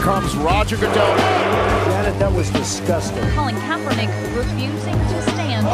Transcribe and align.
comes 0.00 0.34
Roger 0.36 0.76
Goodell. 0.76 1.16
Janet, 1.90 2.18
that 2.18 2.32
was 2.34 2.50
disgusting. 2.50 3.22
Colin 3.36 3.54
Kaepernick 3.68 4.08
refusing 4.34 4.94
to 4.94 5.22
stand. 5.30 5.66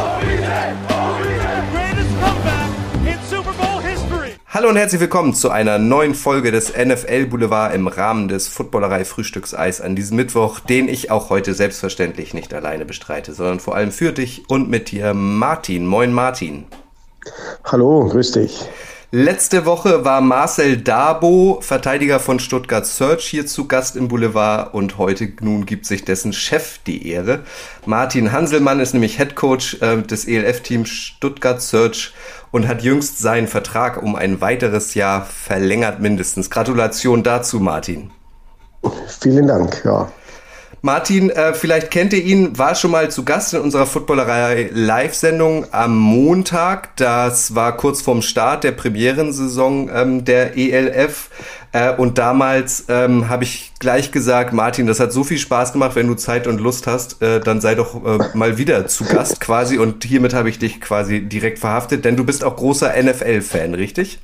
greatest 1.72 2.10
comeback 2.20 2.70
in 3.06 3.18
Super 3.28 3.52
Bowl 3.52 3.80
history. 3.80 4.32
Hallo 4.48 4.68
und 4.68 4.76
herzlich 4.76 5.00
willkommen 5.00 5.32
zu 5.32 5.50
einer 5.50 5.78
neuen 5.78 6.14
Folge 6.14 6.50
des 6.50 6.76
NFL 6.76 7.26
Boulevard 7.26 7.72
im 7.72 7.86
Rahmen 7.86 8.26
des 8.26 8.48
Footballerei 8.48 9.04
Frühstückseis 9.04 9.80
an 9.80 9.94
diesem 9.94 10.16
Mittwoch, 10.16 10.58
den 10.58 10.88
ich 10.88 11.12
auch 11.12 11.30
heute 11.30 11.54
selbstverständlich 11.54 12.34
nicht 12.34 12.52
alleine 12.52 12.84
bestreite, 12.84 13.32
sondern 13.32 13.60
vor 13.60 13.76
allem 13.76 13.92
für 13.92 14.12
dich 14.12 14.48
und 14.48 14.68
mit 14.68 14.90
dir 14.90 15.14
Martin. 15.14 15.86
Moin 15.86 16.12
Martin. 16.12 16.64
Hallo, 17.64 18.08
grüß 18.08 18.32
dich. 18.32 18.68
Letzte 19.12 19.66
Woche 19.66 20.04
war 20.04 20.20
Marcel 20.20 20.78
Dabo, 20.78 21.60
Verteidiger 21.62 22.18
von 22.18 22.40
Stuttgart 22.40 22.84
Search, 22.84 23.24
hier 23.24 23.46
zu 23.46 23.68
Gast 23.68 23.94
im 23.94 24.08
Boulevard 24.08 24.74
und 24.74 24.98
heute 24.98 25.28
nun 25.42 25.64
gibt 25.64 25.86
sich 25.86 26.04
dessen 26.04 26.32
Chef 26.32 26.78
die 26.88 27.08
Ehre. 27.08 27.44
Martin 27.86 28.32
Hanselmann 28.32 28.80
ist 28.80 28.94
nämlich 28.94 29.16
Head 29.18 29.36
Coach 29.36 29.80
äh, 29.80 30.02
des 30.02 30.26
ELF-Teams 30.26 30.88
Stuttgart 30.88 31.62
Search 31.62 32.14
und 32.50 32.66
hat 32.66 32.82
jüngst 32.82 33.20
seinen 33.20 33.46
Vertrag 33.46 34.02
um 34.02 34.16
ein 34.16 34.40
weiteres 34.40 34.94
Jahr 34.94 35.24
verlängert 35.24 36.00
mindestens. 36.00 36.50
Gratulation 36.50 37.22
dazu, 37.22 37.60
Martin. 37.60 38.10
Vielen 39.20 39.46
Dank, 39.46 39.82
ja. 39.84 40.10
Martin, 40.86 41.30
äh, 41.30 41.52
vielleicht 41.52 41.90
kennt 41.90 42.12
ihr 42.12 42.22
ihn, 42.22 42.56
war 42.58 42.76
schon 42.76 42.92
mal 42.92 43.10
zu 43.10 43.24
Gast 43.24 43.52
in 43.52 43.60
unserer 43.60 43.86
Footballerei 43.86 44.70
Live-Sendung 44.72 45.66
am 45.72 45.98
Montag. 45.98 46.94
Das 46.94 47.56
war 47.56 47.76
kurz 47.76 48.02
vorm 48.02 48.22
Start 48.22 48.62
der 48.62 48.70
Premierensaison 48.70 49.90
ähm, 49.92 50.24
der 50.24 50.56
ELF. 50.56 51.30
Äh, 51.72 51.92
und 51.96 52.18
damals 52.18 52.84
ähm, 52.88 53.28
habe 53.28 53.42
ich 53.42 53.72
gleich 53.80 54.12
gesagt, 54.12 54.52
Martin, 54.52 54.86
das 54.86 55.00
hat 55.00 55.12
so 55.12 55.24
viel 55.24 55.38
Spaß 55.38 55.72
gemacht, 55.72 55.96
wenn 55.96 56.06
du 56.06 56.14
Zeit 56.14 56.46
und 56.46 56.60
Lust 56.60 56.86
hast, 56.86 57.20
äh, 57.20 57.40
dann 57.40 57.60
sei 57.60 57.74
doch 57.74 58.06
äh, 58.06 58.18
mal 58.34 58.56
wieder 58.56 58.86
zu 58.86 59.06
Gast 59.06 59.40
quasi. 59.40 59.78
Und 59.78 60.04
hiermit 60.04 60.34
habe 60.34 60.48
ich 60.50 60.60
dich 60.60 60.80
quasi 60.80 61.20
direkt 61.20 61.58
verhaftet, 61.58 62.04
denn 62.04 62.16
du 62.16 62.24
bist 62.24 62.44
auch 62.44 62.54
großer 62.54 62.92
NFL-Fan, 63.02 63.74
richtig? 63.74 64.20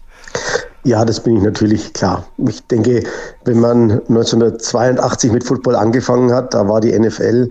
Ja, 0.84 1.04
das 1.04 1.20
bin 1.20 1.36
ich 1.36 1.42
natürlich 1.44 1.92
klar. 1.92 2.26
Ich 2.48 2.66
denke, 2.66 3.04
wenn 3.44 3.60
man 3.60 4.00
1982 4.08 5.30
mit 5.30 5.44
Football 5.44 5.76
angefangen 5.76 6.32
hat, 6.32 6.54
da 6.54 6.68
war 6.68 6.80
die 6.80 6.98
NFL 6.98 7.48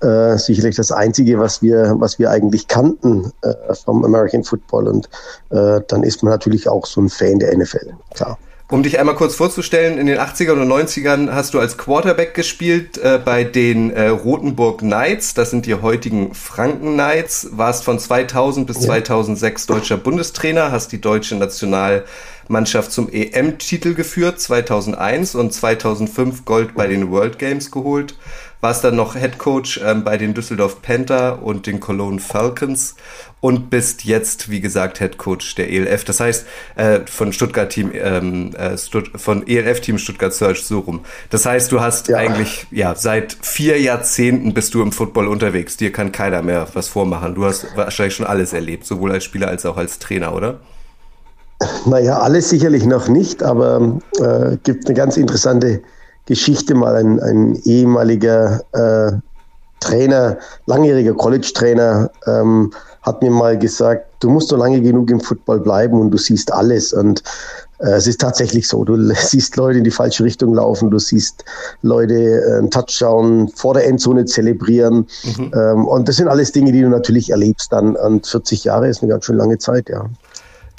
äh, 0.00 0.38
sicherlich 0.38 0.76
das 0.76 0.90
Einzige, 0.90 1.38
was 1.38 1.60
wir, 1.60 1.96
was 1.98 2.18
wir 2.18 2.30
eigentlich 2.30 2.68
kannten 2.68 3.30
äh, 3.42 3.74
vom 3.74 4.04
American 4.04 4.42
Football. 4.42 4.88
Und 4.88 5.10
äh, 5.50 5.80
dann 5.86 6.02
ist 6.02 6.22
man 6.22 6.32
natürlich 6.32 6.66
auch 6.66 6.86
so 6.86 7.02
ein 7.02 7.10
Fan 7.10 7.38
der 7.40 7.56
NFL, 7.56 7.92
klar. 8.14 8.38
Um 8.72 8.82
dich 8.82 8.98
einmal 8.98 9.16
kurz 9.16 9.34
vorzustellen, 9.34 9.98
in 9.98 10.06
den 10.06 10.18
80ern 10.18 10.62
und 10.62 10.66
90ern 10.66 11.30
hast 11.30 11.52
du 11.52 11.60
als 11.60 11.76
Quarterback 11.76 12.32
gespielt 12.32 12.96
äh, 12.96 13.20
bei 13.22 13.44
den 13.44 13.90
äh, 13.90 14.08
Rotenburg 14.08 14.78
Knights, 14.78 15.34
das 15.34 15.50
sind 15.50 15.66
die 15.66 15.74
heutigen 15.74 16.32
Franken 16.32 16.94
Knights, 16.94 17.50
warst 17.52 17.84
von 17.84 17.98
2000 17.98 18.66
bis 18.66 18.78
ja. 18.78 18.86
2006 18.86 19.66
deutscher 19.66 19.98
Bundestrainer, 19.98 20.72
hast 20.72 20.90
die 20.90 21.02
deutsche 21.02 21.34
Nationalmannschaft 21.34 22.92
zum 22.92 23.12
EM-Titel 23.12 23.92
geführt, 23.92 24.40
2001 24.40 25.34
und 25.34 25.52
2005 25.52 26.46
Gold 26.46 26.74
bei 26.74 26.86
den 26.86 27.10
World 27.10 27.38
Games 27.38 27.70
geholt, 27.70 28.14
warst 28.62 28.84
dann 28.84 28.94
noch 28.94 29.16
Head 29.16 29.38
Coach 29.38 29.80
ähm, 29.84 30.04
bei 30.04 30.16
den 30.16 30.34
Düsseldorf 30.34 30.82
Panther 30.82 31.42
und 31.42 31.66
den 31.66 31.80
Cologne 31.80 32.20
Falcons 32.20 32.94
und 33.40 33.70
bist 33.70 34.04
jetzt, 34.04 34.50
wie 34.50 34.60
gesagt, 34.60 34.98
Head 34.98 35.18
Coach 35.18 35.56
der 35.56 35.68
ELF. 35.68 36.04
Das 36.04 36.20
heißt, 36.20 36.46
äh, 36.76 37.00
von 37.06 37.32
Stuttgart 37.32 37.70
Team, 37.70 37.90
ähm, 37.92 38.54
äh, 38.54 38.78
Stutt 38.78 39.10
von 39.16 39.46
ELF 39.48 39.80
Team 39.80 39.98
Stuttgart 39.98 40.32
Search 40.32 40.62
so 40.62 40.78
rum. 40.78 41.00
Das 41.30 41.44
heißt, 41.44 41.72
du 41.72 41.80
hast 41.80 42.06
ja. 42.06 42.18
eigentlich, 42.18 42.68
ja, 42.70 42.94
seit 42.94 43.36
vier 43.42 43.80
Jahrzehnten 43.80 44.54
bist 44.54 44.74
du 44.74 44.82
im 44.82 44.92
Football 44.92 45.26
unterwegs. 45.26 45.76
Dir 45.76 45.90
kann 45.90 46.12
keiner 46.12 46.40
mehr 46.42 46.68
was 46.72 46.88
vormachen. 46.88 47.34
Du 47.34 47.44
hast 47.44 47.66
wahrscheinlich 47.76 48.14
schon 48.14 48.26
alles 48.26 48.52
erlebt, 48.52 48.86
sowohl 48.86 49.10
als 49.10 49.24
Spieler 49.24 49.48
als 49.48 49.66
auch 49.66 49.76
als 49.76 49.98
Trainer, 49.98 50.36
oder? 50.36 50.60
Naja, 51.84 52.20
alles 52.20 52.48
sicherlich 52.48 52.84
noch 52.86 53.08
nicht, 53.08 53.42
aber 53.42 53.98
äh, 54.20 54.56
gibt 54.62 54.86
eine 54.86 54.94
ganz 54.94 55.16
interessante 55.16 55.82
Geschichte 56.26 56.74
mal 56.74 56.96
ein, 56.96 57.20
ein 57.20 57.56
ehemaliger 57.64 58.62
äh, 58.72 59.12
Trainer, 59.80 60.38
langjähriger 60.66 61.14
College-Trainer, 61.14 62.10
ähm, 62.26 62.72
hat 63.02 63.20
mir 63.20 63.30
mal 63.30 63.58
gesagt, 63.58 64.06
du 64.20 64.30
musst 64.30 64.48
so 64.48 64.56
lange 64.56 64.80
genug 64.80 65.10
im 65.10 65.20
Football 65.20 65.60
bleiben 65.60 66.00
und 66.00 66.12
du 66.12 66.18
siehst 66.18 66.52
alles. 66.52 66.92
Und 66.92 67.22
äh, 67.80 67.90
es 67.94 68.06
ist 68.06 68.20
tatsächlich 68.20 68.68
so. 68.68 68.84
Du 68.84 68.96
siehst 69.14 69.56
Leute 69.56 69.78
in 69.78 69.84
die 69.84 69.90
falsche 69.90 70.22
Richtung 70.22 70.54
laufen, 70.54 70.90
du 70.90 70.98
siehst 70.98 71.44
Leute 71.82 72.14
äh, 72.14 72.58
einen 72.58 72.70
Touchdown 72.70 73.48
vor 73.48 73.74
der 73.74 73.86
Endzone 73.86 74.24
zelebrieren. 74.24 75.06
Mhm. 75.24 75.52
Ähm, 75.54 75.88
und 75.88 76.08
das 76.08 76.16
sind 76.16 76.28
alles 76.28 76.52
Dinge, 76.52 76.70
die 76.70 76.82
du 76.82 76.88
natürlich 76.88 77.30
erlebst 77.30 77.72
dann. 77.72 77.96
Und 77.96 78.26
40 78.26 78.64
Jahre 78.64 78.88
ist 78.88 79.02
eine 79.02 79.10
ganz 79.10 79.24
schön 79.24 79.36
lange 79.36 79.58
Zeit, 79.58 79.88
ja. 79.88 80.06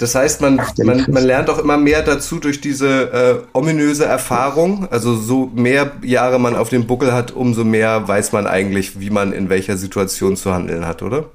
Das 0.04 0.16
heißt, 0.16 0.42
man, 0.42 0.60
man, 0.84 1.06
man 1.10 1.24
lernt 1.24 1.50
auch 1.50 1.60
immer 1.60 1.78
mehr 1.78 2.02
dazu 2.02 2.38
durch 2.38 2.60
diese 2.60 2.88
äh, 3.14 3.36
ominöse 3.54 4.04
Erfahrung. 4.04 4.86
Also 4.92 5.16
so 5.16 5.50
mehr 5.56 5.94
Jahre 6.04 6.40
man 6.40 6.58
auf 6.58 6.68
dem 6.68 6.88
Buckel 6.88 7.14
hat, 7.14 7.32
umso 7.32 7.64
mehr 7.64 8.06
weiß 8.06 8.34
man 8.34 8.46
eigentlich, 8.46 9.00
wie 9.00 9.10
man 9.10 9.32
in 9.32 9.48
welcher 9.48 9.78
Situation 9.78 10.36
zu 10.36 10.54
handeln 10.54 10.86
hat, 10.86 11.04
oder? 11.04 11.28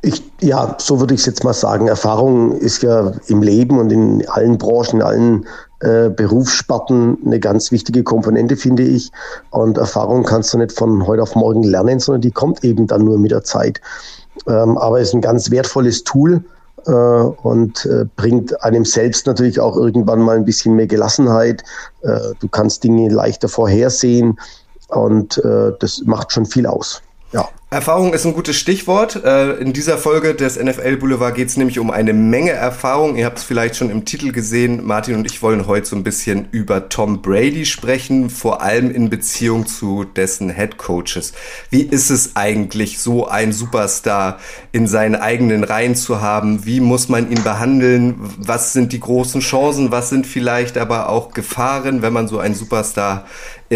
Ich, 0.00 0.22
ja, 0.40 0.76
so 0.78 1.00
würde 1.00 1.12
ich 1.14 1.22
es 1.22 1.26
jetzt 1.26 1.42
mal 1.42 1.52
sagen. 1.52 1.88
Erfahrung 1.88 2.52
ist 2.52 2.84
ja 2.84 3.14
im 3.26 3.42
Leben 3.42 3.80
und 3.80 3.90
in 3.90 4.28
allen 4.28 4.56
Branchen, 4.56 5.00
in 5.00 5.02
allen 5.02 5.46
äh, 5.80 6.08
Berufssparten 6.08 7.18
eine 7.26 7.40
ganz 7.40 7.72
wichtige 7.72 8.04
Komponente, 8.04 8.56
finde 8.56 8.84
ich. 8.84 9.10
Und 9.50 9.76
Erfahrung 9.76 10.22
kannst 10.22 10.54
du 10.54 10.58
nicht 10.58 10.70
von 10.70 11.04
heute 11.04 11.24
auf 11.24 11.34
morgen 11.34 11.64
lernen, 11.64 11.98
sondern 11.98 12.20
die 12.20 12.30
kommt 12.30 12.62
eben 12.62 12.86
dann 12.86 13.04
nur 13.04 13.18
mit 13.18 13.32
der 13.32 13.42
Zeit. 13.42 13.80
Ähm, 14.46 14.78
aber 14.78 15.00
es 15.00 15.08
ist 15.08 15.14
ein 15.14 15.20
ganz 15.20 15.50
wertvolles 15.50 16.04
Tool 16.04 16.44
äh, 16.86 16.90
und 16.90 17.86
äh, 17.86 18.06
bringt 18.16 18.62
einem 18.62 18.84
selbst 18.84 19.26
natürlich 19.26 19.60
auch 19.60 19.76
irgendwann 19.76 20.20
mal 20.20 20.36
ein 20.36 20.44
bisschen 20.44 20.74
mehr 20.74 20.86
Gelassenheit. 20.86 21.62
Äh, 22.02 22.18
du 22.40 22.48
kannst 22.48 22.84
Dinge 22.84 23.08
leichter 23.08 23.48
vorhersehen 23.48 24.38
und 24.88 25.38
äh, 25.38 25.72
das 25.78 26.02
macht 26.04 26.32
schon 26.32 26.46
viel 26.46 26.66
aus. 26.66 27.02
Ja. 27.32 27.48
Erfahrung 27.72 28.12
ist 28.14 28.26
ein 28.26 28.34
gutes 28.34 28.56
Stichwort. 28.56 29.22
Äh, 29.24 29.52
in 29.60 29.72
dieser 29.72 29.96
Folge 29.96 30.34
des 30.34 30.60
NFL 30.60 30.96
Boulevard 30.96 31.36
geht 31.36 31.50
es 31.50 31.56
nämlich 31.56 31.78
um 31.78 31.92
eine 31.92 32.12
Menge 32.12 32.50
Erfahrung. 32.50 33.14
Ihr 33.14 33.26
habt 33.26 33.38
es 33.38 33.44
vielleicht 33.44 33.76
schon 33.76 33.90
im 33.90 34.04
Titel 34.04 34.32
gesehen. 34.32 34.84
Martin 34.84 35.14
und 35.14 35.24
ich 35.24 35.40
wollen 35.40 35.68
heute 35.68 35.86
so 35.86 35.94
ein 35.94 36.02
bisschen 36.02 36.48
über 36.50 36.88
Tom 36.88 37.22
Brady 37.22 37.64
sprechen, 37.64 38.28
vor 38.28 38.60
allem 38.60 38.90
in 38.90 39.08
Beziehung 39.08 39.68
zu 39.68 40.02
dessen 40.02 40.50
Head 40.50 40.78
Coaches. 40.78 41.32
Wie 41.70 41.82
ist 41.82 42.10
es 42.10 42.34
eigentlich, 42.34 42.98
so 42.98 43.28
ein 43.28 43.52
Superstar 43.52 44.40
in 44.72 44.88
seinen 44.88 45.14
eigenen 45.14 45.62
Reihen 45.62 45.94
zu 45.94 46.20
haben? 46.20 46.66
Wie 46.66 46.80
muss 46.80 47.08
man 47.08 47.30
ihn 47.30 47.44
behandeln? 47.44 48.16
Was 48.36 48.72
sind 48.72 48.92
die 48.92 48.98
großen 48.98 49.42
Chancen? 49.42 49.92
Was 49.92 50.10
sind 50.10 50.26
vielleicht 50.26 50.76
aber 50.76 51.08
auch 51.08 51.30
Gefahren, 51.30 52.02
wenn 52.02 52.12
man 52.12 52.26
so 52.26 52.40
einen 52.40 52.56
Superstar 52.56 53.26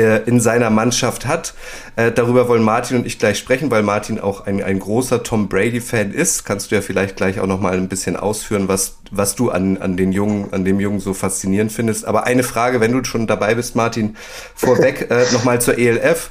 in 0.00 0.40
seiner 0.40 0.70
Mannschaft 0.70 1.26
hat? 1.26 1.54
Äh, 1.96 2.12
darüber 2.12 2.48
wollen 2.48 2.62
Martin 2.62 2.98
und 2.98 3.06
ich 3.06 3.18
gleich 3.18 3.38
sprechen, 3.38 3.70
weil 3.70 3.82
Martin 3.82 4.20
auch 4.20 4.46
ein, 4.46 4.62
ein 4.62 4.80
großer 4.80 5.22
Tom 5.22 5.48
Brady-Fan 5.48 6.12
ist. 6.12 6.44
Kannst 6.44 6.70
du 6.70 6.74
ja 6.74 6.80
vielleicht 6.80 7.16
gleich 7.16 7.40
auch 7.40 7.46
noch 7.46 7.60
mal 7.60 7.74
ein 7.74 7.88
bisschen 7.88 8.16
ausführen, 8.16 8.68
was, 8.68 8.98
was 9.10 9.34
du 9.34 9.50
an, 9.50 9.78
an, 9.78 9.96
den 9.96 10.12
Jungen, 10.12 10.52
an 10.52 10.64
dem 10.64 10.80
Jungen 10.80 11.00
so 11.00 11.14
faszinierend 11.14 11.72
findest. 11.72 12.04
Aber 12.04 12.24
eine 12.24 12.42
Frage, 12.42 12.80
wenn 12.80 12.92
du 12.92 13.04
schon 13.04 13.26
dabei 13.26 13.54
bist, 13.54 13.76
Martin, 13.76 14.16
vorweg 14.54 15.10
äh, 15.10 15.24
noch 15.32 15.44
mal 15.44 15.60
zur 15.60 15.78
ELF. 15.78 16.30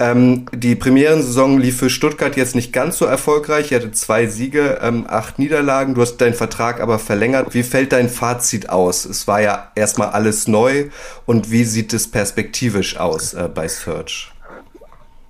Ähm, 0.00 0.46
die 0.52 0.74
Premierensaison 0.74 1.58
lief 1.58 1.78
für 1.78 1.90
Stuttgart 1.90 2.36
jetzt 2.36 2.54
nicht 2.54 2.72
ganz 2.72 2.98
so 2.98 3.04
erfolgreich. 3.04 3.70
Ihr 3.70 3.78
hattet 3.78 3.96
zwei 3.96 4.26
Siege, 4.26 4.78
ähm, 4.82 5.06
acht 5.08 5.38
Niederlagen. 5.38 5.94
Du 5.94 6.00
hast 6.00 6.16
deinen 6.16 6.34
Vertrag 6.34 6.80
aber 6.80 6.98
verlängert. 6.98 7.54
Wie 7.54 7.62
fällt 7.62 7.92
dein 7.92 8.08
Fazit 8.08 8.70
aus? 8.70 9.04
Es 9.04 9.28
war 9.28 9.40
ja 9.40 9.70
erstmal 9.74 10.08
alles 10.08 10.48
neu. 10.48 10.86
Und 11.26 11.50
wie 11.50 11.64
sieht 11.64 11.92
es 11.92 12.10
perspektivisch 12.10 12.96
aus 12.96 13.34
äh, 13.34 13.48
bei 13.52 13.68
Search? 13.68 14.33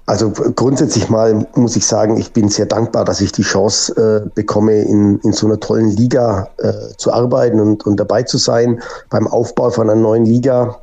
Also 0.07 0.31
grundsätzlich 0.31 1.09
mal 1.09 1.47
muss 1.55 1.77
ich 1.77 1.87
sagen, 1.87 2.19
ich 2.19 2.33
bin 2.33 2.51
sehr 2.51 2.67
dankbar, 2.67 3.07
dass 3.07 3.23
ich 3.23 3.33
die 3.33 3.43
Chance 3.43 4.25
äh, 4.27 4.29
bekomme, 4.35 4.83
in, 4.83 5.19
in 5.21 5.33
so 5.33 5.47
einer 5.47 5.59
tollen 5.59 5.89
Liga 5.89 6.49
äh, 6.59 6.73
zu 6.99 7.11
arbeiten 7.11 7.59
und, 7.59 7.87
und 7.87 7.99
dabei 7.99 8.23
zu 8.23 8.37
sein 8.37 8.83
beim 9.09 9.27
Aufbau 9.27 9.71
von 9.71 9.89
einer 9.89 9.99
neuen 9.99 10.27
Liga. 10.27 10.77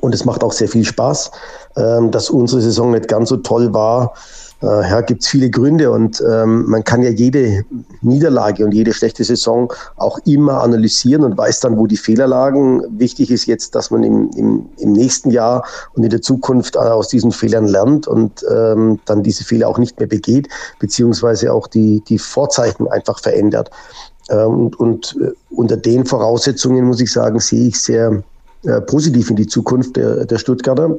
Und 0.00 0.14
es 0.14 0.26
macht 0.26 0.44
auch 0.44 0.52
sehr 0.52 0.68
viel 0.68 0.84
Spaß, 0.84 1.30
ähm, 1.76 2.10
dass 2.10 2.28
unsere 2.28 2.60
Saison 2.60 2.90
nicht 2.90 3.08
ganz 3.08 3.30
so 3.30 3.38
toll 3.38 3.72
war 3.72 4.12
ja, 4.62 5.00
gibt 5.02 5.22
es 5.22 5.28
viele 5.28 5.50
Gründe 5.50 5.90
und 5.90 6.22
ähm, 6.26 6.64
man 6.66 6.84
kann 6.84 7.02
ja 7.02 7.10
jede 7.10 7.64
Niederlage 8.00 8.64
und 8.64 8.72
jede 8.72 8.94
schlechte 8.94 9.22
Saison 9.22 9.72
auch 9.96 10.18
immer 10.24 10.62
analysieren 10.62 11.22
und 11.22 11.36
weiß 11.36 11.60
dann, 11.60 11.76
wo 11.76 11.86
die 11.86 11.96
Fehler 11.96 12.26
lagen. 12.26 12.82
Wichtig 12.98 13.30
ist 13.30 13.46
jetzt, 13.46 13.74
dass 13.74 13.90
man 13.90 14.02
im, 14.02 14.30
im, 14.36 14.66
im 14.78 14.92
nächsten 14.92 15.30
Jahr 15.30 15.66
und 15.94 16.04
in 16.04 16.10
der 16.10 16.22
Zukunft 16.22 16.78
aus 16.78 17.08
diesen 17.08 17.32
Fehlern 17.32 17.66
lernt 17.66 18.06
und 18.06 18.44
ähm, 18.50 19.00
dann 19.04 19.22
diese 19.22 19.44
Fehler 19.44 19.68
auch 19.68 19.78
nicht 19.78 19.98
mehr 19.98 20.08
begeht, 20.08 20.48
beziehungsweise 20.78 21.52
auch 21.52 21.66
die, 21.66 22.02
die 22.08 22.18
Vorzeichen 22.18 22.88
einfach 22.88 23.20
verändert. 23.20 23.70
Ähm, 24.30 24.48
und, 24.48 24.80
und 24.80 25.16
äh, 25.20 25.32
unter 25.50 25.76
den 25.76 26.06
Voraussetzungen 26.06 26.84
muss 26.84 27.00
ich 27.00 27.12
sagen, 27.12 27.38
sehe 27.38 27.68
ich 27.68 27.80
sehr 27.80 28.22
äh, 28.64 28.80
positiv 28.80 29.30
in 29.30 29.36
die 29.36 29.46
Zukunft 29.46 29.96
der, 29.96 30.24
der 30.24 30.38
Stuttgarter. 30.38 30.98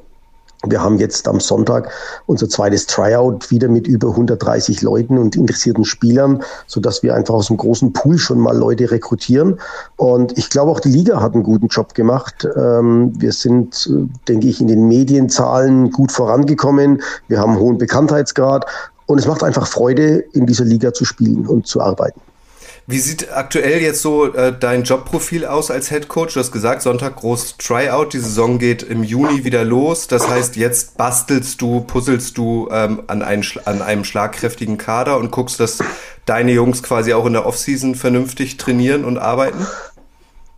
Wir 0.70 0.82
haben 0.82 0.98
jetzt 0.98 1.28
am 1.28 1.40
Sonntag 1.40 1.90
unser 2.26 2.50
zweites 2.50 2.88
Tryout 2.88 3.52
wieder 3.52 3.68
mit 3.68 3.88
über 3.88 4.10
130 4.10 4.82
Leuten 4.82 5.18
und 5.18 5.36
interessierten 5.36 5.86
Spielern, 5.86 6.44
so 6.68 6.80
dass 6.80 7.04
wir 7.04 7.16
einfach 7.16 7.34
aus 7.34 7.48
dem 7.48 7.58
großen 7.58 7.94
Pool 7.94 8.18
schon 8.18 8.40
mal 8.40 8.58
Leute 8.58 8.90
rekrutieren. 8.92 9.60
Und 9.98 10.38
ich 10.38 10.50
glaube 10.50 10.72
auch 10.72 10.80
die 10.80 10.90
Liga 10.90 11.22
hat 11.22 11.34
einen 11.34 11.44
guten 11.44 11.68
Job 11.68 11.94
gemacht. 11.94 12.48
Ähm, 12.56 13.14
wir 13.20 13.32
sind, 13.32 13.90
denke 14.28 14.48
ich, 14.48 14.62
in 14.62 14.68
den 14.68 14.88
Medienzahlen 14.88 15.92
gut 15.92 16.12
vorangekommen. 16.12 17.02
Wir 17.28 17.40
haben 17.40 17.52
einen 17.52 17.60
hohen 17.60 17.78
Bekanntheitsgrad 17.78 18.66
und 19.06 19.20
es 19.20 19.28
macht 19.28 19.44
einfach 19.44 19.68
Freude, 19.68 20.24
in 20.34 20.46
dieser 20.46 20.66
Liga 20.66 20.94
zu 20.94 21.06
spielen 21.06 21.46
und 21.46 21.68
zu 21.68 21.82
arbeiten. 21.82 22.20
Wie 22.88 23.00
sieht 23.00 23.34
aktuell 23.34 23.82
jetzt 23.82 24.04
so 24.04 24.32
äh, 24.32 24.54
dein 24.58 24.84
Jobprofil 24.84 25.46
aus 25.46 25.72
als 25.72 25.90
Head 25.90 26.08
Coach? 26.08 26.36
Du 26.36 26.40
hast 26.40 26.52
gesagt, 26.52 26.84
Sonntag 26.84 27.16
groß 27.16 27.56
Tryout. 27.58 28.14
Die 28.14 28.20
Saison 28.20 28.60
geht 28.60 28.84
im 28.84 29.04
Juni 29.04 29.44
wieder 29.44 29.64
los. 29.64 30.08
Das 30.08 30.30
heißt, 30.30 30.56
jetzt 30.56 30.96
bastelst 30.96 31.60
du, 31.62 31.82
puzzelst 31.82 32.38
du 32.38 32.68
ähm, 32.72 33.02
an, 33.08 33.24
ein, 33.24 33.44
an 33.66 33.82
einem 33.82 34.04
schlagkräftigen 34.04 34.78
Kader 34.78 35.18
und 35.18 35.32
guckst, 35.32 35.60
dass 35.60 35.80
deine 36.28 36.52
Jungs 36.52 36.84
quasi 36.84 37.14
auch 37.14 37.26
in 37.26 37.34
der 37.34 37.48
Offseason 37.48 37.96
vernünftig 37.96 38.58
trainieren 38.58 39.04
und 39.04 39.18
arbeiten? 39.18 39.66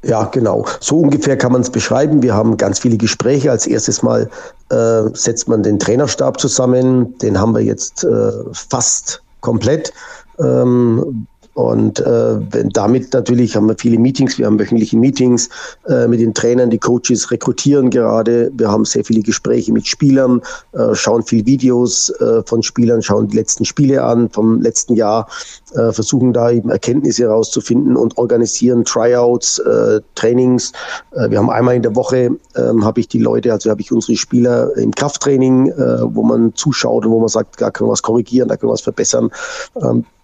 Ja, 0.04 0.26
genau. 0.26 0.66
So 0.82 1.00
ungefähr 1.00 1.38
kann 1.38 1.54
man 1.54 1.62
es 1.62 1.70
beschreiben. 1.70 2.22
Wir 2.22 2.34
haben 2.34 2.58
ganz 2.58 2.80
viele 2.80 2.98
Gespräche. 2.98 3.52
Als 3.52 3.66
erstes 3.66 4.04
Mal 4.04 4.30
äh, 4.70 5.04
setzt 5.14 5.48
man 5.48 5.64
den 5.64 5.80
Trainerstab 5.80 6.42
zusammen. 6.42 7.18
Den 7.20 7.40
haben 7.40 7.56
wir 7.56 7.64
jetzt 7.64 8.04
äh, 8.04 8.32
fast 8.52 9.24
komplett. 9.40 9.94
Ähm, 10.40 11.26
und 11.58 12.00
äh, 12.02 12.40
damit 12.72 13.12
natürlich 13.16 13.56
haben 13.56 13.68
wir 13.68 13.76
viele 13.76 13.98
Meetings, 13.98 14.38
wir 14.38 14.46
haben 14.46 14.60
wöchentliche 14.60 14.96
Meetings 14.96 15.50
äh, 15.88 16.08
mit 16.08 16.20
den 16.20 16.36
Trainern, 16.36 16.70
die 16.70 16.78
Coaches 16.78 17.32
rekrutieren 17.32 17.90
gerade. 17.90 18.52
Wir 18.56 18.70
haben 18.70 18.86
sehr 18.86 19.04
viele 19.04 19.24
Gespräche 19.24 19.74
mit 19.74 19.88
Spielern, 19.88 20.44
äh, 20.74 20.94
schauen 20.94 21.24
viel 21.24 21.48
Videos 21.48 22.12
äh, 22.20 22.44
von 22.46 22.62
Spielern, 22.62 23.02
schauen 23.02 23.30
die 23.30 23.38
letzten 23.38 23.66
Spiele 23.66 24.04
an 24.04 24.30
vom 24.30 24.62
letzten 24.62 24.94
Jahr, 24.94 25.28
äh, 25.74 25.92
versuchen 25.92 26.32
da 26.32 26.52
eben 26.52 26.70
Erkenntnisse 26.70 27.24
herauszufinden 27.24 27.98
und 27.98 28.16
organisieren 28.20 28.86
Tryouts, 28.86 29.58
äh, 29.58 30.00
Trainings. 30.14 30.74
Äh, 31.16 31.32
wir 31.32 31.40
haben 31.40 31.50
einmal 31.50 31.76
in 31.76 31.82
der 31.82 31.96
Woche, 31.96 32.38
äh, 32.54 32.82
habe 32.84 33.00
ich 33.00 33.08
die 33.08 33.18
Leute, 33.18 33.52
also 33.52 33.72
habe 33.72 33.82
ich 33.82 33.92
unsere 33.92 34.16
Spieler 34.16 34.78
im 34.78 34.92
Krafttraining, 34.92 35.70
äh, 35.72 36.14
wo 36.14 36.22
man 36.22 36.54
zuschaut 36.54 37.04
und 37.04 37.12
wo 37.12 37.20
man 37.20 37.30
sagt, 37.30 37.60
da 37.60 37.72
können 37.72 37.88
wir 37.88 37.94
was 37.94 38.04
korrigieren, 38.04 38.48
da 38.48 38.58
können 38.58 38.70
wir 38.70 38.74
was 38.74 38.82
verbessern. 38.82 39.32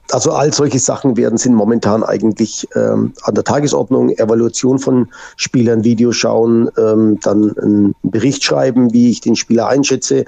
Ähm, 0.04 0.14
also 0.14 0.32
all 0.32 0.54
solche 0.54 0.80
Sachen 0.80 1.18
werden 1.18 1.38
sind 1.38 1.56
momentan 1.56 2.04
eigentlich 2.04 2.68
ähm, 2.76 3.14
an 3.24 3.36
der 3.36 3.44
Tagesordnung. 3.44 4.10
Evaluation 4.12 4.80
von 4.80 5.10
Spielern, 5.38 5.84
Videos 5.84 6.16
schauen, 6.16 6.70
ähm, 6.78 7.20
dann 7.22 7.58
einen 7.58 7.96
Bericht 8.04 8.44
schreiben, 8.44 8.94
wie 8.94 9.10
ich 9.10 9.22
den 9.22 9.36
Spieler 9.36 9.68
einschätze. 9.68 10.26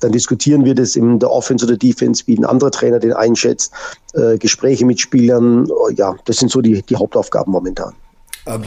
Dann 0.00 0.12
diskutieren 0.12 0.64
wir 0.64 0.74
das 0.74 0.96
in 0.96 1.18
der 1.18 1.30
Offense 1.30 1.66
oder 1.66 1.76
Defense, 1.76 2.24
wie 2.26 2.36
ein 2.36 2.44
anderer 2.44 2.70
Trainer 2.70 2.98
den 2.98 3.12
einschätzt. 3.12 3.72
Äh, 4.14 4.38
Gespräche 4.38 4.84
mit 4.84 5.00
Spielern, 5.00 5.68
ja, 5.94 6.14
das 6.24 6.38
sind 6.38 6.50
so 6.50 6.60
die, 6.60 6.82
die 6.82 6.96
Hauptaufgaben 6.96 7.52
momentan. 7.52 7.94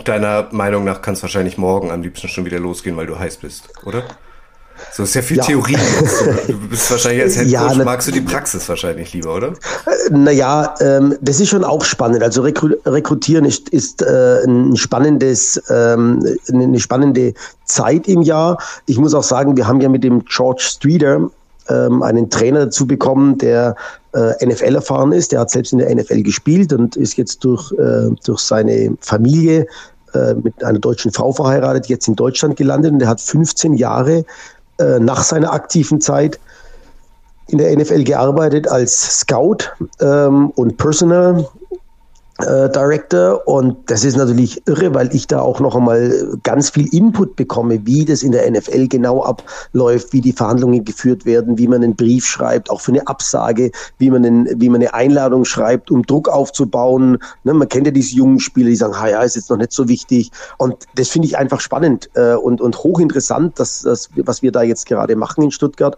Deiner 0.05 0.47
Meinung 0.51 0.83
nach 0.83 1.01
kann 1.01 1.15
es 1.15 1.23
wahrscheinlich 1.23 1.57
morgen 1.57 1.89
am 1.89 2.03
liebsten 2.03 2.27
schon 2.27 2.45
wieder 2.45 2.59
losgehen, 2.59 2.97
weil 2.97 3.07
du 3.07 3.17
heiß 3.17 3.37
bist, 3.37 3.69
oder? 3.83 4.03
So 4.93 5.03
ist 5.03 5.13
ja 5.13 5.21
viel 5.21 5.37
ja. 5.37 5.43
Theorie. 5.43 5.77
Du 6.47 6.67
bist 6.69 6.89
wahrscheinlich 6.91 7.23
als 7.23 7.37
Headcoach, 7.37 7.77
ja, 7.77 7.83
magst 7.83 8.07
du 8.07 8.11
die 8.11 8.21
Praxis 8.21 8.67
wahrscheinlich 8.67 9.13
lieber, 9.13 9.35
oder? 9.35 9.53
Naja, 10.09 10.75
ähm, 10.79 11.15
das 11.21 11.39
ist 11.39 11.49
schon 11.49 11.63
auch 11.63 11.83
spannend. 11.83 12.23
Also 12.23 12.41
Rekru 12.41 12.69
Rekrutieren 12.85 13.45
ist, 13.45 13.69
ist 13.69 14.01
äh, 14.01 14.43
ein 14.45 14.75
spannendes, 14.75 15.61
ähm, 15.69 16.25
eine 16.51 16.79
spannende 16.79 17.33
Zeit 17.65 18.07
im 18.07 18.21
Jahr. 18.21 18.57
Ich 18.85 18.97
muss 18.97 19.13
auch 19.13 19.23
sagen, 19.23 19.55
wir 19.55 19.67
haben 19.67 19.81
ja 19.81 19.89
mit 19.89 20.03
dem 20.03 20.23
George 20.25 20.63
Streeter 20.63 21.29
ähm, 21.69 22.03
einen 22.03 22.29
Trainer 22.29 22.65
dazu 22.65 22.85
bekommen, 22.85 23.37
der 23.37 23.75
äh, 24.13 24.45
NFL 24.45 24.75
erfahren 24.75 25.11
ist. 25.11 25.31
Der 25.31 25.39
hat 25.39 25.49
selbst 25.49 25.73
in 25.73 25.79
der 25.79 25.93
NFL 25.93 26.23
gespielt 26.23 26.73
und 26.73 26.95
ist 26.95 27.17
jetzt 27.17 27.43
durch, 27.43 27.71
äh, 27.73 28.09
durch 28.23 28.39
seine 28.39 28.95
Familie 28.99 29.67
äh, 30.13 30.33
mit 30.33 30.63
einer 30.63 30.79
deutschen 30.79 31.11
Frau 31.11 31.31
verheiratet, 31.31 31.87
jetzt 31.87 32.07
in 32.07 32.15
Deutschland 32.15 32.57
gelandet 32.57 32.91
und 32.91 32.99
der 32.99 33.07
hat 33.07 33.21
15 33.21 33.75
Jahre 33.75 34.25
äh, 34.81 34.99
nach 34.99 35.23
seiner 35.23 35.53
aktiven 35.53 36.01
Zeit 36.01 36.39
in 37.47 37.57
der 37.57 37.75
NFL 37.75 38.03
gearbeitet 38.03 38.67
als 38.67 39.19
Scout 39.19 39.57
ähm, 39.99 40.49
und 40.51 40.77
Personal 40.77 41.47
äh, 42.41 42.69
Director 42.69 43.47
und 43.47 43.77
das 43.89 44.03
ist 44.03 44.17
natürlich 44.17 44.65
irre, 44.67 44.93
weil 44.93 45.13
ich 45.15 45.27
da 45.27 45.41
auch 45.41 45.59
noch 45.59 45.75
einmal 45.75 46.37
ganz 46.43 46.69
viel 46.69 46.93
Input 46.93 47.35
bekomme, 47.35 47.85
wie 47.85 48.05
das 48.05 48.23
in 48.23 48.31
der 48.31 48.49
NFL 48.49 48.87
genau 48.87 49.23
abläuft, 49.23 50.13
wie 50.13 50.21
die 50.21 50.33
Verhandlungen 50.33 50.83
geführt 50.83 51.25
werden, 51.25 51.57
wie 51.57 51.67
man 51.67 51.83
einen 51.83 51.95
Brief 51.95 52.25
schreibt, 52.25 52.69
auch 52.69 52.81
für 52.81 52.91
eine 52.91 53.07
Absage, 53.07 53.71
wie 53.97 54.09
man, 54.09 54.25
einen, 54.25 54.61
wie 54.61 54.69
man 54.69 54.81
eine 54.81 54.93
Einladung 54.93 55.45
schreibt, 55.45 55.91
um 55.91 56.03
Druck 56.03 56.29
aufzubauen. 56.29 57.17
Ne, 57.43 57.53
man 57.53 57.69
kennt 57.69 57.87
ja 57.87 57.91
diese 57.91 58.15
jungen 58.15 58.39
Spieler, 58.39 58.69
die 58.69 58.75
sagen, 58.75 58.99
ha, 58.99 59.07
ja, 59.07 59.21
ist 59.21 59.35
jetzt 59.35 59.49
noch 59.49 59.57
nicht 59.57 59.71
so 59.71 59.87
wichtig 59.87 60.31
und 60.57 60.75
das 60.95 61.09
finde 61.09 61.27
ich 61.27 61.37
einfach 61.37 61.61
spannend 61.61 62.09
äh, 62.15 62.33
und, 62.33 62.61
und 62.61 62.77
hochinteressant, 62.77 63.59
dass, 63.59 63.81
dass, 63.81 64.09
was 64.15 64.41
wir 64.41 64.51
da 64.51 64.63
jetzt 64.63 64.85
gerade 64.85 65.15
machen 65.15 65.43
in 65.43 65.51
Stuttgart. 65.51 65.97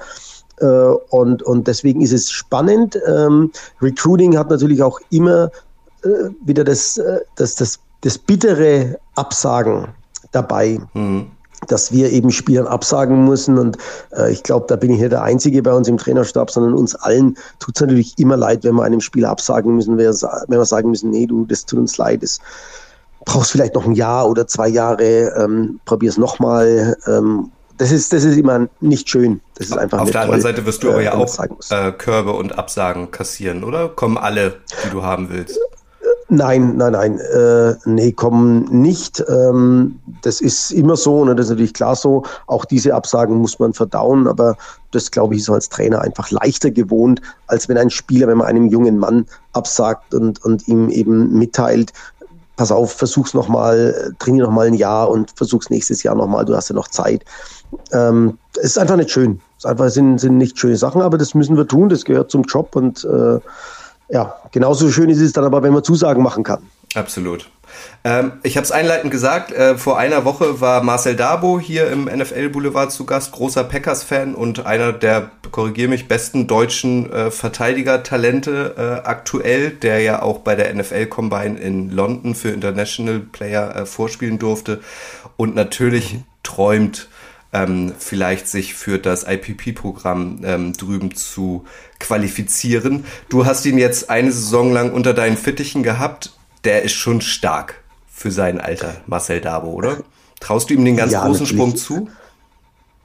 Äh, 0.60 0.66
und, 0.66 1.44
und 1.44 1.68
deswegen 1.68 2.02
ist 2.02 2.14
es 2.14 2.32
spannend. 2.32 3.00
Ähm, 3.08 3.52
Recruiting 3.82 4.38
hat 4.38 4.50
natürlich 4.50 4.82
auch 4.84 5.00
immer 5.10 5.52
wieder 6.46 6.64
das, 6.64 6.98
äh, 6.98 7.20
das, 7.36 7.56
das, 7.56 7.80
das 8.02 8.18
bittere 8.18 9.00
Absagen 9.16 9.88
dabei. 10.32 10.80
Mhm 10.94 11.32
dass 11.68 11.92
wir 11.94 12.12
eben 12.12 12.30
Spielern 12.30 12.68
absagen 12.68 13.26
müssen. 13.26 13.58
Und 13.58 13.78
äh, 14.12 14.32
ich 14.32 14.44
glaube, 14.44 14.66
da 14.68 14.76
bin 14.76 14.92
ich 14.92 15.00
nicht 15.00 15.12
der 15.12 15.24
Einzige 15.24 15.62
bei 15.62 15.74
uns 15.74 15.88
im 15.88 15.98
Trainerstab, 15.98 16.52
sondern 16.52 16.74
uns 16.74 16.96
allen 16.96 17.38
tut 17.60 17.76
es 17.76 17.82
natürlich 17.82 18.20
immer 18.20 18.38
leid, 18.38 18.64
wenn 18.64 18.76
wir 18.76 18.84
einem 18.84 19.02
Spieler 19.02 19.30
absagen 19.30 19.76
müssen, 19.76 19.98
wenn 19.98 20.06
wir 20.06 20.66
sagen 20.66 20.90
müssen, 20.90 21.12
nee, 21.12 21.26
du, 21.26 21.46
das 21.46 21.66
tut 21.66 21.80
uns 21.80 21.98
leid, 21.98 22.24
das 22.24 22.40
brauchst 23.26 23.52
vielleicht 23.52 23.76
noch 23.76 23.86
ein 23.86 23.94
Jahr 23.94 24.30
oder 24.30 24.48
zwei 24.48 24.68
Jahre, 24.68 25.34
ähm, 25.38 25.80
probier 25.86 26.10
es 26.10 26.18
nochmal. 26.18 26.98
Ähm, 27.08 27.52
das 27.78 27.92
ist, 27.92 28.14
das 28.14 28.24
ist 28.24 28.38
immer 28.38 28.68
nicht 28.82 29.10
schön. 29.10 29.42
Das 29.56 29.68
ist 29.68 29.78
einfach 29.78 30.00
Auf 30.00 30.12
der 30.12 30.22
anderen 30.22 30.42
Seite 30.42 30.66
wirst 30.66 30.84
du 30.84 30.92
aber 30.92 31.02
ja 31.02 31.16
auch 31.16 31.28
äh, 31.70 31.92
Körbe 31.92 32.34
und 32.34 32.58
Absagen 32.58 33.12
kassieren, 33.12 33.64
oder? 33.64 33.90
Kommen 33.90 34.18
alle, 34.18 34.62
die 34.86 34.90
du 34.92 35.04
haben 35.04 35.30
willst? 35.30 35.60
Nein, 36.30 36.78
nein, 36.78 36.94
nein, 36.94 37.20
äh, 37.20 37.76
nee, 37.86 38.12
kommen 38.12 38.64
nicht. 38.66 39.24
Ähm, 39.28 40.00
das 40.22 40.42
ist 40.42 40.72
immer 40.72 40.96
so, 40.96 41.26
ne, 41.26 41.36
das 41.36 41.48
ist 41.48 41.52
natürlich 41.52 41.74
klar 41.74 41.96
so. 41.96 42.24
Auch 42.48 42.66
diese 42.66 42.94
Absagen 42.94 43.38
muss 43.38 43.60
man 43.60 43.74
verdauen, 43.74 44.28
aber 44.28 44.56
das, 44.92 45.12
glaube 45.12 45.36
ich, 45.36 45.42
ist 45.42 45.50
als 45.50 45.70
Trainer 45.70 46.02
einfach 46.02 46.32
leichter 46.32 46.72
gewohnt, 46.72 47.22
als 47.48 47.68
wenn 47.68 47.78
ein 47.78 47.90
Spieler, 47.90 48.28
wenn 48.28 48.38
man 48.38 48.48
einem 48.48 48.68
jungen 48.68 48.98
Mann 48.98 49.26
absagt 49.52 50.14
und, 50.14 50.44
und 50.46 50.68
ihm 50.68 50.90
eben 50.90 51.38
mitteilt, 51.38 51.92
pass 52.56 52.72
auf, 52.72 52.94
versuch's 52.94 53.34
nochmal, 53.34 54.14
trainier 54.20 54.44
nochmal 54.44 54.68
ein 54.68 54.76
Jahr 54.76 55.10
und 55.10 55.32
versuch's 55.36 55.70
nächstes 55.70 56.04
Jahr 56.04 56.16
nochmal, 56.16 56.46
du 56.46 56.56
hast 56.56 56.70
ja 56.70 56.76
noch 56.76 56.88
Zeit. 56.88 57.26
Ähm, 57.92 58.38
es 58.58 58.72
ist 58.72 58.78
einfach 58.78 58.96
nicht 58.96 59.12
schön. 59.12 59.42
Es 59.58 59.66
einfach 59.66 59.90
sind, 59.90 60.20
sind 60.20 60.38
nicht 60.38 60.58
schöne 60.58 60.78
Sachen, 60.78 61.02
aber 61.02 61.18
das 61.18 61.34
müssen 61.34 61.58
wir 61.58 61.68
tun, 61.68 61.90
das 61.90 62.06
gehört 62.06 62.32
zum 62.32 62.44
Job 62.44 62.76
und 62.76 63.04
äh, 63.04 63.40
ja, 64.14 64.36
genauso 64.52 64.92
schön 64.92 65.10
ist 65.10 65.20
es 65.20 65.34
dann 65.34 65.44
aber, 65.44 65.64
wenn 65.64 65.74
man 65.74 65.84
Zusagen 65.84 66.22
machen 66.22 66.44
kann. 66.44 66.62
Absolut. 66.94 67.50
Ähm, 68.04 68.34
ich 68.44 68.56
habe 68.56 68.64
es 68.64 68.72
einleitend 68.72 69.10
gesagt, 69.10 69.52
äh, 69.52 69.76
vor 69.76 69.98
einer 69.98 70.24
Woche 70.24 70.62
war 70.62 70.84
Marcel 70.84 71.16
Dabo 71.16 71.60
hier 71.60 71.90
im 71.90 72.06
NFL 72.06 72.50
Boulevard 72.50 72.92
zu 72.92 73.06
Gast, 73.06 73.32
großer 73.32 73.64
Packers-Fan 73.64 74.36
und 74.36 74.68
einer 74.68 74.94
der, 74.94 75.32
korrigiere 75.50 75.90
mich, 75.90 76.08
besten 76.08 76.46
deutschen 76.46 77.12
äh, 77.12 77.32
Verteidiger-Talente 77.32 78.76
äh, 78.78 79.08
aktuell, 79.08 79.72
der 79.72 80.02
ja 80.02 80.22
auch 80.22 80.40
bei 80.40 80.54
der 80.54 80.72
NFL 80.76 81.08
Combine 81.08 81.58
in 81.60 81.90
London 81.90 82.36
für 82.36 82.50
International 82.50 83.20
Player 83.20 83.76
äh, 83.76 83.86
vorspielen 83.88 84.38
durfte 84.38 84.82
und 85.36 85.56
natürlich 85.56 86.20
träumt 86.44 87.08
ähm, 87.54 87.94
vielleicht 87.98 88.48
sich 88.48 88.74
für 88.74 89.00
das 89.00 89.26
IPP-Programm 89.28 90.42
ähm, 90.44 90.74
drüben 90.74 91.16
zu 91.16 91.64
qualifizieren. 92.00 93.06
Du 93.30 93.46
hast 93.46 93.66
ihn 93.66 93.78
jetzt 93.78 94.10
eine 94.10 94.32
Saison 94.32 94.74
lang 94.74 94.92
unter 94.92 95.14
deinen 95.14 95.38
Fittichen 95.38 95.84
gehabt. 95.84 96.34
Der 96.64 96.84
ist 96.84 96.94
schon 96.94 97.22
stark 97.22 97.76
für 98.08 98.32
sein 98.32 98.60
Alter, 98.60 98.96
Marcel 99.06 99.42
Dabo, 99.42 99.72
oder? 99.72 99.98
Traust 100.40 100.70
du 100.70 100.74
ihm 100.74 100.84
den 100.84 100.98
ganz 100.98 101.12
ja, 101.12 101.26
großen 101.26 101.44
natürlich. 101.44 101.62
Sprung 101.62 101.76
zu? 101.76 102.10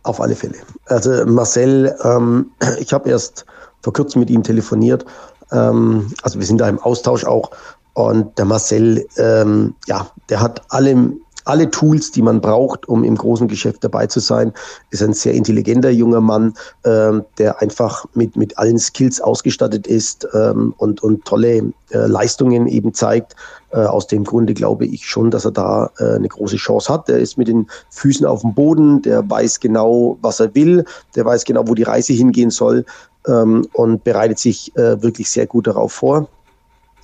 Auf 0.02 0.20
alle 0.20 0.34
Fälle. 0.34 0.54
Also 0.86 1.26
Marcel, 1.26 1.94
ähm, 2.02 2.50
ich 2.80 2.92
habe 2.92 3.10
erst 3.10 3.44
vor 3.82 3.92
kurzem 3.92 4.20
mit 4.20 4.30
ihm 4.30 4.42
telefoniert. 4.42 5.04
Ähm, 5.52 6.12
also 6.22 6.38
wir 6.38 6.46
sind 6.46 6.58
da 6.58 6.68
im 6.68 6.78
Austausch 6.78 7.24
auch. 7.24 7.50
Und 7.94 8.38
der 8.38 8.44
Marcel, 8.44 9.06
ähm, 9.16 9.74
ja, 9.86 10.08
der 10.28 10.40
hat 10.40 10.62
alle 10.68 11.12
alle 11.48 11.70
Tools, 11.70 12.10
die 12.10 12.20
man 12.20 12.40
braucht, 12.40 12.88
um 12.88 13.04
im 13.04 13.16
großen 13.16 13.48
Geschäft 13.48 13.82
dabei 13.82 14.06
zu 14.06 14.20
sein. 14.20 14.52
Ist 14.90 15.02
ein 15.02 15.14
sehr 15.14 15.32
intelligenter 15.32 15.90
junger 15.90 16.20
Mann, 16.20 16.54
ähm, 16.84 17.24
der 17.38 17.62
einfach 17.62 18.04
mit, 18.14 18.36
mit 18.36 18.58
allen 18.58 18.78
Skills 18.78 19.20
ausgestattet 19.20 19.86
ist 19.86 20.28
ähm, 20.34 20.74
und, 20.76 21.02
und 21.02 21.24
tolle 21.24 21.72
äh, 21.90 22.06
Leistungen 22.06 22.66
eben 22.66 22.92
zeigt. 22.92 23.34
Äh, 23.70 23.78
aus 23.78 24.06
dem 24.06 24.24
Grunde 24.24 24.52
glaube 24.52 24.84
ich 24.84 25.06
schon, 25.06 25.30
dass 25.30 25.46
er 25.46 25.52
da 25.52 25.90
äh, 25.98 26.16
eine 26.16 26.28
große 26.28 26.56
Chance 26.56 26.92
hat. 26.92 27.08
Der 27.08 27.18
ist 27.18 27.38
mit 27.38 27.48
den 27.48 27.66
Füßen 27.90 28.26
auf 28.26 28.42
dem 28.42 28.54
Boden, 28.54 29.00
der 29.00 29.28
weiß 29.28 29.60
genau, 29.60 30.18
was 30.20 30.40
er 30.40 30.54
will, 30.54 30.84
der 31.16 31.24
weiß 31.24 31.44
genau, 31.44 31.66
wo 31.66 31.74
die 31.74 31.82
Reise 31.82 32.12
hingehen 32.12 32.50
soll 32.50 32.84
ähm, 33.26 33.66
und 33.72 34.04
bereitet 34.04 34.38
sich 34.38 34.76
äh, 34.76 35.02
wirklich 35.02 35.30
sehr 35.30 35.46
gut 35.46 35.66
darauf 35.66 35.92
vor. 35.92 36.28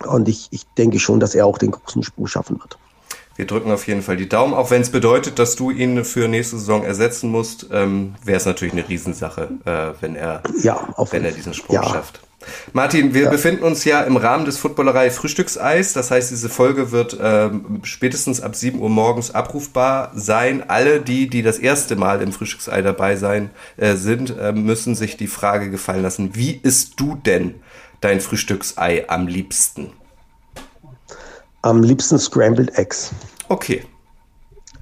Und 0.07 0.29
ich, 0.29 0.49
ich 0.51 0.67
denke 0.77 0.99
schon, 0.99 1.19
dass 1.19 1.35
er 1.35 1.47
auch 1.47 1.57
den 1.57 1.71
großen 1.71 2.03
Sprung 2.03 2.27
schaffen 2.27 2.59
wird. 2.61 2.77
Wir 3.37 3.47
drücken 3.47 3.71
auf 3.73 3.87
jeden 3.87 4.03
Fall 4.03 4.17
die 4.17 4.29
Daumen, 4.29 4.55
auch 4.55 4.71
wenn 4.71 4.83
es 4.83 4.91
bedeutet, 4.91 5.39
dass 5.39 5.57
du 5.57 5.71
ihn 5.71 6.05
für 6.05 6.29
nächste 6.29 6.57
Saison 6.57 6.85
ersetzen 6.85 7.31
musst, 7.31 7.67
ähm, 7.73 8.15
wäre 8.25 8.37
es 8.37 8.47
natürlich 8.47 8.75
eine 8.75 8.89
Riesensache, 8.89 9.49
äh, 9.65 10.01
wenn 10.01 10.15
er, 10.15 10.43
ja, 10.63 10.95
wenn 11.11 11.25
er 11.25 11.33
diesen 11.33 11.53
Sprung 11.53 11.77
ja. 11.77 11.83
schafft. 11.85 12.21
Martin, 12.73 13.15
wir 13.15 13.25
ja. 13.25 13.31
befinden 13.31 13.65
uns 13.65 13.85
ja 13.85 14.03
im 14.03 14.17
Rahmen 14.17 14.45
des 14.45 14.59
Footballerei 14.59 15.11
Frühstückseis. 15.11 15.93
Das 15.93 16.11
heißt, 16.11 16.31
diese 16.31 16.49
Folge 16.49 16.93
wird 16.93 17.17
ähm, 17.21 17.81
spätestens 17.83 18.41
ab 18.41 18.55
7 18.55 18.81
Uhr 18.81 18.91
morgens 18.91 19.35
abrufbar 19.35 20.13
sein. 20.15 20.69
Alle 20.69 21.01
die, 21.01 21.29
die 21.29 21.43
das 21.43 21.59
erste 21.59 21.97
Mal 21.97 22.23
im 22.23 22.33
Frühstücksei 22.33 22.83
dabei 22.83 23.17
sein 23.17 23.51
äh, 23.77 23.95
sind, 23.95 24.37
äh, 24.39 24.53
müssen 24.53 24.95
sich 24.95 25.17
die 25.17 25.27
Frage 25.27 25.71
gefallen 25.71 26.03
lassen: 26.03 26.35
Wie 26.35 26.61
isst 26.63 27.01
du 27.01 27.15
denn 27.15 27.55
dein 28.01 28.21
Frühstücksei 28.21 29.09
am 29.09 29.27
liebsten? 29.27 29.93
Am 31.65 31.83
liebsten 31.83 32.19
Scrambled 32.19 32.77
Eggs. 32.77 33.11
Okay. 33.49 33.83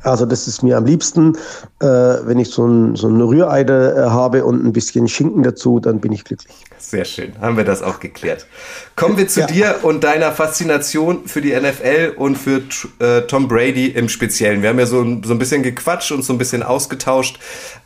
Also 0.02 0.26
das 0.26 0.48
ist 0.48 0.64
mir 0.64 0.76
am 0.76 0.84
liebsten, 0.84 1.36
äh, 1.80 1.86
wenn 1.86 2.40
ich 2.40 2.48
so 2.50 2.66
ein, 2.66 2.96
so 2.96 3.06
ein 3.06 3.20
Rührei 3.20 3.60
äh, 3.60 4.10
habe 4.10 4.44
und 4.44 4.64
ein 4.64 4.72
bisschen 4.72 5.06
Schinken 5.06 5.44
dazu, 5.44 5.78
dann 5.78 6.00
bin 6.00 6.10
ich 6.10 6.24
glücklich. 6.24 6.56
Sehr 6.78 7.04
schön, 7.04 7.34
haben 7.40 7.56
wir 7.56 7.62
das 7.62 7.82
auch 7.82 8.00
geklärt. 8.00 8.48
Kommen 8.96 9.16
wir 9.16 9.28
zu 9.28 9.40
ja. 9.40 9.46
dir 9.46 9.76
und 9.82 10.02
deiner 10.02 10.32
Faszination 10.32 11.26
für 11.26 11.40
die 11.40 11.54
NFL 11.54 12.14
und 12.16 12.36
für 12.36 12.62
äh, 12.98 13.22
Tom 13.28 13.46
Brady 13.46 13.86
im 13.86 14.08
Speziellen. 14.08 14.62
Wir 14.62 14.70
haben 14.70 14.80
ja 14.80 14.86
so, 14.86 15.04
so 15.22 15.34
ein 15.34 15.38
bisschen 15.38 15.62
gequatscht 15.62 16.10
und 16.10 16.24
so 16.24 16.32
ein 16.32 16.38
bisschen 16.38 16.64
ausgetauscht. 16.64 17.38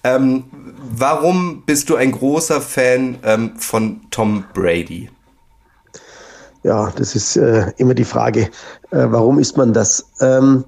Ähm, 0.02 0.44
warum 0.96 1.64
bist 1.66 1.90
du 1.90 1.96
ein 1.96 2.12
großer 2.12 2.62
Fan 2.62 3.18
ähm, 3.24 3.58
von 3.58 4.00
Tom 4.10 4.44
Brady? 4.54 5.10
Ja, 6.66 6.92
das 6.96 7.14
ist 7.14 7.36
äh, 7.36 7.70
immer 7.76 7.94
die 7.94 8.04
Frage, 8.04 8.40
äh, 8.90 9.06
warum 9.08 9.38
ist 9.38 9.56
man 9.56 9.72
das? 9.72 10.04
Ähm, 10.20 10.64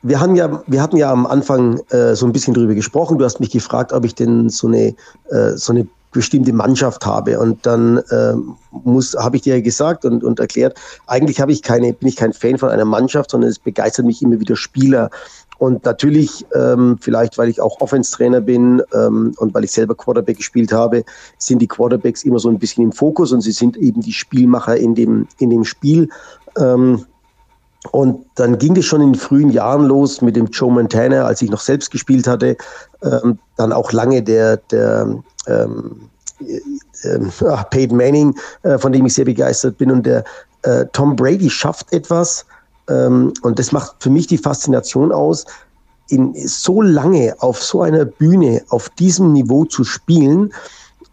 wir 0.00 0.18
haben 0.18 0.34
ja, 0.34 0.62
wir 0.66 0.80
hatten 0.80 0.96
ja 0.96 1.12
am 1.12 1.26
Anfang 1.26 1.78
äh, 1.90 2.14
so 2.14 2.24
ein 2.24 2.32
bisschen 2.32 2.54
drüber 2.54 2.74
gesprochen. 2.74 3.18
Du 3.18 3.24
hast 3.26 3.38
mich 3.38 3.50
gefragt, 3.50 3.92
ob 3.92 4.06
ich 4.06 4.14
denn 4.14 4.48
so 4.48 4.66
eine, 4.66 4.94
äh, 5.28 5.56
so 5.56 5.74
eine 5.74 5.86
bestimmte 6.12 6.54
Mannschaft 6.54 7.04
habe. 7.04 7.38
Und 7.38 7.66
dann 7.66 7.98
äh, 7.98 8.32
muss, 8.70 9.14
habe 9.14 9.36
ich 9.36 9.42
dir 9.42 9.60
gesagt 9.60 10.06
und, 10.06 10.24
und 10.24 10.40
erklärt, 10.40 10.80
eigentlich 11.06 11.38
ich 11.38 11.62
keine, 11.62 11.92
bin 11.92 12.08
ich 12.08 12.16
kein 12.16 12.32
Fan 12.32 12.56
von 12.56 12.70
einer 12.70 12.86
Mannschaft, 12.86 13.32
sondern 13.32 13.50
es 13.50 13.58
begeistert 13.58 14.06
mich 14.06 14.22
immer 14.22 14.40
wieder 14.40 14.56
Spieler. 14.56 15.10
Und 15.64 15.82
natürlich, 15.86 16.44
ähm, 16.54 16.98
vielleicht 17.00 17.38
weil 17.38 17.48
ich 17.48 17.58
auch 17.58 17.80
Offense-Trainer 17.80 18.42
bin 18.42 18.82
ähm, 18.92 19.32
und 19.38 19.54
weil 19.54 19.64
ich 19.64 19.72
selber 19.72 19.94
Quarterback 19.94 20.36
gespielt 20.36 20.74
habe, 20.74 21.04
sind 21.38 21.60
die 21.60 21.66
Quarterbacks 21.66 22.22
immer 22.22 22.38
so 22.38 22.50
ein 22.50 22.58
bisschen 22.58 22.84
im 22.84 22.92
Fokus 22.92 23.32
und 23.32 23.40
sie 23.40 23.52
sind 23.52 23.78
eben 23.78 24.02
die 24.02 24.12
Spielmacher 24.12 24.76
in 24.76 24.94
dem, 24.94 25.26
in 25.38 25.48
dem 25.48 25.64
Spiel. 25.64 26.10
Ähm, 26.58 27.06
und 27.92 28.26
dann 28.34 28.58
ging 28.58 28.76
es 28.76 28.84
schon 28.84 29.00
in 29.00 29.14
frühen 29.14 29.48
Jahren 29.48 29.86
los 29.86 30.20
mit 30.20 30.36
dem 30.36 30.48
Joe 30.48 30.70
Montana, 30.70 31.24
als 31.24 31.40
ich 31.40 31.48
noch 31.48 31.60
selbst 31.60 31.90
gespielt 31.90 32.26
hatte. 32.26 32.58
Ähm, 33.02 33.38
dann 33.56 33.72
auch 33.72 33.90
lange 33.90 34.22
der, 34.22 34.58
der 34.70 35.16
ähm, 35.46 36.10
äh, 36.40 37.08
äh, 37.08 37.64
Peyton 37.70 37.96
Manning, 37.96 38.38
äh, 38.64 38.76
von 38.76 38.92
dem 38.92 39.06
ich 39.06 39.14
sehr 39.14 39.24
begeistert 39.24 39.78
bin. 39.78 39.90
Und 39.90 40.04
der 40.04 40.24
äh, 40.64 40.84
Tom 40.92 41.16
Brady 41.16 41.48
schafft 41.48 41.90
etwas, 41.90 42.44
und 42.86 43.58
das 43.58 43.72
macht 43.72 43.96
für 44.00 44.10
mich 44.10 44.26
die 44.26 44.38
Faszination 44.38 45.12
aus, 45.12 45.46
in 46.08 46.34
so 46.34 46.82
lange 46.82 47.34
auf 47.38 47.62
so 47.62 47.82
einer 47.82 48.04
Bühne, 48.04 48.62
auf 48.68 48.90
diesem 48.90 49.32
Niveau 49.32 49.64
zu 49.64 49.84
spielen, 49.84 50.52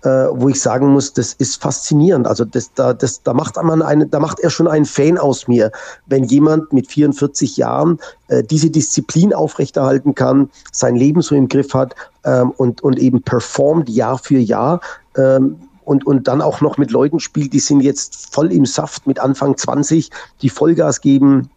äh, 0.04 0.10
wo 0.10 0.50
ich 0.50 0.60
sagen 0.60 0.88
muss, 0.88 1.14
das 1.14 1.34
ist 1.34 1.62
faszinierend. 1.62 2.28
Also 2.28 2.44
das, 2.44 2.74
da, 2.74 2.94
das, 2.94 3.22
da 3.24 3.34
macht 3.34 3.62
man 3.62 3.82
eine, 3.82 4.08
da 4.08 4.20
macht 4.20 4.40
er 4.40 4.50
schon 4.50 4.68
einen 4.68 4.86
Fan 4.86 5.18
aus 5.18 5.48
mir, 5.48 5.72
wenn 6.08 6.24
jemand 6.24 6.74
mit 6.74 6.88
44 6.88 7.58
Jahren 7.58 8.00
äh, 8.28 8.44
diese 8.44 8.70
Disziplin 8.70 9.34
aufrechterhalten 9.34 10.16
kann, 10.16 10.50
sein 10.72 10.96
Leben 10.96 11.22
so 11.22 11.36
im 11.36 11.48
Griff 11.48 11.74
hat 11.74 11.96
ähm, 12.26 12.52
und, 12.58 12.82
und 12.82 12.98
eben 12.98 13.22
performt 13.22 13.90
Jahr 13.90 14.18
für 14.18 14.40
Jahr. 14.40 14.82
Ähm, 15.16 15.58
und, 15.84 16.06
und 16.06 16.28
dann 16.28 16.42
auch 16.42 16.62
noch 16.62 16.78
mit 16.78 16.92
Leuten 16.92 17.20
spielt, 17.20 17.54
die 17.54 17.60
sind 17.60 17.82
jetzt 17.82 18.34
voll 18.34 18.52
im 18.52 18.66
Saft 18.66 19.08
mit 19.08 19.20
Anfang 19.20 19.58
20, 19.58 20.10
die 20.42 20.50
Vollgas 20.50 21.02
geben, 21.02 21.50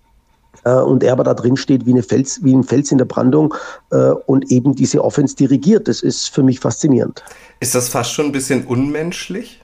äh, 0.64 0.72
und 0.72 1.02
er 1.02 1.12
aber 1.12 1.24
da 1.24 1.34
drin 1.34 1.56
steht 1.56 1.86
wie, 1.86 1.92
eine 1.92 2.02
Fels, 2.02 2.42
wie 2.44 2.54
ein 2.54 2.64
Fels 2.64 2.92
in 2.92 2.98
der 2.98 3.04
Brandung 3.04 3.54
äh, 3.90 3.96
und 3.96 4.50
eben 4.50 4.74
diese 4.74 5.02
Offense 5.02 5.36
dirigiert. 5.36 5.88
Das 5.88 6.02
ist 6.02 6.28
für 6.28 6.42
mich 6.42 6.60
faszinierend. 6.60 7.24
Ist 7.60 7.74
das 7.74 7.88
fast 7.88 8.12
schon 8.12 8.26
ein 8.26 8.32
bisschen 8.32 8.66
unmenschlich? 8.66 9.62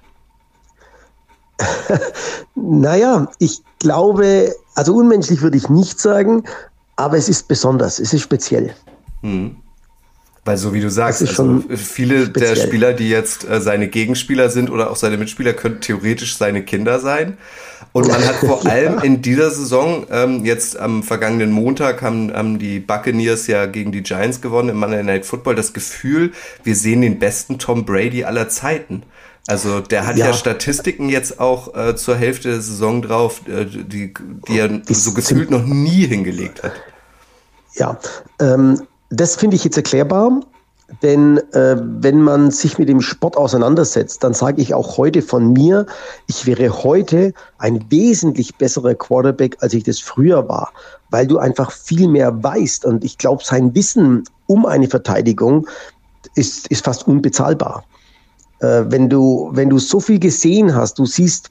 naja, 2.55 3.29
ich 3.39 3.63
glaube, 3.79 4.55
also 4.75 4.95
unmenschlich 4.95 5.43
würde 5.43 5.57
ich 5.57 5.69
nicht 5.69 6.01
sagen, 6.01 6.45
aber 6.97 7.17
es 7.17 7.29
ist 7.29 7.49
besonders, 7.49 7.99
es 7.99 8.13
ist 8.13 8.23
speziell. 8.23 8.75
Hm. 9.23 9.57
Weil 10.45 10.57
so 10.57 10.73
wie 10.73 10.81
du 10.81 10.91
sagst, 10.91 11.21
also 11.21 11.63
viele 11.69 12.27
speziell. 12.27 12.55
der 12.55 12.61
Spieler, 12.61 12.93
die 12.95 13.11
jetzt 13.11 13.47
äh, 13.49 13.61
seine 13.61 13.89
Gegenspieler 13.89 14.49
sind 14.49 14.71
oder 14.71 14.91
auch 14.91 14.97
seine 14.97 15.19
Mitspieler, 15.19 15.53
könnten 15.53 15.83
theoretisch 15.83 16.37
seine 16.37 16.63
Kinder 16.63 16.99
sein. 16.99 17.37
Und 17.93 18.09
man 18.09 18.25
hat 18.27 18.37
vor 18.37 18.65
allem 18.71 19.01
in 19.01 19.21
dieser 19.21 19.51
Saison, 19.51 20.07
ähm, 20.11 20.45
jetzt 20.47 20.79
am 20.79 21.03
vergangenen 21.03 21.53
Montag 21.53 22.01
haben, 22.01 22.33
haben 22.33 22.59
die 22.59 22.81
Buccaneers 22.81 23.49
ja 23.49 23.67
gegen 23.67 23.93
die 23.93 24.03
Giants 24.03 24.41
gewonnen 24.41 24.71
im 24.71 24.79
Monday 24.79 25.03
Night 25.03 25.27
Football, 25.27 25.57
das 25.57 25.75
Gefühl, 25.75 26.33
wir 26.65 26.75
sehen 26.75 27.03
den 27.03 27.19
besten 27.19 27.59
Tom 27.59 27.85
Brady 27.85 28.25
aller 28.25 28.49
Zeiten. 28.49 29.03
Also 29.47 29.81
der 29.81 30.07
hat 30.07 30.17
ja, 30.17 30.27
ja 30.27 30.33
Statistiken 30.33 31.09
jetzt 31.09 31.41
auch 31.41 31.75
äh, 31.75 31.97
zur 31.97 32.17
Hälfte 32.17 32.49
der 32.49 32.61
Saison 32.61 33.03
drauf, 33.03 33.43
äh, 33.49 33.67
die, 33.67 34.15
die 34.49 34.59
er 34.59 34.81
so 34.89 35.13
gefühlt 35.13 35.51
noch 35.51 35.65
nie 35.65 36.07
hingelegt 36.07 36.63
hat. 36.63 36.73
Ja, 37.75 37.99
ähm, 38.41 38.83
das 39.11 39.37
finde 39.37 39.57
ich 39.57 39.65
jetzt 39.65 39.77
erklärbar. 39.77 40.41
Denn 41.03 41.39
äh, 41.53 41.77
wenn 41.79 42.21
man 42.21 42.51
sich 42.51 42.79
mit 42.79 42.89
dem 42.89 43.01
Sport 43.01 43.37
auseinandersetzt, 43.37 44.25
dann 44.25 44.35
sage 44.35 44.61
ich 44.61 44.75
auch 44.75 44.97
heute 44.97 45.23
von 45.23 45.53
mir, 45.53 45.87
ich 46.27 46.47
wäre 46.47 46.83
heute 46.83 47.33
ein 47.59 47.85
wesentlich 47.91 48.57
besserer 48.57 48.95
Quarterback, 48.95 49.57
als 49.61 49.73
ich 49.73 49.85
das 49.85 50.01
früher 50.01 50.49
war, 50.49 50.73
weil 51.11 51.29
du 51.29 51.39
einfach 51.39 51.71
viel 51.71 52.09
mehr 52.09 52.43
weißt. 52.43 52.85
Und 52.85 53.05
ich 53.05 53.19
glaube, 53.19 53.45
sein 53.45 53.73
Wissen 53.75 54.25
um 54.47 54.67
eine 54.67 54.89
Verteidigung 54.89 55.69
ist, 56.35 56.67
ist 56.69 56.85
fast 56.85 57.07
unbezahlbar. 57.07 57.85
Äh, 58.59 58.85
wenn, 58.89 59.09
du, 59.09 59.51
wenn 59.53 59.71
du 59.71 59.79
so 59.79 60.01
viel 60.01 60.19
gesehen 60.19 60.75
hast, 60.75 60.99
du 60.99 61.07
siehst 61.07 61.51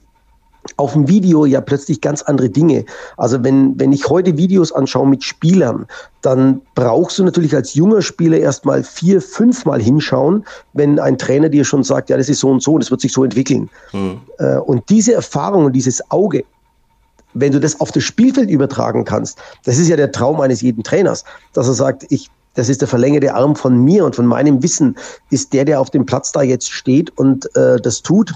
auf 0.76 0.92
dem 0.92 1.08
Video 1.08 1.46
ja 1.46 1.60
plötzlich 1.60 2.00
ganz 2.00 2.22
andere 2.22 2.50
Dinge. 2.50 2.84
Also 3.16 3.42
wenn, 3.42 3.78
wenn 3.78 3.92
ich 3.92 4.08
heute 4.08 4.36
Videos 4.36 4.72
anschaue 4.72 5.08
mit 5.08 5.24
Spielern, 5.24 5.86
dann 6.22 6.60
brauchst 6.74 7.18
du 7.18 7.24
natürlich 7.24 7.54
als 7.54 7.74
junger 7.74 8.02
Spieler 8.02 8.38
erstmal 8.38 8.82
vier, 8.82 9.20
fünfmal 9.22 9.80
hinschauen, 9.80 10.44
wenn 10.72 10.98
ein 10.98 11.18
Trainer 11.18 11.48
dir 11.48 11.64
schon 11.64 11.82
sagt, 11.82 12.10
ja, 12.10 12.16
das 12.16 12.28
ist 12.28 12.40
so 12.40 12.50
und 12.50 12.62
so, 12.62 12.78
das 12.78 12.90
wird 12.90 13.00
sich 13.00 13.12
so 13.12 13.24
entwickeln. 13.24 13.70
Mhm. 13.92 14.20
Und 14.66 14.88
diese 14.90 15.14
Erfahrung 15.14 15.64
und 15.66 15.72
dieses 15.72 16.10
Auge, 16.10 16.44
wenn 17.32 17.52
du 17.52 17.60
das 17.60 17.80
auf 17.80 17.92
das 17.92 18.02
Spielfeld 18.02 18.50
übertragen 18.50 19.04
kannst, 19.04 19.38
das 19.64 19.78
ist 19.78 19.88
ja 19.88 19.96
der 19.96 20.12
Traum 20.12 20.40
eines 20.40 20.60
jeden 20.60 20.82
Trainers, 20.82 21.24
dass 21.52 21.68
er 21.68 21.74
sagt, 21.74 22.04
ich 22.10 22.30
das 22.54 22.68
ist 22.68 22.80
der 22.80 22.88
verlängerte 22.88 23.32
Arm 23.32 23.54
von 23.54 23.78
mir 23.84 24.04
und 24.04 24.16
von 24.16 24.26
meinem 24.26 24.60
Wissen, 24.60 24.96
ist 25.30 25.52
der, 25.52 25.64
der 25.64 25.80
auf 25.80 25.90
dem 25.90 26.04
Platz 26.04 26.32
da 26.32 26.42
jetzt 26.42 26.70
steht 26.70 27.16
und 27.16 27.46
äh, 27.56 27.80
das 27.80 28.02
tut. 28.02 28.34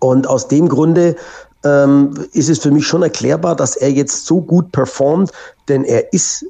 Und 0.00 0.26
aus 0.26 0.48
dem 0.48 0.68
Grunde 0.68 1.16
ähm, 1.64 2.14
ist 2.32 2.48
es 2.48 2.58
für 2.58 2.70
mich 2.70 2.86
schon 2.86 3.02
erklärbar, 3.02 3.56
dass 3.56 3.76
er 3.76 3.90
jetzt 3.90 4.26
so 4.26 4.40
gut 4.40 4.70
performt, 4.72 5.32
denn 5.68 5.84
er 5.84 6.12
ist 6.12 6.44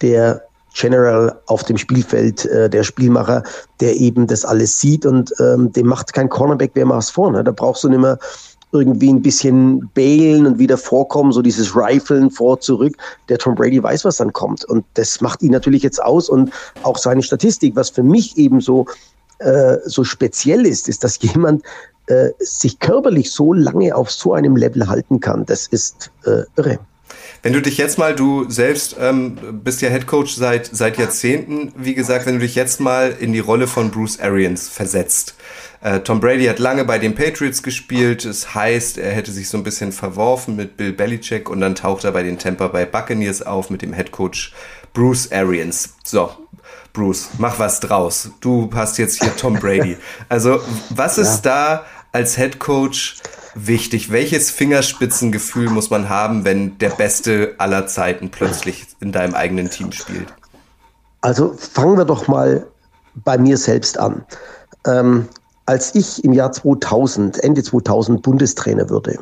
der 0.00 0.42
General 0.74 1.38
auf 1.46 1.64
dem 1.64 1.76
Spielfeld, 1.76 2.46
äh, 2.46 2.70
der 2.70 2.82
Spielmacher, 2.82 3.42
der 3.80 3.96
eben 3.96 4.26
das 4.26 4.44
alles 4.44 4.80
sieht 4.80 5.04
und 5.04 5.32
ähm, 5.38 5.72
dem 5.72 5.86
macht 5.86 6.12
kein 6.12 6.28
Cornerback 6.28 6.70
wer 6.74 6.86
macht's 6.86 7.10
vorne. 7.10 7.44
Da 7.44 7.50
brauchst 7.50 7.84
du 7.84 7.88
nicht 7.88 8.00
mehr 8.00 8.18
irgendwie 8.72 9.12
ein 9.12 9.20
bisschen 9.20 9.90
bailen 9.94 10.46
und 10.46 10.58
wieder 10.58 10.78
vorkommen, 10.78 11.32
so 11.32 11.42
dieses 11.42 11.76
Riflen 11.76 12.30
vor, 12.30 12.58
zurück. 12.58 12.96
Der 13.28 13.38
Tom 13.38 13.54
Brady 13.54 13.82
weiß, 13.82 14.06
was 14.06 14.16
dann 14.16 14.32
kommt. 14.32 14.64
Und 14.64 14.84
das 14.94 15.20
macht 15.20 15.42
ihn 15.42 15.52
natürlich 15.52 15.82
jetzt 15.82 16.02
aus 16.02 16.30
und 16.30 16.50
auch 16.82 16.96
seine 16.96 17.22
Statistik, 17.22 17.76
was 17.76 17.90
für 17.90 18.02
mich 18.02 18.38
eben 18.38 18.62
so, 18.62 18.86
äh, 19.40 19.76
so 19.84 20.04
speziell 20.04 20.64
ist, 20.64 20.88
ist, 20.88 21.04
dass 21.04 21.18
jemand 21.20 21.62
äh, 22.06 22.30
sich 22.38 22.78
körperlich 22.78 23.30
so 23.30 23.52
lange 23.52 23.94
auf 23.94 24.10
so 24.10 24.34
einem 24.34 24.56
Level 24.56 24.88
halten 24.88 25.20
kann. 25.20 25.46
Das 25.46 25.66
ist 25.66 26.10
äh, 26.24 26.42
irre. 26.56 26.78
Wenn 27.42 27.52
du 27.52 27.60
dich 27.60 27.76
jetzt 27.76 27.98
mal, 27.98 28.14
du 28.14 28.48
selbst 28.48 28.96
ähm, 29.00 29.36
bist 29.64 29.82
ja 29.82 29.90
Head 29.90 30.06
Coach 30.06 30.34
seit, 30.34 30.66
seit 30.66 30.96
Jahrzehnten, 30.96 31.72
wie 31.76 31.94
gesagt, 31.94 32.26
wenn 32.26 32.34
du 32.34 32.40
dich 32.40 32.54
jetzt 32.54 32.80
mal 32.80 33.14
in 33.18 33.32
die 33.32 33.40
Rolle 33.40 33.66
von 33.66 33.90
Bruce 33.90 34.20
Arians 34.20 34.68
versetzt. 34.68 35.34
Äh, 35.82 36.00
Tom 36.00 36.20
Brady 36.20 36.46
hat 36.46 36.60
lange 36.60 36.84
bei 36.84 36.98
den 36.98 37.14
Patriots 37.14 37.62
gespielt. 37.62 38.24
Es 38.24 38.54
heißt, 38.54 38.98
er 38.98 39.12
hätte 39.12 39.32
sich 39.32 39.48
so 39.48 39.58
ein 39.58 39.64
bisschen 39.64 39.90
verworfen 39.90 40.54
mit 40.54 40.76
Bill 40.76 40.92
Belichick 40.92 41.50
und 41.50 41.60
dann 41.60 41.74
taucht 41.74 42.04
er 42.04 42.12
bei 42.12 42.22
den 42.22 42.38
Tampa 42.38 42.68
Bay 42.68 42.86
Buccaneers 42.86 43.42
auf 43.42 43.68
mit 43.68 43.82
dem 43.82 43.92
Head 43.92 44.12
Coach 44.12 44.54
Bruce 44.92 45.32
Arians. 45.32 45.94
So, 46.04 46.30
Bruce, 46.92 47.30
mach 47.38 47.58
was 47.58 47.80
draus. 47.80 48.30
Du 48.40 48.70
hast 48.72 48.96
jetzt 48.98 49.20
hier 49.20 49.34
Tom 49.36 49.54
Brady. 49.54 49.96
Also, 50.28 50.60
was 50.90 51.18
ist 51.18 51.44
ja. 51.44 51.50
da 51.50 51.84
als 52.12 52.36
Head 52.36 52.60
Coach 52.60 53.16
wichtig? 53.56 54.12
Welches 54.12 54.52
Fingerspitzengefühl 54.52 55.68
muss 55.68 55.90
man 55.90 56.08
haben, 56.08 56.44
wenn 56.44 56.78
der 56.78 56.90
Beste 56.90 57.56
aller 57.58 57.88
Zeiten 57.88 58.30
plötzlich 58.30 58.86
in 59.00 59.10
deinem 59.10 59.34
eigenen 59.34 59.68
Team 59.68 59.90
spielt? 59.90 60.32
Also 61.22 61.56
fangen 61.56 61.98
wir 61.98 62.04
doch 62.04 62.28
mal 62.28 62.66
bei 63.14 63.36
mir 63.36 63.56
selbst 63.56 63.98
an. 63.98 64.24
Ähm, 64.86 65.28
als 65.72 65.94
ich 65.94 66.22
im 66.22 66.34
Jahr 66.34 66.52
2000, 66.52 67.42
Ende 67.42 67.62
2000 67.62 68.20
Bundestrainer 68.20 68.90
wurde, 68.90 69.18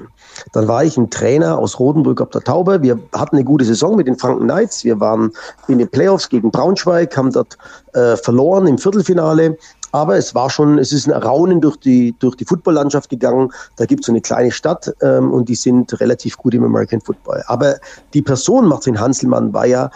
dann 0.53 0.67
war 0.67 0.83
ich 0.83 0.97
ein 0.97 1.09
Trainer 1.09 1.57
aus 1.57 1.79
Rodenburg 1.79 2.21
auf 2.21 2.31
der 2.31 2.41
Taube. 2.41 2.83
Wir 2.83 2.99
hatten 3.13 3.37
eine 3.37 3.45
gute 3.45 3.65
Saison 3.65 3.95
mit 3.95 4.09
den 4.09 4.19
Franken 4.19 4.49
Knights. 4.49 4.83
Wir 4.83 4.99
waren 4.99 5.31
in 5.69 5.79
den 5.79 5.89
Playoffs 5.89 6.29
gegen 6.29 6.51
Braunschweig, 6.51 7.17
haben 7.17 7.31
dort 7.31 7.57
äh, 7.93 8.17
verloren 8.17 8.67
im 8.67 8.79
Viertelfinale. 8.79 9.57
Aber 9.93 10.17
es 10.17 10.35
war 10.35 10.51
schon, 10.51 10.79
es 10.79 10.93
ist 10.93 11.09
ein 11.09 11.23
Raunen 11.23 11.61
durch 11.61 11.77
die, 11.77 12.17
durch 12.19 12.35
die 12.35 12.45
Footballlandschaft 12.45 13.11
gegangen. 13.11 13.53
Da 13.77 13.87
gibt 13.87 14.01
es 14.01 14.07
so 14.07 14.13
eine 14.13 14.21
kleine 14.21 14.51
Stadt 14.51 14.93
ähm, 15.03 15.33
und 15.33 15.49
die 15.49 15.55
sind 15.55 16.01
relativ 16.01 16.37
gut 16.37 16.55
im 16.55 16.65
American 16.65 17.01
Football. 17.01 17.45
Aber 17.47 17.77
die 18.13 18.23
Person 18.23 18.67
Martin 18.67 18.99
Hanselmann 18.99 19.53
war 19.53 19.67
ja 19.67 19.89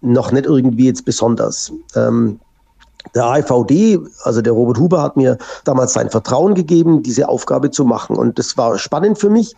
noch 0.00 0.32
nicht 0.32 0.46
irgendwie 0.46 0.86
jetzt 0.86 1.04
besonders. 1.04 1.70
Ähm, 1.94 2.40
der 3.14 3.24
AVD, 3.24 3.98
also 4.22 4.40
der 4.40 4.52
Robert 4.52 4.78
Huber, 4.78 5.02
hat 5.02 5.16
mir 5.16 5.38
damals 5.64 5.92
sein 5.92 6.10
Vertrauen 6.10 6.54
gegeben, 6.54 7.02
diese 7.02 7.28
Aufgabe 7.28 7.70
zu 7.70 7.84
machen. 7.84 8.16
Und 8.16 8.38
das 8.38 8.56
war 8.56 8.78
spannend 8.78 9.18
für 9.18 9.30
mich. 9.30 9.54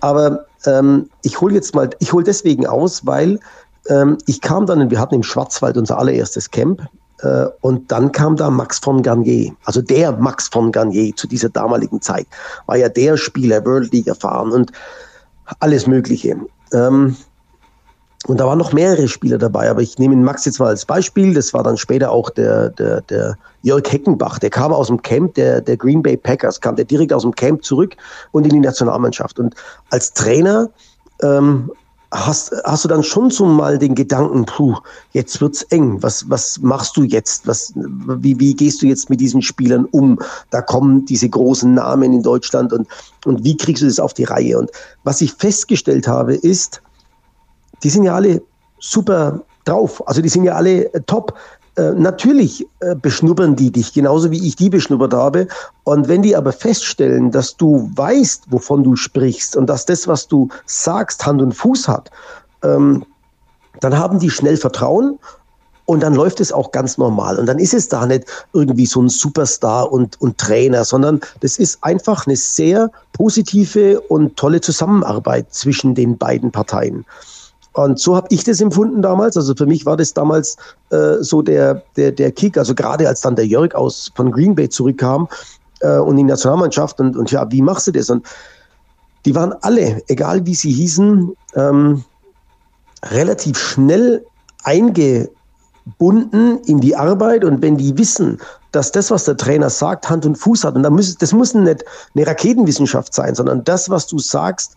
Aber 0.00 0.46
ähm, 0.66 1.08
ich 1.22 1.40
hole 1.40 1.54
jetzt 1.54 1.74
mal, 1.74 1.90
ich 1.98 2.12
hole 2.12 2.24
deswegen 2.24 2.66
aus, 2.66 3.06
weil 3.06 3.40
ähm, 3.88 4.18
ich 4.26 4.40
kam 4.40 4.66
dann, 4.66 4.90
wir 4.90 5.00
hatten 5.00 5.14
im 5.14 5.22
Schwarzwald 5.22 5.76
unser 5.76 5.98
allererstes 5.98 6.50
Camp. 6.50 6.82
Äh, 7.20 7.46
und 7.60 7.90
dann 7.90 8.12
kam 8.12 8.36
da 8.36 8.50
Max 8.50 8.78
von 8.78 9.02
Garnier, 9.02 9.52
also 9.64 9.82
der 9.82 10.12
Max 10.12 10.48
von 10.48 10.70
Garnier 10.70 11.14
zu 11.16 11.26
dieser 11.26 11.48
damaligen 11.48 12.00
Zeit, 12.00 12.26
war 12.66 12.76
ja 12.76 12.88
der 12.88 13.16
Spieler, 13.16 13.64
World 13.64 13.92
League 13.92 14.06
erfahren 14.06 14.52
und 14.52 14.72
alles 15.60 15.86
Mögliche. 15.86 16.36
Ähm, 16.72 17.16
und 18.28 18.38
da 18.38 18.46
waren 18.46 18.58
noch 18.58 18.74
mehrere 18.74 19.08
Spieler 19.08 19.38
dabei, 19.38 19.70
aber 19.70 19.80
ich 19.80 19.98
nehme 19.98 20.14
den 20.14 20.22
Max 20.22 20.44
jetzt 20.44 20.60
mal 20.60 20.68
als 20.68 20.84
Beispiel. 20.84 21.32
Das 21.32 21.54
war 21.54 21.62
dann 21.62 21.78
später 21.78 22.10
auch 22.10 22.28
der, 22.28 22.68
der, 22.68 23.00
der 23.00 23.38
Jörg 23.62 23.90
Heckenbach. 23.90 24.38
Der 24.38 24.50
kam 24.50 24.70
aus 24.70 24.88
dem 24.88 25.00
Camp 25.00 25.32
der, 25.32 25.62
der 25.62 25.78
Green 25.78 26.02
Bay 26.02 26.18
Packers, 26.18 26.60
kam 26.60 26.76
der 26.76 26.84
direkt 26.84 27.10
aus 27.14 27.22
dem 27.22 27.34
Camp 27.34 27.64
zurück 27.64 27.96
und 28.32 28.44
in 28.44 28.50
die 28.50 28.60
Nationalmannschaft. 28.60 29.38
Und 29.38 29.54
als 29.88 30.12
Trainer 30.12 30.68
ähm, 31.22 31.72
hast, 32.10 32.52
hast 32.66 32.84
du 32.84 32.88
dann 32.88 33.02
schon 33.02 33.30
so 33.30 33.46
mal 33.46 33.78
den 33.78 33.94
Gedanken, 33.94 34.44
puh, 34.44 34.76
jetzt 35.12 35.40
wird's 35.40 35.62
eng. 35.70 36.02
Was, 36.02 36.28
was 36.28 36.58
machst 36.60 36.98
du 36.98 37.04
jetzt? 37.04 37.46
Was, 37.46 37.72
wie, 37.74 38.38
wie 38.38 38.52
gehst 38.52 38.82
du 38.82 38.86
jetzt 38.86 39.08
mit 39.08 39.20
diesen 39.20 39.40
Spielern 39.40 39.86
um? 39.86 40.18
Da 40.50 40.60
kommen 40.60 41.06
diese 41.06 41.30
großen 41.30 41.72
Namen 41.72 42.12
in 42.12 42.22
Deutschland 42.22 42.74
und, 42.74 42.88
und 43.24 43.42
wie 43.42 43.56
kriegst 43.56 43.82
du 43.82 43.86
das 43.86 43.98
auf 43.98 44.12
die 44.12 44.24
Reihe? 44.24 44.58
Und 44.58 44.70
was 45.02 45.22
ich 45.22 45.32
festgestellt 45.32 46.06
habe, 46.06 46.34
ist, 46.34 46.82
die 47.82 47.90
sind 47.90 48.04
ja 48.04 48.14
alle 48.14 48.42
super 48.80 49.40
drauf. 49.64 50.06
Also 50.06 50.22
die 50.22 50.28
sind 50.28 50.44
ja 50.44 50.54
alle 50.54 50.92
äh, 50.94 51.00
top. 51.06 51.34
Äh, 51.76 51.92
natürlich 51.92 52.66
äh, 52.80 52.94
beschnuppern 52.94 53.54
die 53.54 53.70
dich, 53.70 53.92
genauso 53.92 54.30
wie 54.30 54.46
ich 54.46 54.56
die 54.56 54.70
beschnuppert 54.70 55.14
habe. 55.14 55.46
Und 55.84 56.08
wenn 56.08 56.22
die 56.22 56.34
aber 56.34 56.52
feststellen, 56.52 57.30
dass 57.30 57.56
du 57.56 57.90
weißt, 57.94 58.50
wovon 58.50 58.82
du 58.82 58.96
sprichst 58.96 59.56
und 59.56 59.66
dass 59.68 59.86
das, 59.86 60.08
was 60.08 60.26
du 60.26 60.48
sagst, 60.66 61.24
Hand 61.24 61.40
und 61.40 61.52
Fuß 61.52 61.86
hat, 61.86 62.10
ähm, 62.62 63.04
dann 63.80 63.96
haben 63.96 64.18
die 64.18 64.30
schnell 64.30 64.56
Vertrauen 64.56 65.18
und 65.84 66.02
dann 66.02 66.14
läuft 66.14 66.40
es 66.40 66.52
auch 66.52 66.72
ganz 66.72 66.98
normal. 66.98 67.38
Und 67.38 67.46
dann 67.46 67.58
ist 67.58 67.72
es 67.72 67.88
da 67.88 68.04
nicht 68.04 68.24
irgendwie 68.52 68.84
so 68.84 69.00
ein 69.00 69.08
Superstar 69.08 69.90
und, 69.90 70.20
und 70.20 70.36
Trainer, 70.36 70.84
sondern 70.84 71.20
das 71.40 71.58
ist 71.58 71.78
einfach 71.82 72.26
eine 72.26 72.36
sehr 72.36 72.90
positive 73.12 74.00
und 74.00 74.36
tolle 74.36 74.60
Zusammenarbeit 74.60 75.52
zwischen 75.54 75.94
den 75.94 76.18
beiden 76.18 76.50
Parteien. 76.50 77.06
Und 77.78 78.00
so 78.00 78.16
habe 78.16 78.26
ich 78.30 78.42
das 78.42 78.60
empfunden 78.60 79.02
damals. 79.02 79.36
Also 79.36 79.54
für 79.54 79.66
mich 79.66 79.86
war 79.86 79.96
das 79.96 80.12
damals 80.12 80.56
äh, 80.90 81.18
so 81.20 81.42
der, 81.42 81.84
der, 81.96 82.10
der 82.10 82.32
Kick. 82.32 82.58
Also 82.58 82.74
gerade 82.74 83.06
als 83.06 83.20
dann 83.20 83.36
der 83.36 83.46
Jörg 83.46 83.72
aus 83.76 84.10
von 84.16 84.32
Green 84.32 84.56
Bay 84.56 84.68
zurückkam 84.68 85.28
äh, 85.82 85.98
und 85.98 86.16
die 86.16 86.24
Nationalmannschaft 86.24 86.98
und, 86.98 87.16
und 87.16 87.30
ja, 87.30 87.48
wie 87.52 87.62
machst 87.62 87.86
du 87.86 87.92
das? 87.92 88.10
Und 88.10 88.26
die 89.24 89.32
waren 89.36 89.54
alle, 89.60 90.02
egal 90.08 90.44
wie 90.44 90.56
sie 90.56 90.72
hießen, 90.72 91.32
ähm, 91.54 92.02
relativ 93.04 93.56
schnell 93.56 94.26
eingebunden 94.64 95.28
in 96.66 96.80
die 96.80 96.96
Arbeit. 96.96 97.44
Und 97.44 97.62
wenn 97.62 97.76
die 97.76 97.96
wissen, 97.96 98.38
dass 98.72 98.90
das, 98.90 99.12
was 99.12 99.22
der 99.22 99.36
Trainer 99.36 99.70
sagt, 99.70 100.10
Hand 100.10 100.26
und 100.26 100.34
Fuß 100.34 100.64
hat, 100.64 100.74
und 100.74 100.82
da 100.82 100.90
muss, 100.90 101.16
das 101.16 101.32
muss 101.32 101.54
nicht 101.54 101.84
eine 102.16 102.26
Raketenwissenschaft 102.26 103.14
sein, 103.14 103.36
sondern 103.36 103.62
das, 103.62 103.88
was 103.88 104.08
du 104.08 104.18
sagst, 104.18 104.74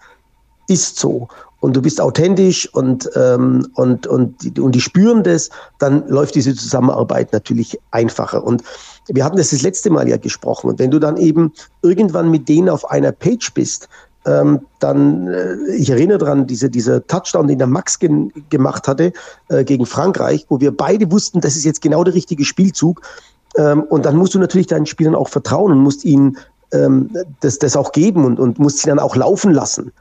ist 0.68 1.00
so 1.00 1.28
und 1.62 1.76
du 1.76 1.82
bist 1.82 2.02
authentisch 2.02 2.68
und, 2.74 3.10
ähm, 3.16 3.66
und, 3.76 4.08
und, 4.08 4.44
die, 4.44 4.60
und 4.60 4.74
die 4.74 4.82
spüren 4.82 5.24
das, 5.24 5.50
dann 5.80 6.08
läuft 6.10 6.36
diese 6.36 6.54
Zusammenarbeit 6.54 7.32
natürlich 7.32 7.80
einfacher. 7.92 8.44
Und 8.44 8.64
wir 9.08 9.24
hatten 9.24 9.38
das 9.38 9.52
das 9.52 9.62
letzte 9.62 9.90
Mal 9.90 10.10
ja 10.10 10.18
gesprochen. 10.18 10.72
Und 10.72 10.80
wenn 10.80 10.92
du 10.92 11.00
dann 11.00 11.18
eben 11.18 11.54
irgendwann 11.84 12.30
mit 12.30 12.50
denen 12.50 12.68
auf 12.68 12.90
einer 12.90 13.12
Page 13.12 13.54
bist, 13.54 13.88
ähm, 14.26 14.62
dann, 14.80 15.28
äh, 15.28 15.56
ich 15.76 15.90
erinnere 15.90 16.18
daran, 16.18 16.48
diese, 16.48 16.70
dieser 16.70 17.06
Touchdown, 17.06 17.48
den 17.48 17.60
der 17.60 17.68
Max 17.68 17.98
gen, 18.00 18.32
gemacht 18.50 18.88
hatte 18.88 19.14
äh, 19.50 19.64
gegen 19.64 19.86
Frankreich, 19.86 20.46
wo 20.50 20.60
wir 20.60 20.76
beide 20.76 21.12
wussten, 21.12 21.42
das 21.42 21.56
ist 21.56 21.64
jetzt 21.64 21.82
genau 21.82 22.04
der 22.04 22.16
richtige 22.16 22.44
Spielzug. 22.44 23.02
Ähm, 23.56 23.84
und 23.84 24.06
dann 24.06 24.16
musst 24.16 24.34
du 24.34 24.40
natürlich 24.40 24.68
deinen 24.68 24.86
Spielern 24.88 25.16
auch 25.16 25.30
vertrauen 25.30 25.72
und 25.72 25.80
musst 25.80 26.06
ihnen 26.06 26.38
ähm, 26.74 27.16
das, 27.42 27.60
das 27.60 27.76
auch 27.76 27.92
geben 27.92 28.26
und, 28.26 28.40
und 28.40 28.58
musst 28.58 28.80
sie 28.80 28.90
dann 28.90 29.00
auch 29.00 29.16
laufen 29.16 29.54
lassen. 29.54 29.92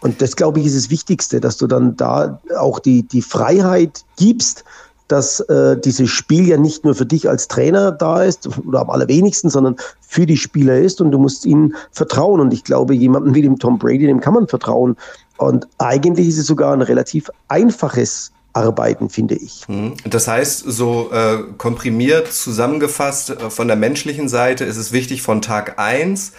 Und 0.00 0.20
das, 0.20 0.36
glaube 0.36 0.60
ich, 0.60 0.66
ist 0.66 0.76
das 0.76 0.90
Wichtigste, 0.90 1.40
dass 1.40 1.56
du 1.56 1.66
dann 1.66 1.96
da 1.96 2.40
auch 2.58 2.78
die, 2.78 3.02
die 3.02 3.22
Freiheit 3.22 4.04
gibst, 4.16 4.64
dass 5.08 5.40
äh, 5.40 5.78
dieses 5.78 6.10
Spiel 6.10 6.48
ja 6.48 6.56
nicht 6.56 6.84
nur 6.84 6.94
für 6.94 7.06
dich 7.06 7.28
als 7.28 7.48
Trainer 7.48 7.92
da 7.92 8.24
ist 8.24 8.48
oder 8.66 8.80
am 8.80 8.90
allerwenigsten, 8.90 9.50
sondern 9.50 9.76
für 10.00 10.26
die 10.26 10.36
Spieler 10.36 10.78
ist 10.78 11.00
und 11.00 11.12
du 11.12 11.18
musst 11.18 11.46
ihnen 11.46 11.76
vertrauen. 11.92 12.40
Und 12.40 12.52
ich 12.52 12.64
glaube, 12.64 12.94
jemandem 12.94 13.34
wie 13.34 13.42
dem 13.42 13.58
Tom 13.58 13.78
Brady, 13.78 14.06
dem 14.06 14.20
kann 14.20 14.34
man 14.34 14.48
vertrauen. 14.48 14.96
Und 15.36 15.68
eigentlich 15.78 16.28
ist 16.28 16.38
es 16.38 16.46
sogar 16.46 16.72
ein 16.72 16.82
relativ 16.82 17.30
einfaches 17.48 18.32
arbeiten, 18.56 19.10
finde 19.10 19.34
ich. 19.34 19.64
Hm. 19.66 19.94
Das 20.04 20.26
heißt, 20.26 20.64
so 20.66 21.10
äh, 21.12 21.42
komprimiert 21.58 22.32
zusammengefasst 22.32 23.30
äh, 23.30 23.50
von 23.50 23.68
der 23.68 23.76
menschlichen 23.76 24.28
Seite 24.28 24.64
ist 24.64 24.78
es 24.78 24.92
wichtig, 24.92 25.22
von 25.22 25.42
Tag 25.42 25.78
eins 25.78 26.32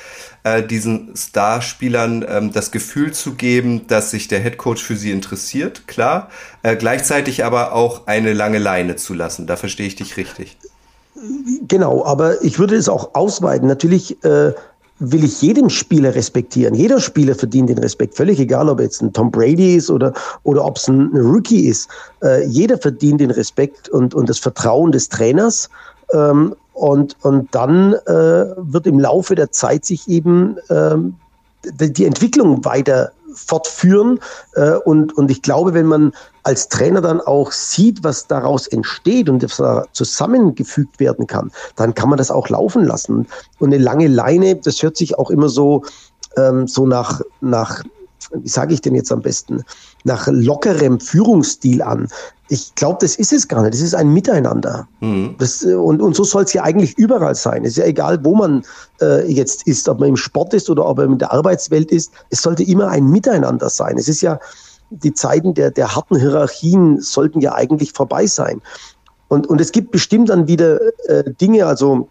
äh, 0.47 0.65
diesen 0.65 1.15
Starspielern 1.15 2.25
ähm, 2.27 2.51
das 2.51 2.71
Gefühl 2.71 3.11
zu 3.13 3.33
geben, 3.33 3.87
dass 3.87 4.11
sich 4.11 4.27
der 4.27 4.39
Headcoach 4.39 4.77
für 4.77 4.95
sie 4.95 5.11
interessiert, 5.11 5.87
klar, 5.87 6.29
äh, 6.63 6.75
gleichzeitig 6.75 7.43
aber 7.43 7.73
auch 7.73 8.07
eine 8.07 8.33
lange 8.33 8.59
Leine 8.59 8.95
zu 8.95 9.13
lassen. 9.13 9.47
Da 9.47 9.55
verstehe 9.55 9.87
ich 9.87 9.95
dich 9.95 10.17
richtig. 10.17 10.57
Genau, 11.67 12.05
aber 12.05 12.43
ich 12.43 12.59
würde 12.59 12.75
es 12.75 12.89
auch 12.89 13.15
ausweiten. 13.15 13.67
Natürlich 13.67 14.23
äh, 14.23 14.53
will 14.99 15.23
ich 15.23 15.41
jedem 15.41 15.69
Spieler 15.69 16.15
respektieren. 16.15 16.73
Jeder 16.73 16.99
Spieler 16.99 17.35
verdient 17.35 17.69
den 17.69 17.77
Respekt, 17.79 18.15
völlig 18.15 18.39
egal, 18.39 18.69
ob 18.69 18.79
es 18.79 19.01
ein 19.01 19.13
Tom 19.13 19.31
Brady 19.31 19.75
ist 19.75 19.89
oder, 19.89 20.13
oder 20.43 20.63
ob 20.63 20.77
es 20.77 20.87
ein 20.87 21.09
Rookie 21.13 21.67
ist. 21.67 21.89
Äh, 22.23 22.45
jeder 22.45 22.77
verdient 22.77 23.21
den 23.21 23.31
Respekt 23.31 23.89
und, 23.89 24.13
und 24.13 24.29
das 24.29 24.39
Vertrauen 24.39 24.91
des 24.91 25.09
Trainers. 25.09 25.69
Ähm, 26.13 26.55
und, 26.77 27.15
und 27.23 27.53
dann 27.53 27.93
äh, 27.93 28.45
wird 28.57 28.87
im 28.87 28.99
Laufe 28.99 29.35
der 29.35 29.51
Zeit 29.51 29.85
sich 29.85 30.07
eben 30.07 30.57
ähm, 30.69 31.15
die, 31.63 31.91
die 31.91 32.05
Entwicklung 32.05 32.63
weiter 32.63 33.11
fortführen. 33.33 34.19
Äh, 34.53 34.75
und, 34.85 35.17
und 35.17 35.31
ich 35.31 35.41
glaube, 35.41 35.73
wenn 35.73 35.87
man 35.87 36.13
als 36.43 36.69
Trainer 36.69 37.01
dann 37.01 37.19
auch 37.21 37.51
sieht, 37.51 38.03
was 38.03 38.27
daraus 38.27 38.67
entsteht 38.67 39.29
und 39.29 39.43
das 39.43 39.61
zusammengefügt 39.91 40.99
werden 40.99 41.27
kann, 41.27 41.51
dann 41.75 41.93
kann 41.93 42.09
man 42.09 42.17
das 42.17 42.31
auch 42.31 42.49
laufen 42.49 42.85
lassen. 42.85 43.27
Und 43.59 43.73
eine 43.73 43.83
lange 43.83 44.07
Leine, 44.07 44.55
das 44.55 44.81
hört 44.81 44.97
sich 44.97 45.17
auch 45.17 45.29
immer 45.29 45.49
so, 45.49 45.83
ähm, 46.37 46.67
so 46.67 46.85
nach, 46.85 47.21
nach, 47.41 47.83
wie 48.33 48.49
sage 48.49 48.73
ich 48.73 48.81
denn 48.81 48.95
jetzt 48.95 49.11
am 49.11 49.21
besten, 49.21 49.63
nach 50.07 50.27
lockerem 50.27 50.99
Führungsstil 50.99 51.81
an. 51.81 52.07
Ich 52.49 52.73
glaube, 52.75 52.97
das 53.01 53.17
ist 53.17 53.33
es 53.33 53.47
gar 53.47 53.61
nicht. 53.61 53.73
Das 53.73 53.81
ist 53.81 53.93
ein 53.93 54.11
Miteinander. 54.11 54.87
Mhm. 55.01 55.35
Das, 55.37 55.63
äh, 55.63 55.75
und, 55.75 56.01
und 56.01 56.15
so 56.15 56.23
soll 56.23 56.43
es 56.43 56.53
ja 56.53 56.63
eigentlich 56.63 56.97
überall 56.97 57.35
sein. 57.35 57.63
Es 57.63 57.71
ist 57.71 57.77
ja 57.77 57.85
egal, 57.85 58.23
wo 58.23 58.33
man 58.35 58.63
äh, 59.01 59.29
jetzt 59.31 59.67
ist, 59.67 59.87
ob 59.89 59.99
man 59.99 60.09
im 60.09 60.17
Sport 60.17 60.53
ist 60.53 60.69
oder 60.69 60.85
ob 60.85 60.97
man 60.97 61.13
in 61.13 61.19
der 61.19 61.31
Arbeitswelt 61.31 61.91
ist. 61.91 62.11
Es 62.29 62.41
sollte 62.41 62.63
immer 62.63 62.87
ein 62.87 63.05
Miteinander 63.07 63.69
sein. 63.69 63.97
Es 63.97 64.07
ist 64.07 64.21
ja 64.21 64.39
die 64.89 65.13
Zeiten 65.13 65.53
der, 65.53 65.71
der 65.71 65.93
harten 65.93 66.17
Hierarchien 66.17 67.01
sollten 67.01 67.41
ja 67.41 67.53
eigentlich 67.53 67.91
vorbei 67.91 68.25
sein. 68.25 68.61
Und, 69.27 69.47
und 69.47 69.59
es 69.59 69.73
gibt 69.73 69.91
bestimmt 69.91 70.29
dann 70.29 70.47
wieder 70.47 70.79
äh, 71.09 71.25
Dinge, 71.41 71.65
also 71.65 72.07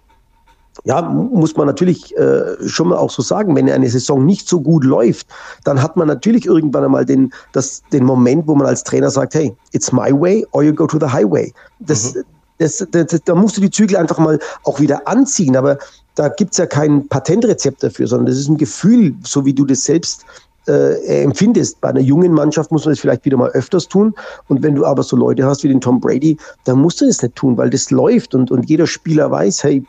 ja, 0.87 1.03
muss 1.03 1.57
man 1.57 1.67
natürlich 1.67 2.17
äh, 2.17 2.57
schon 2.65 2.89
mal 2.89 2.97
auch 2.97 3.11
so 3.11 3.21
sagen, 3.21 3.57
wenn 3.57 3.69
eine 3.69 3.91
Saison 3.91 4.25
nicht 4.25 4.49
so 4.49 4.61
gut 4.61 4.85
läuft, 4.85 5.27
dann 5.65 5.83
hat 5.83 5.97
man 5.97 6.07
natürlich 6.07 6.47
irgendwann 6.47 6.85
einmal 6.85 7.05
den, 7.05 7.33
das, 7.53 7.83
den 7.93 8.05
Moment, 8.05 8.47
wo 8.47 8.55
man 8.55 8.69
als 8.69 8.85
Trainer 8.85 9.11
sagt, 9.11 9.35
hey, 9.35 9.53
it's 9.73 9.91
my 9.91 10.13
way 10.13 10.47
or 10.53 10.63
you 10.63 10.73
go 10.73 10.87
to 10.87 11.01
the 11.01 11.07
highway. 11.07 11.53
Das, 11.81 12.15
mhm. 12.15 12.23
das, 12.59 12.87
das, 12.93 13.07
das, 13.09 13.21
da 13.25 13.35
musst 13.35 13.57
du 13.57 13.63
die 13.63 13.71
Zügel 13.71 13.97
einfach 13.97 14.19
mal 14.19 14.39
auch 14.63 14.79
wieder 14.79 15.09
anziehen, 15.09 15.57
aber 15.57 15.77
da 16.15 16.29
gibt's 16.29 16.57
ja 16.57 16.67
kein 16.67 17.09
Patentrezept 17.09 17.83
dafür, 17.83 18.07
sondern 18.07 18.27
das 18.27 18.37
ist 18.37 18.49
ein 18.49 18.57
Gefühl, 18.57 19.13
so 19.25 19.45
wie 19.45 19.53
du 19.53 19.65
das 19.65 19.83
selbst 19.83 20.25
äh, 20.69 21.23
empfindest. 21.25 21.81
Bei 21.81 21.89
einer 21.89 22.01
jungen 22.01 22.33
Mannschaft 22.33 22.71
muss 22.71 22.85
man 22.85 22.93
das 22.93 23.01
vielleicht 23.01 23.25
wieder 23.25 23.37
mal 23.37 23.51
öfters 23.51 23.89
tun. 23.89 24.15
Und 24.49 24.63
wenn 24.63 24.77
du 24.77 24.85
aber 24.85 25.03
so 25.03 25.17
Leute 25.17 25.45
hast 25.45 25.65
wie 25.65 25.69
den 25.69 25.81
Tom 25.81 26.01
Brady, 26.01 26.37
dann 26.65 26.79
musst 26.79 27.01
du 27.01 27.07
das 27.07 27.23
nicht 27.23 27.35
tun, 27.35 27.57
weil 27.57 27.71
das 27.71 27.91
läuft 27.91 28.35
und, 28.37 28.51
und 28.51 28.69
jeder 28.69 28.87
Spieler 28.87 29.31
weiß, 29.31 29.65
hey, 29.65 29.85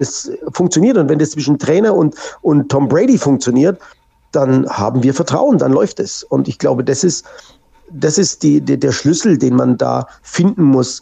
das 0.00 0.30
funktioniert. 0.52 0.96
Und 0.96 1.08
wenn 1.08 1.18
das 1.18 1.30
zwischen 1.30 1.58
Trainer 1.58 1.94
und, 1.94 2.16
und 2.40 2.68
Tom 2.70 2.88
Brady 2.88 3.18
funktioniert, 3.18 3.78
dann 4.32 4.68
haben 4.68 5.02
wir 5.02 5.14
Vertrauen, 5.14 5.58
dann 5.58 5.72
läuft 5.72 6.00
es. 6.00 6.24
Und 6.24 6.48
ich 6.48 6.58
glaube, 6.58 6.82
das 6.82 7.04
ist, 7.04 7.24
das 7.90 8.18
ist 8.18 8.42
die, 8.42 8.60
die, 8.60 8.78
der 8.78 8.92
Schlüssel, 8.92 9.38
den 9.38 9.56
man 9.56 9.76
da 9.76 10.06
finden 10.22 10.62
muss, 10.62 11.00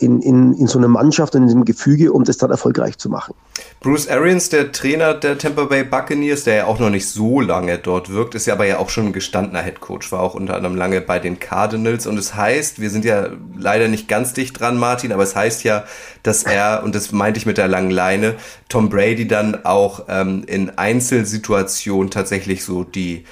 in, 0.00 0.20
in, 0.22 0.54
in 0.54 0.66
so 0.66 0.78
einer 0.78 0.88
Mannschaft 0.88 1.34
und 1.34 1.42
in 1.42 1.48
diesem 1.48 1.64
Gefüge, 1.64 2.12
um 2.12 2.24
das 2.24 2.38
dann 2.38 2.50
erfolgreich 2.50 2.98
zu 2.98 3.08
machen. 3.08 3.34
Bruce 3.80 4.08
Arians, 4.08 4.48
der 4.48 4.72
Trainer 4.72 5.14
der 5.14 5.38
Tampa 5.38 5.64
Bay 5.64 5.84
Buccaneers, 5.84 6.44
der 6.44 6.54
ja 6.54 6.64
auch 6.66 6.78
noch 6.78 6.90
nicht 6.90 7.08
so 7.08 7.40
lange 7.40 7.78
dort 7.78 8.12
wirkt, 8.12 8.34
ist 8.34 8.46
ja 8.46 8.54
aber 8.54 8.66
ja 8.66 8.78
auch 8.78 8.88
schon 8.88 9.06
ein 9.06 9.12
gestandener 9.12 9.62
Head 9.62 9.80
Coach, 9.80 10.10
war 10.10 10.20
auch 10.20 10.34
unter 10.34 10.56
anderem 10.56 10.76
lange 10.76 11.00
bei 11.00 11.18
den 11.18 11.38
Cardinals 11.38 12.06
und 12.06 12.18
es 12.18 12.34
heißt, 12.34 12.80
wir 12.80 12.90
sind 12.90 13.04
ja 13.04 13.28
leider 13.56 13.88
nicht 13.88 14.08
ganz 14.08 14.32
dicht 14.32 14.58
dran, 14.58 14.78
Martin, 14.78 15.12
aber 15.12 15.22
es 15.22 15.36
heißt 15.36 15.64
ja, 15.64 15.84
dass 16.22 16.42
er, 16.42 16.82
und 16.82 16.94
das 16.94 17.12
meinte 17.12 17.38
ich 17.38 17.46
mit 17.46 17.58
der 17.58 17.68
langen 17.68 17.90
Leine, 17.90 18.34
Tom 18.68 18.88
Brady 18.88 19.28
dann 19.28 19.64
auch 19.64 20.04
ähm, 20.08 20.44
in 20.46 20.76
Einzelsituationen 20.76 22.10
tatsächlich 22.10 22.64
so 22.64 22.84
die 22.84 23.24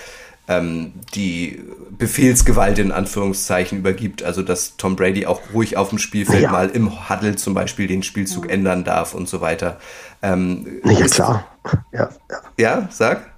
ähm, 0.48 0.92
die 1.14 1.62
Befehlsgewalt 1.98 2.78
in 2.78 2.92
Anführungszeichen 2.92 3.78
übergibt. 3.78 4.22
Also 4.22 4.42
dass 4.42 4.76
Tom 4.76 4.96
Brady 4.96 5.26
auch 5.26 5.40
ruhig 5.52 5.76
auf 5.76 5.90
dem 5.90 5.98
Spielfeld 5.98 6.42
ja. 6.42 6.50
mal 6.50 6.68
im 6.68 7.08
Huddle 7.08 7.36
zum 7.36 7.54
Beispiel 7.54 7.86
den 7.86 8.02
Spielzug 8.02 8.50
ändern 8.50 8.84
darf 8.84 9.14
und 9.14 9.28
so 9.28 9.40
weiter. 9.40 9.78
Ähm, 10.22 10.80
ja, 10.84 11.06
klar. 11.06 11.44
Ja, 11.92 12.08
ja. 12.30 12.38
ja, 12.58 12.88
sag. 12.90 13.30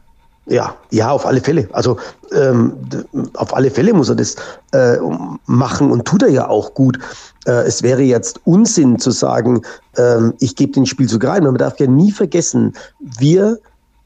Ja, 0.46 0.76
ja, 0.90 1.10
auf 1.10 1.26
alle 1.26 1.42
Fälle. 1.42 1.68
Also 1.72 1.98
ähm, 2.32 2.74
auf 3.34 3.54
alle 3.54 3.70
Fälle 3.70 3.92
muss 3.92 4.08
er 4.08 4.14
das 4.14 4.36
äh, 4.72 4.96
machen 5.44 5.90
und 5.90 6.06
tut 6.06 6.22
er 6.22 6.30
ja 6.30 6.48
auch 6.48 6.72
gut. 6.72 6.98
Äh, 7.46 7.50
es 7.66 7.82
wäre 7.82 8.00
jetzt 8.00 8.40
Unsinn 8.44 8.98
zu 8.98 9.10
sagen, 9.10 9.60
ähm, 9.98 10.32
ich 10.40 10.56
gebe 10.56 10.72
den 10.72 10.86
Spielzug 10.86 11.24
rein. 11.24 11.46
Und 11.46 11.52
man 11.52 11.58
darf 11.58 11.78
ja 11.78 11.86
nie 11.86 12.12
vergessen, 12.12 12.74
wir 12.98 13.58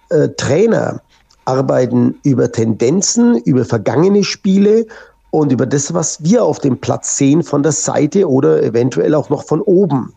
äh, 0.08 0.28
Trainer, 0.36 1.00
arbeiten 1.44 2.18
über 2.22 2.50
Tendenzen, 2.50 3.36
über 3.38 3.64
vergangene 3.64 4.24
Spiele 4.24 4.86
und 5.30 5.50
über 5.52 5.66
das, 5.66 5.92
was 5.94 6.22
wir 6.22 6.44
auf 6.44 6.58
dem 6.58 6.78
Platz 6.78 7.16
sehen 7.16 7.42
von 7.42 7.62
der 7.62 7.72
Seite 7.72 8.28
oder 8.28 8.62
eventuell 8.62 9.14
auch 9.14 9.30
noch 9.30 9.44
von 9.44 9.60
oben. 9.62 10.12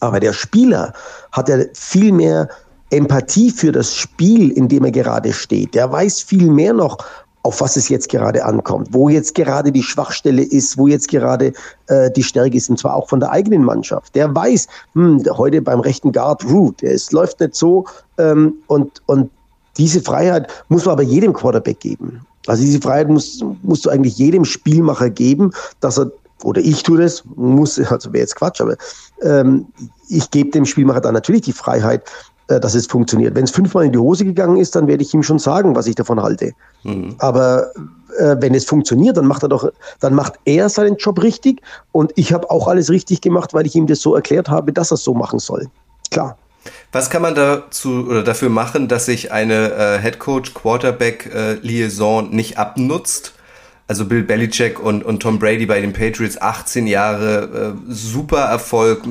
Aber 0.00 0.20
der 0.20 0.32
Spieler 0.32 0.92
hat 1.32 1.48
ja 1.48 1.58
viel 1.74 2.12
mehr 2.12 2.48
Empathie 2.90 3.50
für 3.50 3.72
das 3.72 3.94
Spiel, 3.94 4.50
in 4.50 4.68
dem 4.68 4.84
er 4.84 4.90
gerade 4.90 5.32
steht. 5.32 5.74
Der 5.74 5.90
weiß 5.90 6.22
viel 6.22 6.50
mehr 6.50 6.72
noch, 6.72 6.98
auf 7.42 7.60
was 7.60 7.76
es 7.76 7.88
jetzt 7.88 8.08
gerade 8.08 8.44
ankommt, 8.44 8.88
wo 8.92 9.08
jetzt 9.08 9.34
gerade 9.34 9.72
die 9.72 9.82
Schwachstelle 9.82 10.42
ist, 10.42 10.78
wo 10.78 10.86
jetzt 10.86 11.08
gerade 11.08 11.52
äh, 11.88 12.10
die 12.10 12.22
Stärke 12.22 12.56
ist, 12.56 12.70
und 12.70 12.78
zwar 12.78 12.94
auch 12.94 13.08
von 13.08 13.20
der 13.20 13.30
eigenen 13.30 13.64
Mannschaft. 13.64 14.14
Der 14.14 14.32
weiß, 14.34 14.68
hm, 14.94 15.24
heute 15.36 15.60
beim 15.60 15.80
rechten 15.80 16.12
Guard, 16.12 16.44
Root, 16.44 16.82
es 16.82 17.10
läuft 17.10 17.40
nicht 17.40 17.54
so 17.54 17.84
ähm, 18.18 18.54
und, 18.68 19.02
und 19.06 19.30
diese 19.76 20.00
Freiheit 20.00 20.48
muss 20.68 20.84
man 20.84 20.92
aber 20.92 21.02
jedem 21.02 21.32
Quarterback 21.32 21.80
geben. 21.80 22.20
Also 22.46 22.62
diese 22.62 22.80
Freiheit 22.80 23.08
musst, 23.08 23.44
musst 23.62 23.84
du 23.84 23.90
eigentlich 23.90 24.18
jedem 24.18 24.44
Spielmacher 24.44 25.10
geben, 25.10 25.52
dass 25.80 25.98
er, 25.98 26.10
oder 26.42 26.60
ich 26.60 26.82
tue 26.82 27.00
das, 27.00 27.22
muss, 27.36 27.78
also 27.78 28.12
wäre 28.12 28.22
jetzt 28.22 28.36
Quatsch, 28.36 28.60
aber 28.60 28.76
ähm, 29.22 29.66
ich 30.08 30.30
gebe 30.30 30.50
dem 30.50 30.64
Spielmacher 30.64 31.00
dann 31.00 31.14
natürlich 31.14 31.42
die 31.42 31.52
Freiheit, 31.52 32.02
äh, 32.48 32.58
dass 32.58 32.74
es 32.74 32.86
funktioniert. 32.86 33.34
Wenn 33.34 33.44
es 33.44 33.52
fünfmal 33.52 33.84
in 33.84 33.92
die 33.92 33.98
Hose 33.98 34.24
gegangen 34.24 34.56
ist, 34.56 34.74
dann 34.74 34.88
werde 34.88 35.02
ich 35.02 35.14
ihm 35.14 35.22
schon 35.22 35.38
sagen, 35.38 35.76
was 35.76 35.86
ich 35.86 35.94
davon 35.94 36.20
halte. 36.20 36.52
Mhm. 36.82 37.14
Aber 37.18 37.70
äh, 38.18 38.36
wenn 38.40 38.54
es 38.54 38.64
funktioniert, 38.64 39.16
dann 39.16 39.26
macht 39.26 39.44
er 39.44 39.48
doch, 39.48 39.70
dann 40.00 40.14
macht 40.14 40.34
er 40.44 40.68
seinen 40.68 40.96
Job 40.96 41.22
richtig 41.22 41.62
und 41.92 42.12
ich 42.16 42.32
habe 42.32 42.50
auch 42.50 42.66
alles 42.66 42.90
richtig 42.90 43.20
gemacht, 43.20 43.54
weil 43.54 43.66
ich 43.66 43.76
ihm 43.76 43.86
das 43.86 44.00
so 44.00 44.14
erklärt 44.14 44.48
habe, 44.48 44.72
dass 44.72 44.90
er 44.90 44.96
es 44.96 45.04
so 45.04 45.14
machen 45.14 45.38
soll. 45.38 45.68
Klar. 46.10 46.36
Was 46.92 47.08
kann 47.08 47.22
man 47.22 47.34
dazu 47.34 48.06
oder 48.06 48.22
dafür 48.22 48.50
machen, 48.50 48.86
dass 48.86 49.06
sich 49.06 49.32
eine 49.32 49.72
äh, 49.72 49.98
Head 50.02 50.18
Coach 50.18 50.52
Quarterback 50.52 51.30
äh, 51.34 51.54
Liaison 51.54 52.28
nicht 52.30 52.58
abnutzt? 52.58 53.32
Also 53.88 54.04
Bill 54.04 54.22
Belichick 54.22 54.78
und, 54.78 55.02
und 55.02 55.20
Tom 55.20 55.38
Brady 55.38 55.66
bei 55.66 55.80
den 55.80 55.94
Patriots 55.94 56.40
18 56.40 56.86
Jahre 56.86 57.74
äh, 57.88 57.92
super 57.92 58.40
Erfolg, 58.40 59.02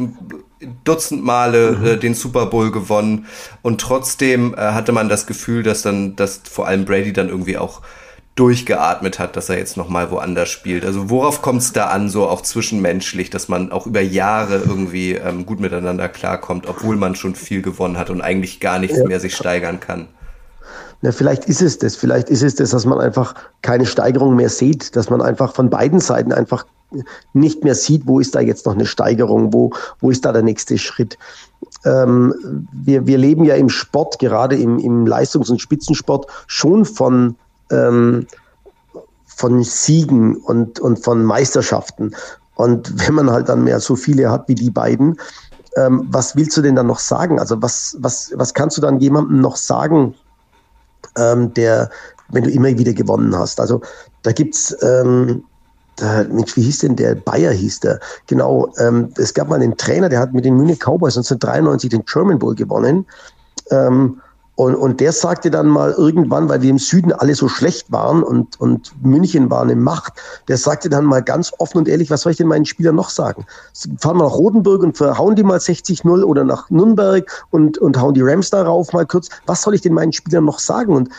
Dutzend 0.84 1.24
Male 1.24 1.72
mhm. 1.72 1.86
äh, 1.86 1.98
den 1.98 2.13
Super 2.13 2.46
Bowl 2.46 2.72
gewonnen 2.72 3.26
und 3.63 3.82
trotzdem 3.82 4.54
äh, 4.54 4.58
hatte 4.58 4.91
man 4.91 5.10
das 5.10 5.26
Gefühl, 5.26 5.63
dass 5.63 5.82
dann, 5.82 6.15
dass 6.15 6.41
vor 6.50 6.67
allem 6.67 6.86
Brady 6.86 7.13
dann 7.13 7.30
irgendwie 7.30 7.58
auch 7.58 7.82
durchgeatmet 8.36 9.20
hat, 9.20 9.36
dass 9.36 9.50
er 9.50 9.58
jetzt 9.58 9.76
nochmal 9.76 10.10
woanders 10.10 10.50
spielt. 10.50 10.86
Also 10.86 11.10
worauf 11.10 11.41
kommt 11.41 11.62
es 11.62 11.74
da 11.74 11.88
an, 11.88 12.10
so 12.10 12.28
auch 12.28 12.41
zwischenmenschlich, 12.41 13.30
dass 13.30 13.50
man 13.50 13.72
auch 13.72 13.86
über 13.86 14.02
Jahre 14.02 14.58
irgendwie 14.65 15.13
ähm, 15.13 15.46
gut 15.46 15.60
miteinander 15.60 16.08
klarkommt, 16.08 16.67
obwohl 16.67 16.96
man 16.96 17.15
schon 17.15 17.36
viel 17.36 17.62
gewonnen 17.62 17.98
hat 17.98 18.10
und 18.10 18.22
eigentlich 18.22 18.60
gar 18.60 18.80
nichts 18.80 18.98
ja. 18.98 19.06
mehr 19.06 19.20
sich 19.20 19.36
steigern 19.36 19.80
kann? 19.80 20.08
Na, 21.02 21.12
vielleicht 21.12 21.46
ist 21.46 21.62
es 21.62 21.80
das. 21.80 21.96
Vielleicht 21.96 22.30
ist 22.30 22.44
es 22.44 22.56
das, 22.56 22.70
dass 22.70 22.86
man 22.86 23.00
einfach 23.00 23.36
keine 23.62 23.86
Steigerung 23.86 24.36
mehr 24.36 24.50
sieht, 24.50 24.96
dass 24.96 25.10
man 25.10 25.22
einfach 25.22 25.54
von 25.54 25.70
beiden 25.70 26.00
Seiten 26.00 26.32
einfach 26.32 26.65
nicht 27.34 27.63
mehr 27.63 27.76
sieht, 27.76 28.06
wo 28.06 28.20
ist 28.20 28.36
da 28.36 28.39
jetzt 28.39 28.65
noch 28.65 28.74
eine 28.74 28.86
Steigerung, 28.86 29.54
wo, 29.54 29.72
wo 30.00 30.12
ist 30.12 30.26
da 30.26 30.32
der 30.32 30.44
nächste 30.44 30.78
Schritt. 30.78 31.17
Ähm, 31.86 32.67
wir, 32.72 33.08
wir 33.08 33.17
leben 33.17 33.44
ja 33.46 33.56
im 33.56 33.70
Sport, 33.70 34.20
gerade 34.20 34.56
im, 34.56 34.78
im 34.78 35.06
Leistungs- 35.08 35.50
und 35.50 35.62
Spitzensport, 35.62 36.28
schon 36.48 36.86
von 36.86 37.36
ähm, 37.72 38.28
von 39.26 39.64
Siegen 39.64 40.36
und, 40.38 40.80
und 40.80 41.04
von 41.04 41.24
Meisterschaften. 41.24 42.16
Und 42.56 43.08
wenn 43.08 43.16
man 43.16 43.32
halt 43.32 43.50
dann 43.50 43.64
mehr 43.64 43.80
so 43.80 43.96
viele 43.96 44.30
hat 44.30 44.48
wie 44.48 44.56
die 44.56 44.70
beiden, 44.70 45.18
ähm, 45.78 46.08
was 46.12 46.36
willst 46.36 46.56
du 46.58 46.62
denn 46.62 46.76
dann 46.76 46.88
noch 46.88 47.00
sagen? 47.00 47.40
Also 47.40 47.62
was, 47.62 47.96
was, 48.00 48.32
was 48.36 48.54
kannst 48.54 48.78
du 48.78 48.82
dann 48.82 49.00
jemandem 49.00 49.42
noch 49.42 49.56
sagen, 49.56 50.14
ähm, 51.18 51.54
der, 51.54 51.90
wenn 52.30 52.44
du 52.44 52.52
immer 52.52 52.68
wieder 52.68 52.94
gewonnen 52.94 53.36
hast? 53.36 53.60
Also 53.60 53.82
da 54.22 54.32
gibt's 54.32 54.76
ähm, 54.82 55.44
Mensch, 56.30 56.56
wie 56.56 56.64
hieß 56.64 56.80
denn 56.80 56.96
der? 56.96 57.16
Bayer 57.16 57.52
hieß 57.52 57.82
der. 57.82 58.00
Genau, 58.28 58.74
ähm, 58.78 59.10
es 59.18 59.34
gab 59.34 59.50
mal 59.50 59.62
einen 59.62 59.78
Trainer, 59.78 60.10
der 60.10 60.20
hat 60.20 60.34
mit 60.34 60.46
den 60.46 60.56
Munich 60.56 60.80
Cowboys 60.80 61.16
1993 61.16 61.90
den 61.90 62.06
German 62.06 62.40
Bowl 62.40 62.56
gewonnen. 62.56 63.06
Ähm, 63.70 64.20
und, 64.62 64.76
und 64.76 65.00
der 65.00 65.12
sagte 65.12 65.50
dann 65.50 65.65
mal 65.65 65.91
irgendwann, 65.91 66.47
weil 66.47 66.62
wir 66.62 66.69
im 66.69 66.78
Süden 66.78 67.12
alle 67.12 67.34
so 67.34 67.47
schlecht 67.47 67.91
waren 67.91 68.21
und, 68.21 68.62
und 68.62 68.93
München 69.04 69.50
war 69.50 69.63
eine 69.63 69.76
Macht, 69.76 70.13
der 70.47 70.58
sagte 70.58 70.88
dann 70.88 71.04
mal 71.04 71.24
ganz 71.24 71.52
offen 71.58 71.80
und 71.80 71.88
ehrlich, 71.88 72.12
was 72.12 72.21
soll 72.21 72.34
ich 72.34 72.38
denn 72.38 72.45
meinen 72.45 72.65
Spielern 72.65 72.93
noch 72.93 73.10
sagen? 73.10 73.47
Fahren 73.97 74.17
wir 74.17 74.26
nach 74.26 74.36
Rotenburg 74.36 74.84
und 74.84 74.95
verhauen 74.95 75.36
die 75.36 75.41
mal 75.41 75.58
60-0 75.58 76.21
oder 76.21 76.43
nach 76.43 76.69
Nürnberg 76.69 77.28
und, 77.50 77.80
und 77.80 78.00
hauen 78.00 78.13
die 78.13 78.21
Rams 78.21 78.52
darauf 78.52 78.93
mal 78.93 79.08
kurz. 79.08 79.30
Was 79.47 79.63
soll 79.63 79.74
ich 79.74 79.82
denn 79.82 79.93
meinen 79.93 80.13
Spielern 80.13 80.45
noch 80.45 80.60
sagen? 80.60 80.95
Und 80.95 81.10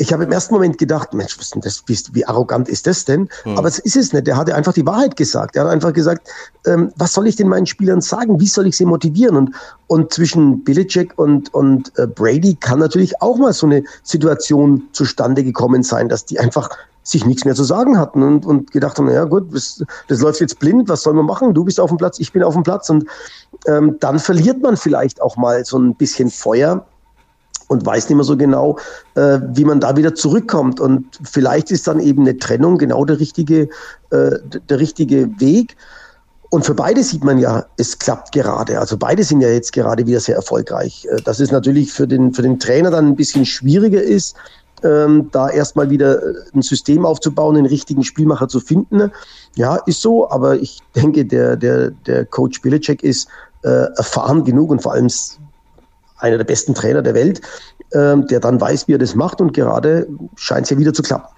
ich 0.00 0.12
habe 0.12 0.24
im 0.24 0.32
ersten 0.32 0.54
Moment 0.54 0.78
gedacht, 0.78 1.12
Mensch, 1.12 1.38
was 1.38 1.50
denn 1.50 1.60
das, 1.60 1.82
wie, 1.86 1.98
wie 2.12 2.24
arrogant 2.24 2.68
ist 2.68 2.86
das 2.86 3.04
denn? 3.04 3.28
Hm. 3.42 3.58
Aber 3.58 3.66
es 3.66 3.80
ist 3.80 3.96
es 3.96 4.12
nicht. 4.12 4.26
Der 4.28 4.36
hatte 4.36 4.54
einfach 4.54 4.72
die 4.72 4.86
Wahrheit 4.86 5.16
gesagt. 5.16 5.56
Er 5.56 5.64
hat 5.64 5.70
einfach 5.70 5.92
gesagt, 5.92 6.28
ähm, 6.66 6.92
was 6.96 7.12
soll 7.12 7.26
ich 7.26 7.34
denn 7.34 7.48
meinen 7.48 7.66
Spielern 7.66 8.00
sagen? 8.00 8.38
Wie 8.40 8.46
soll 8.46 8.68
ich 8.68 8.76
sie 8.76 8.84
motivieren? 8.84 9.36
Und, 9.36 9.50
und 9.88 10.12
zwischen 10.12 10.62
Belichick 10.62 11.18
und, 11.18 11.52
und 11.52 11.92
äh, 11.98 12.06
Brady 12.06 12.54
kann 12.54 12.78
natürlich 12.78 13.20
auch 13.20 13.38
mal 13.38 13.52
so 13.52 13.66
eine 13.66 13.82
Situation 14.04 14.84
zustande 14.92 15.42
gekommen 15.42 15.82
sein, 15.82 16.08
dass 16.08 16.24
die 16.24 16.38
einfach 16.38 16.70
sich 17.02 17.26
nichts 17.26 17.44
mehr 17.44 17.54
zu 17.54 17.64
sagen 17.64 17.98
hatten 17.98 18.22
und, 18.22 18.46
und 18.46 18.70
gedacht 18.70 18.98
haben, 18.98 19.10
ja 19.10 19.24
gut, 19.24 19.52
das, 19.52 19.82
das 20.08 20.20
läuft 20.20 20.40
jetzt 20.40 20.58
blind, 20.58 20.88
was 20.88 21.02
soll 21.02 21.14
man 21.14 21.24
machen? 21.24 21.54
Du 21.54 21.64
bist 21.64 21.80
auf 21.80 21.88
dem 21.88 21.96
Platz, 21.96 22.20
ich 22.20 22.32
bin 22.32 22.42
auf 22.42 22.54
dem 22.54 22.62
Platz. 22.62 22.88
Und 22.90 23.06
ähm, 23.66 23.96
dann 23.98 24.18
verliert 24.18 24.62
man 24.62 24.76
vielleicht 24.76 25.20
auch 25.20 25.36
mal 25.36 25.64
so 25.64 25.78
ein 25.78 25.94
bisschen 25.94 26.30
Feuer 26.30 26.86
und 27.68 27.86
weiß 27.86 28.08
nicht 28.08 28.16
mehr 28.16 28.24
so 28.24 28.36
genau, 28.36 28.78
äh, 29.14 29.38
wie 29.52 29.64
man 29.64 29.80
da 29.80 29.96
wieder 29.96 30.14
zurückkommt. 30.14 30.80
Und 30.80 31.06
vielleicht 31.22 31.70
ist 31.70 31.86
dann 31.86 32.00
eben 32.00 32.22
eine 32.22 32.36
Trennung 32.36 32.78
genau 32.78 33.04
der 33.04 33.20
richtige, 33.20 33.68
äh, 34.10 34.38
der 34.68 34.80
richtige 34.80 35.40
Weg. 35.40 35.76
Und 36.50 36.64
für 36.64 36.74
beide 36.74 37.02
sieht 37.02 37.24
man 37.24 37.38
ja, 37.38 37.66
es 37.76 37.98
klappt 37.98 38.32
gerade. 38.32 38.80
Also 38.80 38.96
beide 38.96 39.22
sind 39.22 39.42
ja 39.42 39.50
jetzt 39.50 39.72
gerade 39.72 40.06
wieder 40.06 40.18
sehr 40.18 40.36
erfolgreich. 40.36 41.06
Äh, 41.10 41.22
dass 41.22 41.40
es 41.40 41.52
natürlich 41.52 41.92
für 41.92 42.08
den, 42.08 42.32
für 42.32 42.42
den 42.42 42.58
Trainer 42.58 42.90
dann 42.90 43.06
ein 43.06 43.16
bisschen 43.16 43.44
schwieriger 43.44 44.02
ist, 44.02 44.34
ähm, 44.82 45.28
da 45.32 45.50
erstmal 45.50 45.90
wieder 45.90 46.22
äh, 46.22 46.34
ein 46.54 46.62
System 46.62 47.04
aufzubauen, 47.04 47.56
den 47.56 47.66
richtigen 47.66 48.04
Spielmacher 48.04 48.48
zu 48.48 48.60
finden. 48.60 49.10
Ja, 49.56 49.76
ist 49.86 50.00
so, 50.00 50.30
aber 50.30 50.56
ich 50.56 50.80
denke, 50.94 51.24
der, 51.24 51.56
der, 51.56 51.90
der 51.90 52.24
Coach 52.24 52.62
Belichick 52.62 53.02
ist 53.02 53.28
äh, 53.64 53.68
erfahren 53.96 54.44
genug 54.44 54.70
und 54.70 54.82
vor 54.82 54.92
allem 54.92 55.08
einer 56.18 56.36
der 56.36 56.44
besten 56.44 56.74
Trainer 56.74 57.02
der 57.02 57.14
Welt, 57.14 57.40
äh, 57.90 58.16
der 58.16 58.40
dann 58.40 58.60
weiß, 58.60 58.88
wie 58.88 58.94
er 58.94 58.98
das 58.98 59.14
macht 59.14 59.40
und 59.40 59.52
gerade 59.52 60.06
scheint 60.36 60.64
es 60.64 60.70
ja 60.70 60.78
wieder 60.78 60.92
zu 60.92 61.02
klappen. 61.02 61.28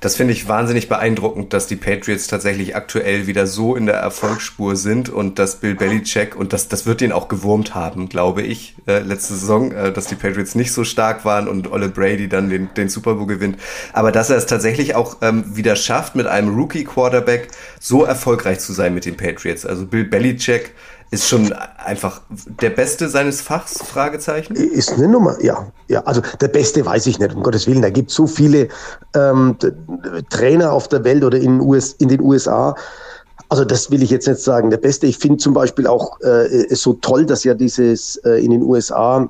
Das 0.00 0.16
finde 0.16 0.32
ich 0.32 0.48
wahnsinnig 0.48 0.88
beeindruckend, 0.88 1.52
dass 1.52 1.66
die 1.66 1.76
Patriots 1.76 2.26
tatsächlich 2.26 2.74
aktuell 2.74 3.26
wieder 3.26 3.46
so 3.46 3.76
in 3.76 3.84
der 3.84 3.96
Erfolgsspur 3.96 4.74
sind 4.74 5.10
und 5.10 5.38
dass 5.38 5.56
Bill 5.56 5.74
Belichick, 5.74 6.34
und 6.34 6.54
das, 6.54 6.68
das 6.68 6.86
wird 6.86 7.02
ihn 7.02 7.12
auch 7.12 7.28
gewurmt 7.28 7.74
haben, 7.74 8.08
glaube 8.08 8.40
ich, 8.40 8.76
äh, 8.88 9.00
letzte 9.00 9.34
Saison, 9.34 9.72
äh, 9.72 9.92
dass 9.92 10.06
die 10.06 10.14
Patriots 10.14 10.54
nicht 10.54 10.72
so 10.72 10.84
stark 10.84 11.26
waren 11.26 11.48
und 11.48 11.70
Olle 11.70 11.90
Brady 11.90 12.30
dann 12.30 12.48
den, 12.48 12.72
den 12.74 12.88
Super 12.88 13.14
Bowl 13.14 13.26
gewinnt. 13.26 13.58
Aber 13.92 14.10
dass 14.10 14.30
er 14.30 14.38
es 14.38 14.46
tatsächlich 14.46 14.94
auch 14.94 15.18
ähm, 15.20 15.44
wieder 15.54 15.76
schafft, 15.76 16.14
mit 16.14 16.26
einem 16.26 16.54
Rookie-Quarterback 16.54 17.48
so 17.78 18.04
erfolgreich 18.04 18.60
zu 18.60 18.72
sein 18.72 18.94
mit 18.94 19.04
den 19.04 19.18
Patriots. 19.18 19.66
Also 19.66 19.84
Bill 19.84 20.04
Belichick 20.04 20.72
ist 21.10 21.28
schon 21.28 21.52
einfach 21.52 22.20
der 22.30 22.70
Beste 22.70 23.08
seines 23.08 23.40
Fachs? 23.40 23.82
Fragezeichen. 23.82 24.54
Ist 24.54 24.92
eine 24.92 25.08
Nummer, 25.08 25.36
ja. 25.42 25.66
Ja, 25.88 26.02
also 26.04 26.22
der 26.40 26.48
Beste 26.48 26.86
weiß 26.86 27.06
ich 27.08 27.18
nicht, 27.18 27.34
um 27.34 27.42
Gottes 27.42 27.66
Willen. 27.66 27.82
Da 27.82 27.90
gibt 27.90 28.10
es 28.10 28.16
so 28.16 28.28
viele 28.28 28.68
ähm, 29.14 29.56
Trainer 30.30 30.72
auf 30.72 30.86
der 30.88 31.02
Welt 31.02 31.24
oder 31.24 31.38
in, 31.38 31.60
US, 31.60 31.94
in 31.94 32.08
den 32.08 32.20
USA. 32.20 32.76
Also 33.48 33.64
das 33.64 33.90
will 33.90 34.04
ich 34.04 34.10
jetzt 34.10 34.28
nicht 34.28 34.40
sagen. 34.40 34.70
Der 34.70 34.78
Beste, 34.78 35.08
ich 35.08 35.18
finde 35.18 35.38
zum 35.38 35.52
Beispiel 35.52 35.88
auch 35.88 36.20
äh, 36.20 36.72
so 36.74 36.92
toll, 36.92 37.26
dass 37.26 37.42
ja 37.42 37.54
dieses 37.54 38.16
äh, 38.18 38.44
in 38.44 38.52
den 38.52 38.62
USA 38.62 39.28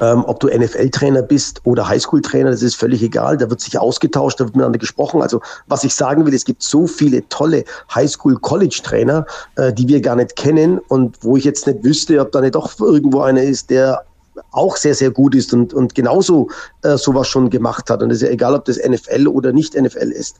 ähm, 0.00 0.24
ob 0.26 0.40
du 0.40 0.48
NFL-Trainer 0.48 1.22
bist 1.22 1.60
oder 1.64 1.88
Highschool-Trainer, 1.88 2.50
das 2.50 2.62
ist 2.62 2.76
völlig 2.76 3.02
egal. 3.02 3.36
Da 3.36 3.48
wird 3.50 3.60
sich 3.60 3.78
ausgetauscht, 3.78 4.40
da 4.40 4.44
wird 4.44 4.56
miteinander 4.56 4.78
gesprochen. 4.78 5.22
Also 5.22 5.40
was 5.66 5.84
ich 5.84 5.94
sagen 5.94 6.26
will, 6.26 6.34
es 6.34 6.44
gibt 6.44 6.62
so 6.62 6.86
viele 6.86 7.28
tolle 7.28 7.64
Highschool-College-Trainer, 7.94 9.26
äh, 9.56 9.72
die 9.72 9.88
wir 9.88 10.00
gar 10.00 10.16
nicht 10.16 10.36
kennen 10.36 10.78
und 10.88 11.16
wo 11.22 11.36
ich 11.36 11.44
jetzt 11.44 11.66
nicht 11.66 11.84
wüsste, 11.84 12.20
ob 12.20 12.32
da 12.32 12.40
nicht 12.40 12.54
doch 12.54 12.78
irgendwo 12.80 13.20
einer 13.20 13.42
ist, 13.42 13.70
der 13.70 14.04
auch 14.52 14.76
sehr, 14.76 14.94
sehr 14.94 15.10
gut 15.10 15.34
ist 15.34 15.52
und, 15.52 15.74
und 15.74 15.94
genauso 15.94 16.48
äh, 16.82 16.96
sowas 16.96 17.28
schon 17.28 17.50
gemacht 17.50 17.90
hat. 17.90 18.02
Und 18.02 18.10
es 18.10 18.18
ist 18.18 18.22
ja 18.22 18.32
egal, 18.32 18.54
ob 18.54 18.64
das 18.64 18.78
NFL 18.78 19.28
oder 19.28 19.52
nicht 19.52 19.74
NFL 19.74 20.12
ist. 20.12 20.36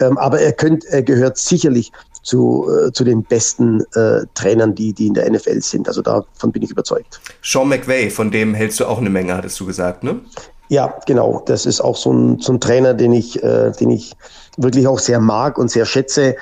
Ähm, 0.00 0.18
aber 0.18 0.40
er, 0.40 0.52
könnt, 0.52 0.84
er 0.86 1.02
gehört 1.02 1.38
sicherlich 1.38 1.92
zu, 2.26 2.68
äh, 2.68 2.92
zu 2.92 3.04
den 3.04 3.22
besten 3.22 3.82
äh, 3.94 4.26
Trainern, 4.34 4.74
die, 4.74 4.92
die 4.92 5.06
in 5.06 5.14
der 5.14 5.30
NFL 5.30 5.60
sind. 5.60 5.86
Also 5.88 6.02
davon 6.02 6.50
bin 6.50 6.62
ich 6.62 6.70
überzeugt. 6.70 7.20
Sean 7.42 7.68
McVay, 7.68 8.10
von 8.10 8.30
dem 8.30 8.52
hältst 8.52 8.80
du 8.80 8.86
auch 8.86 8.98
eine 8.98 9.10
Menge, 9.10 9.34
hattest 9.34 9.58
du 9.60 9.66
gesagt, 9.66 10.02
ne? 10.02 10.20
Ja, 10.68 10.98
genau. 11.06 11.42
Das 11.46 11.64
ist 11.64 11.80
auch 11.80 11.96
so 11.96 12.12
ein, 12.12 12.40
so 12.40 12.52
ein 12.52 12.60
Trainer, 12.60 12.94
den 12.94 13.12
ich, 13.12 13.40
äh, 13.44 13.70
den 13.70 13.90
ich 13.90 14.12
wirklich 14.56 14.88
auch 14.88 14.98
sehr 14.98 15.20
mag 15.20 15.56
und 15.56 15.70
sehr 15.70 15.86
schätze. 15.86 16.34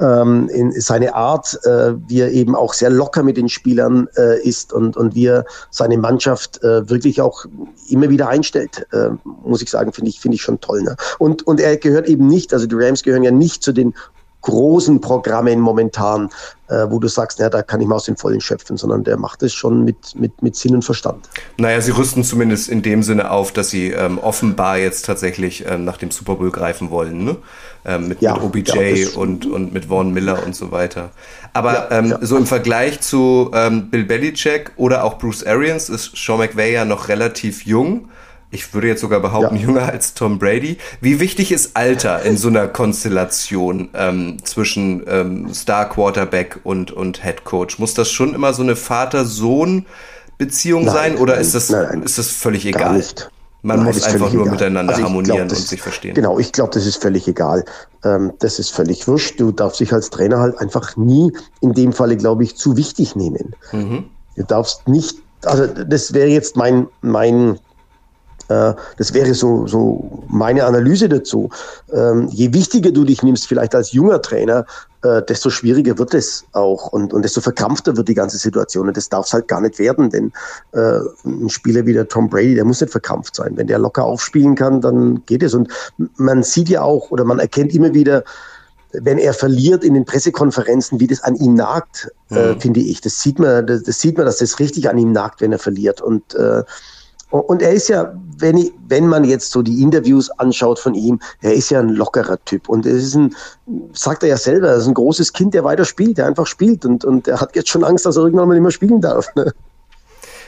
Ähm, 0.00 0.48
in 0.48 0.72
seine 0.80 1.14
Art, 1.14 1.58
äh, 1.64 1.94
wie 2.06 2.20
er 2.20 2.30
eben 2.30 2.54
auch 2.54 2.72
sehr 2.72 2.90
locker 2.90 3.24
mit 3.24 3.36
den 3.36 3.48
Spielern 3.48 4.08
äh, 4.16 4.40
ist 4.40 4.72
und, 4.72 4.96
und 4.96 5.16
wie 5.16 5.26
er 5.26 5.44
seine 5.70 5.98
Mannschaft 5.98 6.62
äh, 6.62 6.88
wirklich 6.88 7.20
auch 7.20 7.44
immer 7.88 8.08
wieder 8.08 8.28
einstellt, 8.28 8.86
äh, 8.92 9.10
muss 9.44 9.62
ich 9.62 9.70
sagen, 9.70 9.92
finde 9.92 10.10
ich, 10.10 10.20
finde 10.20 10.36
ich 10.36 10.42
schon 10.42 10.60
toll. 10.60 10.82
Ne? 10.82 10.96
Und, 11.18 11.46
und 11.46 11.60
er 11.60 11.76
gehört 11.76 12.08
eben 12.08 12.28
nicht, 12.28 12.54
also 12.54 12.66
die 12.66 12.76
Rams 12.76 13.02
gehören 13.02 13.24
ja 13.24 13.32
nicht 13.32 13.64
zu 13.64 13.72
den 13.72 13.94
großen 14.42 15.00
Programmen 15.00 15.60
momentan, 15.60 16.28
äh, 16.68 16.86
wo 16.88 16.98
du 16.98 17.08
sagst, 17.08 17.38
ja, 17.38 17.48
da 17.48 17.62
kann 17.62 17.80
ich 17.80 17.86
mal 17.86 17.96
aus 17.96 18.04
den 18.04 18.16
Vollen 18.16 18.40
schöpfen, 18.40 18.76
sondern 18.76 19.04
der 19.04 19.16
macht 19.16 19.42
es 19.42 19.54
schon 19.54 19.84
mit, 19.84 20.14
mit, 20.14 20.42
mit 20.42 20.56
Sinn 20.56 20.74
und 20.74 20.84
Verstand. 20.84 21.28
Naja, 21.56 21.80
sie 21.80 21.92
rüsten 21.92 22.24
zumindest 22.24 22.68
in 22.68 22.82
dem 22.82 23.02
Sinne 23.02 23.30
auf, 23.30 23.52
dass 23.52 23.70
sie 23.70 23.90
ähm, 23.90 24.18
offenbar 24.18 24.78
jetzt 24.78 25.06
tatsächlich 25.06 25.64
ähm, 25.66 25.84
nach 25.84 25.96
dem 25.96 26.10
Super 26.10 26.34
Bowl 26.36 26.50
greifen 26.50 26.90
wollen, 26.90 27.24
ne? 27.24 27.36
Ähm, 27.84 28.08
mit, 28.08 28.20
ja, 28.20 28.34
mit 28.34 28.42
OBJ 28.42 28.78
ja, 28.78 29.08
und, 29.16 29.44
und 29.46 29.72
mit 29.72 29.86
Vaughn 29.86 30.12
Miller 30.12 30.44
und 30.44 30.54
so 30.54 30.70
weiter. 30.70 31.10
Aber 31.52 31.72
ja, 31.72 31.98
ähm, 31.98 32.16
so 32.20 32.36
im 32.36 32.46
Vergleich 32.46 33.00
zu 33.00 33.50
ähm, 33.54 33.90
Bill 33.90 34.04
Belichick 34.04 34.72
oder 34.76 35.02
auch 35.02 35.18
Bruce 35.18 35.44
Arians 35.44 35.88
ist 35.88 36.16
Sean 36.16 36.38
McVay 36.38 36.72
ja 36.72 36.84
noch 36.84 37.08
relativ 37.08 37.66
jung 37.66 38.08
ich 38.52 38.72
würde 38.74 38.86
jetzt 38.86 39.00
sogar 39.00 39.18
behaupten, 39.20 39.56
ja. 39.56 39.62
jünger 39.62 39.88
als 39.88 40.12
Tom 40.14 40.38
Brady. 40.38 40.76
Wie 41.00 41.18
wichtig 41.20 41.52
ist 41.52 41.74
Alter 41.74 42.20
in 42.22 42.36
so 42.36 42.48
einer 42.48 42.68
Konstellation 42.68 43.88
ähm, 43.94 44.36
zwischen 44.44 45.04
ähm, 45.08 45.54
Star 45.54 45.88
Quarterback 45.88 46.60
und, 46.62 46.90
und 46.92 47.24
Head 47.24 47.44
Coach? 47.44 47.78
Muss 47.78 47.94
das 47.94 48.10
schon 48.10 48.34
immer 48.34 48.52
so 48.52 48.62
eine 48.62 48.76
Vater-Sohn-Beziehung 48.76 50.90
sein 50.90 51.16
oder 51.16 51.38
ist 51.38 51.54
das, 51.54 51.70
nein, 51.70 51.86
nein, 51.88 52.02
ist 52.02 52.18
das 52.18 52.28
völlig 52.28 52.66
egal? 52.66 52.98
Nicht. 52.98 53.30
Man 53.62 53.78
nein, 53.78 53.86
muss 53.86 54.02
einfach 54.02 54.30
nur 54.30 54.42
egal. 54.42 54.52
miteinander 54.52 54.92
also 54.92 55.04
harmonieren 55.04 55.48
glaub, 55.48 55.58
und 55.58 55.66
sich 55.66 55.80
verstehen. 55.80 56.12
Genau, 56.14 56.38
ich 56.38 56.52
glaube, 56.52 56.74
das 56.74 56.84
ist 56.84 57.00
völlig 57.00 57.26
egal. 57.26 57.64
Ähm, 58.04 58.34
das 58.40 58.58
ist 58.58 58.70
völlig 58.70 59.08
wurscht. 59.08 59.40
Du 59.40 59.50
darfst 59.50 59.80
dich 59.80 59.94
als 59.94 60.10
Trainer 60.10 60.40
halt 60.40 60.58
einfach 60.58 60.94
nie, 60.98 61.32
in 61.62 61.72
dem 61.72 61.94
Falle, 61.94 62.18
glaube 62.18 62.44
ich, 62.44 62.56
zu 62.56 62.76
wichtig 62.76 63.16
nehmen. 63.16 63.56
Mhm. 63.72 64.10
Du 64.36 64.42
darfst 64.42 64.86
nicht, 64.88 65.16
also 65.44 65.66
das 65.66 66.12
wäre 66.12 66.28
jetzt 66.28 66.56
mein, 66.56 66.86
mein 67.00 67.58
das 68.96 69.14
wäre 69.14 69.34
so, 69.34 69.66
so 69.66 70.24
meine 70.28 70.64
Analyse 70.64 71.08
dazu. 71.08 71.50
Ähm, 71.92 72.28
je 72.30 72.52
wichtiger 72.52 72.90
du 72.90 73.04
dich 73.04 73.22
nimmst, 73.22 73.46
vielleicht 73.46 73.74
als 73.74 73.92
junger 73.92 74.20
Trainer, 74.22 74.66
äh, 75.02 75.22
desto 75.22 75.50
schwieriger 75.50 75.98
wird 75.98 76.14
es 76.14 76.44
auch 76.52 76.92
und, 76.92 77.12
und 77.12 77.22
desto 77.22 77.40
verkrampfter 77.40 77.96
wird 77.96 78.08
die 78.08 78.14
ganze 78.14 78.38
Situation. 78.38 78.88
Und 78.88 78.96
das 78.96 79.08
darf 79.08 79.26
es 79.26 79.32
halt 79.32 79.48
gar 79.48 79.60
nicht 79.60 79.78
werden, 79.78 80.10
denn 80.10 80.32
äh, 80.72 81.00
ein 81.24 81.48
Spieler 81.48 81.86
wie 81.86 81.92
der 81.92 82.08
Tom 82.08 82.28
Brady, 82.28 82.54
der 82.54 82.64
muss 82.64 82.80
nicht 82.80 82.90
verkrampft 82.90 83.34
sein. 83.34 83.56
Wenn 83.56 83.66
der 83.66 83.78
locker 83.78 84.04
aufspielen 84.04 84.54
kann, 84.54 84.80
dann 84.80 85.24
geht 85.26 85.42
es. 85.42 85.54
Und 85.54 85.72
man 86.16 86.42
sieht 86.42 86.68
ja 86.68 86.82
auch 86.82 87.10
oder 87.10 87.24
man 87.24 87.38
erkennt 87.38 87.74
immer 87.74 87.94
wieder, 87.94 88.24
wenn 88.92 89.18
er 89.18 89.32
verliert 89.32 89.84
in 89.84 89.94
den 89.94 90.04
Pressekonferenzen, 90.04 91.00
wie 91.00 91.06
das 91.06 91.22
an 91.22 91.34
ihm 91.36 91.54
nagt, 91.54 92.10
mhm. 92.28 92.36
äh, 92.36 92.60
finde 92.60 92.80
ich. 92.80 93.00
Das 93.00 93.20
sieht 93.20 93.38
man, 93.38 93.66
das, 93.66 93.82
das, 93.82 94.00
sieht 94.00 94.16
man, 94.16 94.26
dass 94.26 94.38
das 94.38 94.58
richtig 94.58 94.88
an 94.88 94.98
ihm 94.98 95.12
nagt, 95.12 95.40
wenn 95.40 95.52
er 95.52 95.58
verliert. 95.58 96.00
Und 96.00 96.34
äh, 96.34 96.62
und 97.38 97.62
er 97.62 97.72
ist 97.72 97.88
ja, 97.88 98.14
wenn, 98.38 98.58
ich, 98.58 98.72
wenn 98.88 99.06
man 99.06 99.24
jetzt 99.24 99.50
so 99.50 99.62
die 99.62 99.82
Interviews 99.82 100.30
anschaut 100.30 100.78
von 100.78 100.94
ihm, 100.94 101.20
er 101.40 101.54
ist 101.54 101.70
ja 101.70 101.80
ein 101.80 101.88
lockerer 101.88 102.38
Typ. 102.44 102.68
Und 102.68 102.84
es 102.84 103.04
ist 103.04 103.14
ein, 103.14 103.34
sagt 103.92 104.22
er 104.22 104.30
ja 104.30 104.36
selber, 104.36 104.68
er 104.68 104.76
ist 104.76 104.86
ein 104.86 104.94
großes 104.94 105.32
Kind, 105.32 105.54
der 105.54 105.64
weiter 105.64 105.84
spielt, 105.84 106.18
der 106.18 106.26
einfach 106.26 106.46
spielt. 106.46 106.84
Und, 106.84 107.04
und 107.04 107.28
er 107.28 107.40
hat 107.40 107.56
jetzt 107.56 107.70
schon 107.70 107.84
Angst, 107.84 108.04
dass 108.04 108.16
er 108.16 108.24
irgendwann 108.24 108.48
mal 108.48 108.54
nicht 108.54 108.62
mehr 108.62 108.70
spielen 108.70 109.00
darf. 109.00 109.34
Ne? 109.34 109.52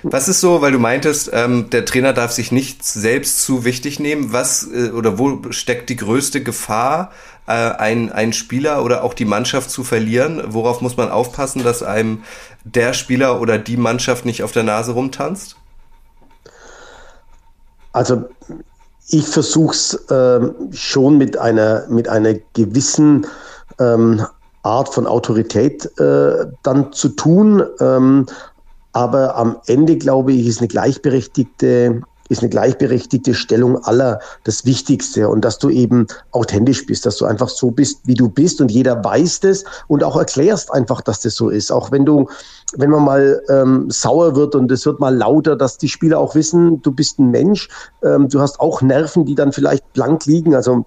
Was 0.03 0.29
ist 0.29 0.43
so, 0.43 0.61
weil 0.61 0.73
du 0.73 0.79
meintest, 0.79 1.31
ähm, 1.33 1.71
der 1.71 1.87
Trainer 1.87 2.13
darf 2.13 2.31
sich 2.31 2.53
nicht 2.53 2.85
selbst 2.85 3.41
zu 3.43 3.65
wichtig 3.65 3.99
nehmen. 3.99 4.35
Was 4.35 4.69
äh, 4.71 4.91
oder 4.91 5.19
wo 5.19 5.41
steckt 5.51 5.89
die 5.89 5.97
größte 5.97 6.43
Gefahr, 6.43 7.13
äh, 7.47 7.53
ein, 7.53 8.13
ein 8.13 8.35
Spieler 8.35 8.85
oder 8.85 9.03
auch 9.03 9.15
die 9.15 9.25
Mannschaft 9.25 9.71
zu 9.71 9.83
verlieren? 9.83 10.43
Worauf 10.49 10.83
muss 10.83 10.99
man 10.99 11.11
aufpassen, 11.11 11.63
dass 11.63 11.83
einem 11.83 12.23
der 12.65 12.93
Spieler 12.93 13.41
oder 13.41 13.57
die 13.57 13.79
Mannschaft 13.79 14.27
nicht 14.27 14.43
auf 14.43 14.53
der 14.53 14.65
Nase 14.65 14.93
rumtanzt? 14.93 15.57
Also 17.95 18.25
ich 19.09 19.27
versuche 19.27 19.75
es 19.75 20.07
ähm, 20.11 20.55
schon 20.73 21.17
mit 21.17 21.39
einer, 21.39 21.87
mit 21.89 22.09
einer 22.09 22.35
gewissen 22.53 23.27
ähm, 23.79 24.27
Art 24.63 24.89
von 24.93 25.07
Autorität 25.07 25.87
äh, 26.01 26.47
dann 26.63 26.93
zu 26.93 27.11
tun. 27.11 27.63
Ähm, 27.81 28.27
aber 28.93 29.37
am 29.37 29.57
Ende, 29.67 29.97
glaube 29.97 30.33
ich, 30.33 30.47
ist 30.47 30.59
eine 30.59 30.69
gleichberechtigte 30.69 32.03
ist 32.29 32.41
eine 32.41 32.49
gleichberechtigte 32.49 33.35
Stellung 33.35 33.83
aller 33.85 34.19
das 34.45 34.65
Wichtigste 34.65 35.29
und 35.29 35.45
dass 35.45 35.59
du 35.59 35.69
eben 35.69 36.07
authentisch 36.33 36.87
bist, 36.87 37.05
dass 37.07 37.17
du 37.17 37.27
einfach 37.27 37.49
so 37.49 37.71
bist, 37.71 38.01
wie 38.05 38.15
du 38.15 38.29
bist 38.29 38.61
und 38.61 38.71
jeder 38.71 39.05
weiß 39.05 39.41
das 39.41 39.65
und 39.89 40.03
auch 40.03 40.17
erklärst 40.17 40.73
einfach, 40.73 41.01
dass 41.01 41.21
das 41.21 41.35
so 41.35 41.51
ist. 41.51 41.71
Auch 41.71 41.91
wenn 41.91 42.05
du, 42.05 42.29
wenn 42.77 42.91
man 42.91 43.05
mal 43.05 43.43
ähm, 43.49 43.91
sauer 43.91 44.37
wird 44.37 44.55
und 44.55 44.71
es 44.73 44.87
wird 44.87 45.01
mal 45.01 45.15
lauter, 45.15 45.57
dass 45.57 45.79
die 45.79 45.89
Spieler 45.89 46.19
auch 46.19 46.35
wissen, 46.35 46.81
du 46.83 46.93
bist 46.93 47.19
ein 47.19 47.31
Mensch, 47.31 47.69
ähm, 48.03 48.29
du 48.29 48.41
hast 48.41 48.61
auch 48.61 48.81
Nerven, 48.83 49.25
die 49.25 49.35
dann 49.35 49.53
vielleicht 49.53 49.93
blank 49.93 50.25
liegen. 50.27 50.55
Also 50.55 50.85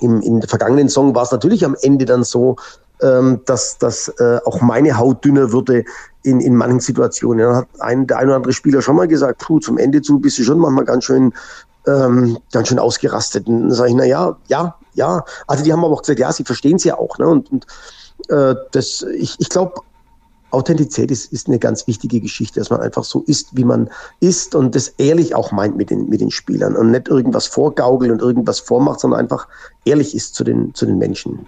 im, 0.00 0.40
der 0.40 0.48
vergangenen 0.48 0.88
Song 0.88 1.14
war 1.14 1.22
es 1.22 1.30
natürlich 1.30 1.64
am 1.64 1.76
Ende 1.80 2.04
dann 2.04 2.24
so, 2.24 2.56
ähm, 3.02 3.40
dass, 3.46 3.78
dass 3.78 4.08
äh, 4.18 4.38
auch 4.44 4.60
meine 4.60 4.96
Haut 4.96 5.24
dünner 5.24 5.52
würde 5.52 5.84
in, 6.22 6.40
in 6.40 6.56
manchen 6.56 6.80
Situationen. 6.80 7.46
Dann 7.46 7.56
hat 7.56 7.68
ein, 7.80 8.06
der 8.06 8.18
ein 8.18 8.26
oder 8.26 8.36
andere 8.36 8.52
Spieler 8.52 8.82
schon 8.82 8.96
mal 8.96 9.08
gesagt, 9.08 9.40
puh, 9.40 9.60
zum 9.60 9.78
Ende 9.78 10.02
zu 10.02 10.18
bist 10.18 10.38
du 10.38 10.42
schon 10.42 10.58
manchmal 10.58 10.84
ganz 10.84 11.04
schön, 11.04 11.32
ähm, 11.86 12.38
ganz 12.52 12.68
schön 12.68 12.78
ausgerastet. 12.78 13.46
Und 13.46 13.62
dann 13.62 13.70
sage 13.72 13.90
ich, 13.90 13.96
na 13.96 14.04
ja, 14.04 14.36
ja, 14.48 14.74
ja. 14.94 15.24
Also 15.46 15.64
die 15.64 15.72
haben 15.72 15.84
aber 15.84 15.94
auch 15.94 16.02
gesagt, 16.02 16.20
ja, 16.20 16.32
sie 16.32 16.44
verstehen 16.44 16.76
es 16.76 16.84
ja 16.84 16.98
auch. 16.98 17.18
Ne? 17.18 17.26
Und, 17.28 17.50
und 17.50 17.66
äh, 18.28 18.54
das, 18.72 19.02
ich, 19.02 19.36
ich 19.38 19.48
glaube, 19.48 19.74
Authentizität 20.54 21.10
ist, 21.10 21.32
ist 21.32 21.48
eine 21.48 21.58
ganz 21.58 21.86
wichtige 21.86 22.20
Geschichte, 22.20 22.60
dass 22.60 22.70
man 22.70 22.80
einfach 22.80 23.04
so 23.04 23.22
ist, 23.26 23.56
wie 23.56 23.64
man 23.64 23.90
ist 24.20 24.54
und 24.54 24.74
das 24.74 24.88
ehrlich 24.98 25.34
auch 25.34 25.50
meint 25.50 25.76
mit 25.76 25.90
den, 25.90 26.08
mit 26.08 26.20
den 26.20 26.30
Spielern 26.30 26.76
und 26.76 26.92
nicht 26.92 27.08
irgendwas 27.08 27.46
vorgaukelt 27.46 28.12
und 28.12 28.22
irgendwas 28.22 28.60
vormacht, 28.60 29.00
sondern 29.00 29.20
einfach 29.20 29.48
ehrlich 29.84 30.14
ist 30.14 30.34
zu 30.36 30.44
den, 30.44 30.72
zu 30.72 30.86
den 30.86 30.96
Menschen. 30.96 31.46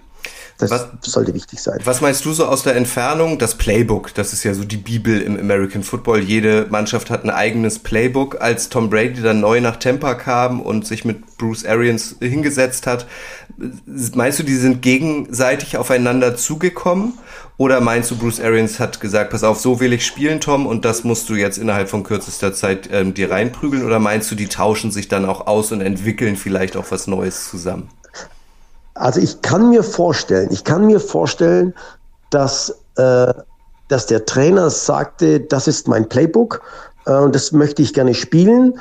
Das 0.57 0.71
was, 0.71 0.87
sollte 1.01 1.35
wichtig 1.35 1.61
sein. 1.61 1.79
Was 1.83 2.01
meinst 2.01 2.25
du 2.25 2.33
so 2.33 2.45
aus 2.45 2.63
der 2.63 2.75
Entfernung? 2.75 3.37
Das 3.37 3.55
Playbook, 3.55 4.13
das 4.15 4.33
ist 4.33 4.43
ja 4.43 4.55
so 4.55 4.63
die 4.63 4.77
Bibel 4.77 5.21
im 5.21 5.39
American 5.39 5.83
Football. 5.83 6.21
Jede 6.21 6.65
Mannschaft 6.69 7.11
hat 7.11 7.23
ein 7.23 7.29
eigenes 7.29 7.77
Playbook. 7.77 8.41
Als 8.41 8.69
Tom 8.69 8.89
Brady 8.89 9.21
dann 9.21 9.39
neu 9.39 9.61
nach 9.61 9.75
Tampa 9.75 10.15
kam 10.15 10.59
und 10.59 10.87
sich 10.87 11.05
mit 11.05 11.37
Bruce 11.37 11.63
Arians 11.63 12.15
hingesetzt 12.19 12.87
hat, 12.87 13.05
meinst 14.15 14.39
du, 14.39 14.43
die 14.43 14.55
sind 14.55 14.81
gegenseitig 14.81 15.77
aufeinander 15.77 16.35
zugekommen? 16.35 17.13
Oder 17.57 17.79
meinst 17.79 18.09
du, 18.09 18.17
Bruce 18.17 18.39
Arians 18.39 18.79
hat 18.79 18.99
gesagt, 18.99 19.31
pass 19.31 19.43
auf, 19.43 19.59
so 19.59 19.79
will 19.79 19.93
ich 19.93 20.05
spielen, 20.05 20.39
Tom, 20.39 20.65
und 20.65 20.85
das 20.85 21.03
musst 21.03 21.29
du 21.29 21.35
jetzt 21.35 21.57
innerhalb 21.57 21.89
von 21.89 22.03
kürzester 22.03 22.53
Zeit 22.53 22.89
ähm, 22.91 23.13
dir 23.13 23.29
reinprügeln? 23.29 23.85
Oder 23.85 23.99
meinst 23.99 24.31
du, 24.31 24.35
die 24.35 24.47
tauschen 24.47 24.91
sich 24.91 25.07
dann 25.07 25.25
auch 25.25 25.45
aus 25.45 25.71
und 25.71 25.81
entwickeln 25.81 26.35
vielleicht 26.35 26.77
auch 26.77 26.85
was 26.89 27.05
Neues 27.07 27.49
zusammen? 27.49 27.89
Also 28.97 29.19
ich 29.19 29.41
kann 29.41 29.69
mir 29.69 29.83
vorstellen, 29.83 30.49
ich 30.51 30.63
kann 30.63 30.85
mir 30.85 30.99
vorstellen, 30.99 31.73
dass, 32.29 32.69
äh, 32.95 33.33
dass 33.87 34.05
der 34.07 34.25
Trainer 34.25 34.69
sagte, 34.69 35.39
das 35.39 35.67
ist 35.67 35.87
mein 35.87 36.09
Playbook 36.09 36.61
äh, 37.05 37.13
und 37.13 37.35
das 37.35 37.51
möchte 37.51 37.81
ich 37.81 37.93
gerne 37.93 38.13
spielen 38.13 38.79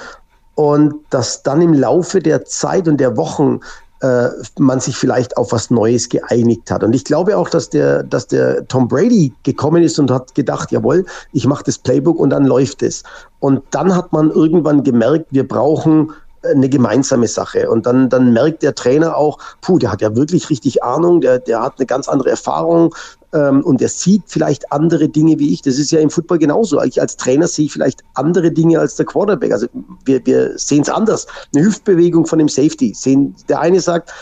und 0.55 0.94
dass 1.11 1.42
dann 1.42 1.61
im 1.61 1.74
Laufe 1.74 2.20
der 2.20 2.44
Zeit 2.44 2.88
und 2.88 2.98
der 2.98 3.16
Wochen 3.16 3.61
äh, 4.00 4.29
man 4.59 4.81
sich 4.81 4.96
vielleicht 4.96 5.37
auf 5.37 5.52
was 5.52 5.70
Neues 5.70 6.09
geeinigt 6.09 6.70
hat. 6.70 6.83
Und 6.83 6.94
ich 6.94 7.05
glaube 7.05 7.37
auch, 7.37 7.48
dass 7.48 7.70
der, 7.70 8.02
dass 8.02 8.26
der 8.26 8.66
Tom 8.68 8.88
Brady 8.88 9.33
gekommen 9.42 9.83
ist 9.83 9.98
und 9.98 10.11
hat 10.11 10.35
gedacht, 10.35 10.72
jawohl, 10.72 11.05
ich 11.33 11.46
mache 11.46 11.64
das 11.64 11.79
Playbook 11.79 12.18
und 12.18 12.31
dann 12.31 12.44
läuft 12.44 12.83
es. 12.83 13.02
Und 13.40 13.62
dann 13.70 13.94
hat 13.94 14.12
man 14.12 14.31
irgendwann 14.31 14.83
gemerkt, 14.83 15.26
wir 15.31 15.46
brauchen 15.46 16.12
eine 16.46 16.68
gemeinsame 16.68 17.28
Sache. 17.28 17.70
Und 17.70 17.87
dann, 17.87 18.09
dann 18.09 18.32
merkt 18.32 18.62
der 18.62 18.74
Trainer 18.74 19.16
auch, 19.16 19.38
puh, 19.61 19.78
der 19.78 19.92
hat 19.92 20.00
ja 20.00 20.14
wirklich 20.16 20.50
richtig 20.50 20.82
Ahnung, 20.82 21.20
der, 21.20 21.38
der 21.38 21.62
hat 21.62 21.74
eine 21.78 21.87
ganz 21.87 22.09
andere 22.09 22.30
Erfahrung 22.30 22.94
ähm, 23.32 23.62
und 23.62 23.80
der 23.80 23.88
sieht 23.88 24.22
vielleicht 24.26 24.72
andere 24.72 25.09
Dinge 25.09 25.38
wie 25.38 25.52
ich. 25.52 25.62
Das 25.62 25.78
ist 25.78 25.90
ja 25.90 26.00
im 26.00 26.11
Football 26.11 26.38
genauso. 26.38 26.82
Ich 26.82 27.00
als 27.00 27.16
Trainer 27.16 27.48
sehe 27.48 27.66
ich 27.66 27.72
vielleicht 27.72 28.02
andere 28.14 28.50
Dinge 28.50 28.80
als 28.80 28.96
der 28.96 29.06
Quarterback. 29.06 29.52
Also 29.52 29.66
wir, 30.04 30.24
wir 30.24 30.59
sehen 30.59 30.82
es 30.82 30.88
anders. 30.88 31.26
Eine 31.54 31.64
Hüftbewegung 31.64 32.26
von 32.26 32.38
dem 32.38 32.48
Safety. 32.48 32.94
Sehen, 32.94 33.35
der 33.48 33.61
eine 33.61 33.80
sagt, 33.80 34.12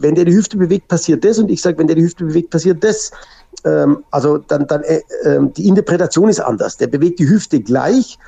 wenn 0.00 0.14
der 0.14 0.24
die 0.24 0.34
Hüfte 0.34 0.56
bewegt, 0.56 0.88
passiert 0.88 1.24
das 1.24 1.38
und 1.38 1.50
ich 1.50 1.60
sage, 1.60 1.78
wenn 1.78 1.86
der 1.86 1.96
die 1.96 2.02
Hüfte 2.02 2.24
bewegt, 2.24 2.50
passiert 2.50 2.82
das. 2.84 3.10
Ähm, 3.64 4.04
also 4.10 4.38
dann, 4.38 4.66
dann 4.66 4.82
äh, 4.82 5.02
äh, 5.22 5.40
die 5.56 5.68
Interpretation 5.68 6.28
ist 6.28 6.40
anders. 6.40 6.76
Der 6.76 6.86
bewegt 6.86 7.18
die 7.18 7.28
Hüfte 7.28 7.60
gleich, 7.60 8.18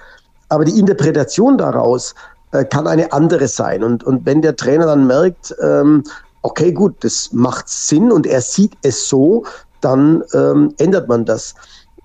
aber 0.48 0.64
die 0.64 0.78
Interpretation 0.78 1.58
daraus 1.58 2.14
äh, 2.52 2.64
kann 2.64 2.86
eine 2.86 3.12
andere 3.12 3.48
sein. 3.48 3.84
Und, 3.84 4.04
und 4.04 4.26
wenn 4.26 4.42
der 4.42 4.56
Trainer 4.56 4.86
dann 4.86 5.06
merkt, 5.06 5.54
ähm, 5.62 6.04
okay, 6.42 6.72
gut, 6.72 6.96
das 7.00 7.32
macht 7.32 7.68
Sinn 7.68 8.10
und 8.10 8.26
er 8.26 8.40
sieht 8.40 8.72
es 8.82 9.08
so, 9.08 9.44
dann 9.80 10.22
ähm, 10.34 10.74
ändert 10.78 11.08
man 11.08 11.24
das. 11.24 11.54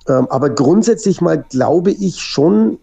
Ähm, 0.08 0.28
aber 0.30 0.50
grundsätzlich 0.50 1.22
mal 1.22 1.44
glaube 1.50 1.92
ich 1.92 2.22
schon, 2.22 2.78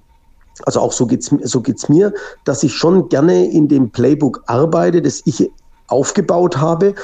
also 0.65 0.81
auch 0.81 0.93
so 0.93 1.07
geht's 1.07 1.31
so 1.43 1.61
geht's 1.61 1.89
mir, 1.89 2.13
dass 2.45 2.63
ich 2.63 2.75
schon 2.75 3.09
gerne 3.09 3.51
in 3.51 3.69
dem 3.69 3.91
Playbook 3.91 4.43
arbeite, 4.47 5.03
das 5.03 5.23
ich 5.25 5.51
aufgebaut 5.89 6.57
habe, 6.57 6.95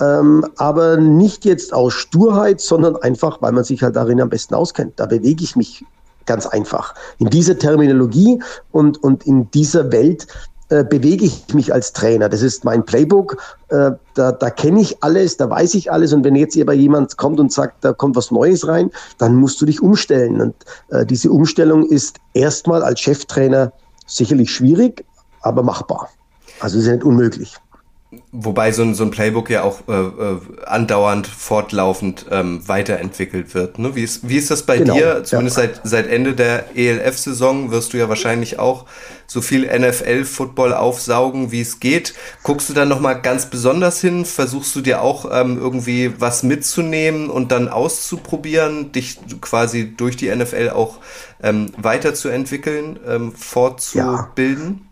ähm, 0.00 0.46
aber 0.56 0.96
nicht 0.96 1.44
jetzt 1.44 1.72
aus 1.72 1.92
Sturheit, 1.92 2.60
sondern 2.60 2.96
einfach, 2.96 3.42
weil 3.42 3.52
man 3.52 3.64
sich 3.64 3.82
halt 3.82 3.96
darin 3.96 4.20
am 4.20 4.28
besten 4.28 4.54
auskennt. 4.54 4.94
Da 4.96 5.06
bewege 5.06 5.42
ich 5.42 5.56
mich 5.56 5.84
Ganz 6.28 6.46
einfach. 6.46 6.94
In 7.18 7.30
dieser 7.30 7.58
Terminologie 7.58 8.42
und, 8.70 9.02
und 9.02 9.26
in 9.26 9.50
dieser 9.50 9.90
Welt 9.90 10.26
äh, 10.68 10.84
bewege 10.84 11.24
ich 11.24 11.54
mich 11.54 11.72
als 11.72 11.94
Trainer. 11.94 12.28
Das 12.28 12.42
ist 12.42 12.66
mein 12.66 12.84
Playbook. 12.84 13.38
Äh, 13.70 13.92
da 14.12 14.32
da 14.32 14.50
kenne 14.50 14.82
ich 14.82 15.02
alles, 15.02 15.38
da 15.38 15.48
weiß 15.48 15.72
ich 15.72 15.90
alles. 15.90 16.12
Und 16.12 16.24
wenn 16.24 16.36
jetzt 16.36 16.60
aber 16.60 16.74
jemand 16.74 17.16
kommt 17.16 17.40
und 17.40 17.50
sagt, 17.50 17.82
da 17.82 17.94
kommt 17.94 18.14
was 18.14 18.30
Neues 18.30 18.68
rein, 18.68 18.90
dann 19.16 19.36
musst 19.36 19.58
du 19.62 19.64
dich 19.64 19.80
umstellen. 19.80 20.42
Und 20.42 20.54
äh, 20.90 21.06
diese 21.06 21.30
Umstellung 21.30 21.86
ist 21.86 22.18
erstmal 22.34 22.82
als 22.82 23.00
Cheftrainer 23.00 23.72
sicherlich 24.06 24.50
schwierig, 24.50 25.06
aber 25.40 25.62
machbar. 25.62 26.10
Also 26.60 26.78
ist 26.78 26.88
nicht 26.88 27.04
unmöglich. 27.04 27.56
Wobei 28.30 28.72
so 28.72 28.82
ein, 28.82 28.94
so 28.94 29.04
ein 29.04 29.10
Playbook 29.10 29.48
ja 29.48 29.62
auch 29.62 29.88
äh, 29.88 29.92
äh, 29.92 30.40
andauernd, 30.66 31.26
fortlaufend 31.26 32.26
ähm, 32.30 32.60
weiterentwickelt 32.68 33.54
wird. 33.54 33.78
Ne? 33.78 33.94
Wie, 33.94 34.04
ist, 34.04 34.28
wie 34.28 34.36
ist 34.36 34.50
das 34.50 34.64
bei 34.64 34.78
genau, 34.78 34.94
dir? 34.94 35.24
Zumindest 35.24 35.56
ja. 35.56 35.62
seit, 35.62 35.80
seit 35.84 36.06
Ende 36.08 36.34
der 36.34 36.76
ELF-Saison 36.76 37.70
wirst 37.70 37.94
du 37.94 37.96
ja 37.96 38.10
wahrscheinlich 38.10 38.58
auch 38.58 38.84
so 39.26 39.40
viel 39.40 39.66
NFL-Football 39.66 40.74
aufsaugen, 40.74 41.52
wie 41.52 41.62
es 41.62 41.80
geht. 41.80 42.12
Guckst 42.42 42.68
du 42.68 42.74
dann 42.74 42.88
nochmal 42.88 43.22
ganz 43.22 43.46
besonders 43.46 44.02
hin? 44.02 44.26
Versuchst 44.26 44.76
du 44.76 44.82
dir 44.82 45.00
auch 45.00 45.30
ähm, 45.32 45.56
irgendwie 45.58 46.12
was 46.20 46.42
mitzunehmen 46.42 47.30
und 47.30 47.50
dann 47.50 47.68
auszuprobieren, 47.68 48.92
dich 48.92 49.20
quasi 49.40 49.94
durch 49.96 50.18
die 50.18 50.34
NFL 50.34 50.70
auch 50.74 50.98
ähm, 51.42 51.72
weiterzuentwickeln, 51.78 52.98
ähm, 53.06 53.32
fortzubilden? 53.32 54.86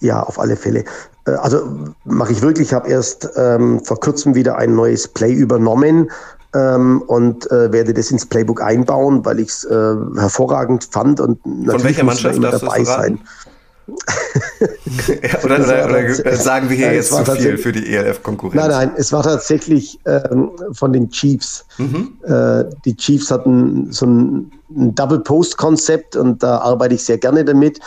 Ja. 0.00 0.08
ja, 0.08 0.22
auf 0.22 0.38
alle 0.38 0.56
Fälle. 0.56 0.86
Äh, 1.28 1.34
also 1.36 1.68
mache 2.04 2.32
ich 2.32 2.42
wirklich. 2.42 2.68
Ich 2.68 2.74
habe 2.74 2.88
erst 2.88 3.28
ähm, 3.36 3.80
vor 3.84 4.00
kurzem 4.00 4.34
wieder 4.34 4.56
ein 4.56 4.74
neues 4.74 5.08
Play 5.08 5.32
übernommen 5.32 6.10
ähm, 6.54 7.02
und 7.06 7.50
äh, 7.50 7.72
werde 7.72 7.94
das 7.94 8.10
ins 8.10 8.26
Playbook 8.26 8.62
einbauen, 8.62 9.24
weil 9.24 9.40
ich 9.40 9.48
es 9.48 9.64
äh, 9.64 9.94
hervorragend 10.16 10.88
fand 10.90 11.20
und 11.20 11.44
natürlich 11.46 11.72
Von 11.72 11.84
welcher 11.84 12.04
Mannschaft 12.04 12.42
darfst 12.42 12.62
dabei 12.62 12.84
sein. 12.84 13.20
ja, 15.22 15.38
oder, 15.44 15.60
oder, 15.60 15.88
oder, 15.88 16.36
sagen 16.36 16.68
wir 16.68 16.76
hier 16.76 16.92
jetzt 16.92 17.10
zu 17.10 17.24
viel 17.24 17.56
für 17.56 17.72
die 17.72 17.94
ELF-Konkurrenz? 17.94 18.60
Nein, 18.60 18.70
nein, 18.70 18.90
es 18.96 19.12
war 19.12 19.22
tatsächlich 19.22 19.98
ähm, 20.04 20.50
von 20.72 20.92
den 20.92 21.08
Chiefs. 21.10 21.64
Mhm. 21.78 22.12
Äh, 22.24 22.64
die 22.84 22.94
Chiefs 22.96 23.30
hatten 23.30 23.90
so 23.90 24.06
ein, 24.06 24.52
ein 24.76 24.94
Double-Post-Konzept 24.94 26.16
und 26.16 26.42
da 26.42 26.58
arbeite 26.58 26.94
ich 26.96 27.04
sehr 27.04 27.18
gerne 27.18 27.44
damit. 27.44 27.80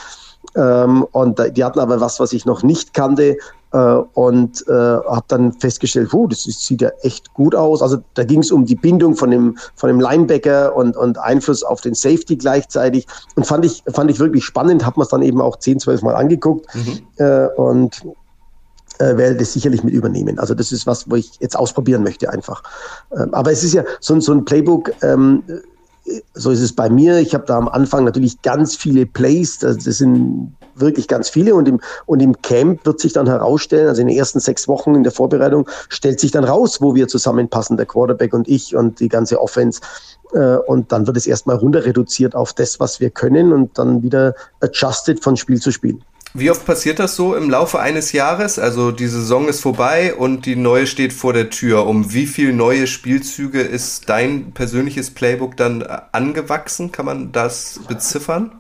Ähm, 0.55 1.03
und 1.11 1.39
die 1.55 1.63
hatten 1.63 1.79
aber 1.79 2.01
was, 2.01 2.19
was 2.19 2.33
ich 2.33 2.45
noch 2.45 2.63
nicht 2.63 2.93
kannte. 2.93 3.37
Äh, 3.73 3.77
und 3.77 4.67
äh, 4.67 4.71
habe 4.73 5.23
dann 5.29 5.53
festgestellt, 5.53 6.13
oh, 6.13 6.27
das 6.27 6.43
sieht 6.43 6.81
ja 6.81 6.89
echt 7.01 7.33
gut 7.33 7.55
aus. 7.55 7.81
Also 7.81 7.97
da 8.15 8.23
ging 8.23 8.39
es 8.39 8.51
um 8.51 8.65
die 8.65 8.75
Bindung 8.75 9.15
von 9.15 9.31
dem, 9.31 9.57
von 9.75 9.87
dem 9.87 9.99
Linebacker 9.99 10.75
und, 10.75 10.97
und 10.97 11.17
Einfluss 11.17 11.63
auf 11.63 11.79
den 11.81 11.93
Safety 11.93 12.35
gleichzeitig. 12.35 13.07
Und 13.35 13.45
fand 13.45 13.63
ich, 13.63 13.83
fand 13.93 14.11
ich 14.11 14.19
wirklich 14.19 14.43
spannend, 14.43 14.85
habe 14.85 14.99
mir 14.99 15.03
es 15.03 15.09
dann 15.09 15.21
eben 15.21 15.39
auch 15.39 15.57
10, 15.57 15.79
12 15.79 16.01
Mal 16.01 16.15
angeguckt. 16.15 16.67
Mhm. 16.75 16.99
Äh, 17.17 17.47
und 17.55 18.01
äh, 18.99 19.17
werde 19.17 19.37
das 19.37 19.53
sicherlich 19.53 19.83
mit 19.83 19.93
übernehmen. 19.93 20.37
Also 20.37 20.53
das 20.53 20.71
ist 20.71 20.85
was, 20.85 21.09
wo 21.09 21.15
ich 21.15 21.31
jetzt 21.39 21.57
ausprobieren 21.57 22.03
möchte 22.03 22.29
einfach. 22.29 22.63
Ähm, 23.17 23.33
aber 23.33 23.51
es 23.51 23.63
ist 23.63 23.73
ja 23.73 23.83
so, 23.99 24.19
so 24.19 24.33
ein 24.33 24.45
Playbook, 24.45 24.91
ähm, 25.01 25.43
so 26.33 26.51
ist 26.51 26.61
es 26.61 26.73
bei 26.73 26.89
mir. 26.89 27.19
Ich 27.19 27.33
habe 27.33 27.45
da 27.45 27.57
am 27.57 27.67
Anfang 27.67 28.03
natürlich 28.03 28.41
ganz 28.41 28.75
viele 28.75 29.05
Plays, 29.05 29.59
das, 29.59 29.83
sind 29.83 30.55
wirklich 30.75 31.07
ganz 31.07 31.29
viele 31.29 31.53
und 31.55 31.67
im, 31.67 31.79
und 32.05 32.21
im 32.21 32.41
Camp 32.41 32.85
wird 32.85 32.99
sich 32.99 33.13
dann 33.13 33.27
herausstellen, 33.27 33.87
also 33.87 34.01
in 34.01 34.07
den 34.07 34.17
ersten 34.17 34.39
sechs 34.39 34.67
Wochen 34.67 34.95
in 34.95 35.03
der 35.03 35.11
Vorbereitung, 35.11 35.69
stellt 35.89 36.19
sich 36.19 36.31
dann 36.31 36.43
raus, 36.43 36.81
wo 36.81 36.95
wir 36.95 37.07
zusammenpassen, 37.07 37.77
der 37.77 37.85
Quarterback 37.85 38.33
und 38.33 38.47
ich 38.47 38.75
und 38.75 38.99
die 38.99 39.09
ganze 39.09 39.39
Offense. 39.39 39.81
Äh, 40.33 40.55
und 40.55 40.91
dann 40.91 41.07
wird 41.07 41.17
es 41.17 41.27
erstmal 41.27 41.57
runter 41.57 41.85
reduziert 41.85 42.35
auf 42.35 42.53
das, 42.53 42.79
was 42.79 42.99
wir 42.99 43.09
können 43.09 43.53
und 43.53 43.77
dann 43.77 44.01
wieder 44.01 44.33
adjusted 44.61 45.21
von 45.23 45.37
Spiel 45.37 45.59
zu 45.59 45.71
Spiel. 45.71 45.99
Wie 46.33 46.49
oft 46.49 46.65
passiert 46.65 46.99
das 46.99 47.15
so 47.15 47.35
im 47.35 47.49
Laufe 47.49 47.79
eines 47.79 48.13
Jahres? 48.13 48.57
Also 48.57 48.91
die 48.91 49.07
Saison 49.07 49.49
ist 49.49 49.59
vorbei 49.59 50.15
und 50.15 50.45
die 50.45 50.55
neue 50.55 50.87
steht 50.87 51.11
vor 51.11 51.33
der 51.33 51.49
Tür. 51.49 51.85
Um 51.87 52.13
wie 52.13 52.25
viele 52.25 52.53
neue 52.53 52.87
Spielzüge 52.87 53.61
ist 53.61 54.09
dein 54.09 54.53
persönliches 54.53 55.11
Playbook 55.11 55.57
dann 55.57 55.81
äh, 55.81 55.97
angewachsen? 56.13 56.91
Kann 56.91 57.05
man 57.05 57.31
das 57.31 57.81
beziffern? 57.87 58.51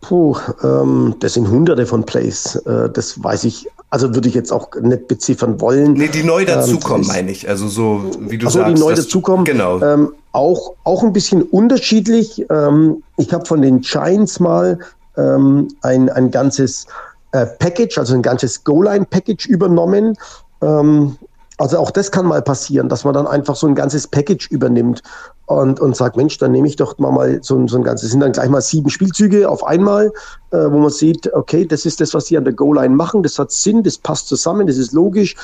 Puh, 0.00 0.36
ähm, 0.62 1.14
das 1.20 1.34
sind 1.34 1.48
hunderte 1.48 1.86
von 1.86 2.04
Plays. 2.04 2.56
Äh, 2.56 2.90
das 2.90 3.22
weiß 3.22 3.44
ich, 3.44 3.68
also 3.90 4.14
würde 4.14 4.28
ich 4.28 4.34
jetzt 4.34 4.52
auch 4.52 4.68
nicht 4.80 5.08
beziffern 5.08 5.60
wollen. 5.60 5.92
Nee, 5.92 6.08
die 6.08 6.24
neu 6.24 6.40
ähm, 6.40 6.46
dazukommen, 6.46 7.02
ähm, 7.02 7.08
meine 7.08 7.30
ich. 7.30 7.48
Also 7.48 7.68
so, 7.68 8.10
wie 8.20 8.36
du 8.36 8.46
also 8.46 8.58
sagst. 8.58 8.76
die 8.76 8.80
neu 8.80 8.94
dazukommen. 8.94 9.44
Genau. 9.44 9.80
Ähm, 9.80 10.12
auch, 10.32 10.74
auch 10.84 11.02
ein 11.02 11.12
bisschen 11.12 11.42
unterschiedlich. 11.42 12.44
Ähm, 12.50 13.02
ich 13.16 13.32
habe 13.32 13.46
von 13.46 13.62
den 13.62 13.80
Giants 13.80 14.40
mal 14.40 14.78
ähm, 15.16 15.68
ein, 15.82 16.08
ein 16.10 16.30
ganzes 16.30 16.86
äh, 17.32 17.46
Package, 17.46 17.98
also 17.98 18.14
ein 18.14 18.22
ganzes 18.22 18.64
Go-Line-Package 18.64 19.46
übernommen. 19.46 20.16
Ähm, 20.62 21.16
also 21.58 21.78
auch 21.78 21.90
das 21.90 22.10
kann 22.10 22.26
mal 22.26 22.42
passieren, 22.42 22.88
dass 22.88 23.04
man 23.04 23.14
dann 23.14 23.26
einfach 23.26 23.56
so 23.56 23.66
ein 23.66 23.74
ganzes 23.74 24.06
Package 24.06 24.50
übernimmt 24.50 25.02
und, 25.46 25.80
und 25.80 25.96
sagt, 25.96 26.16
Mensch, 26.16 26.36
dann 26.38 26.52
nehme 26.52 26.68
ich 26.68 26.76
doch 26.76 26.98
mal, 26.98 27.10
mal 27.10 27.38
so, 27.42 27.66
so 27.66 27.78
ein 27.78 27.82
ganzes, 27.82 28.10
sind 28.10 28.20
dann 28.20 28.32
gleich 28.32 28.50
mal 28.50 28.60
sieben 28.60 28.90
Spielzüge 28.90 29.48
auf 29.48 29.64
einmal, 29.64 30.12
äh, 30.50 30.58
wo 30.58 30.78
man 30.78 30.90
sieht, 30.90 31.32
okay, 31.32 31.64
das 31.64 31.86
ist 31.86 32.00
das, 32.00 32.12
was 32.12 32.26
die 32.26 32.36
an 32.36 32.44
der 32.44 32.52
Go-Line 32.52 32.94
machen, 32.94 33.22
das 33.22 33.38
hat 33.38 33.52
Sinn, 33.52 33.82
das 33.82 33.96
passt 33.96 34.28
zusammen, 34.28 34.66
das 34.66 34.76
ist 34.76 34.92
logisch. 34.92 35.34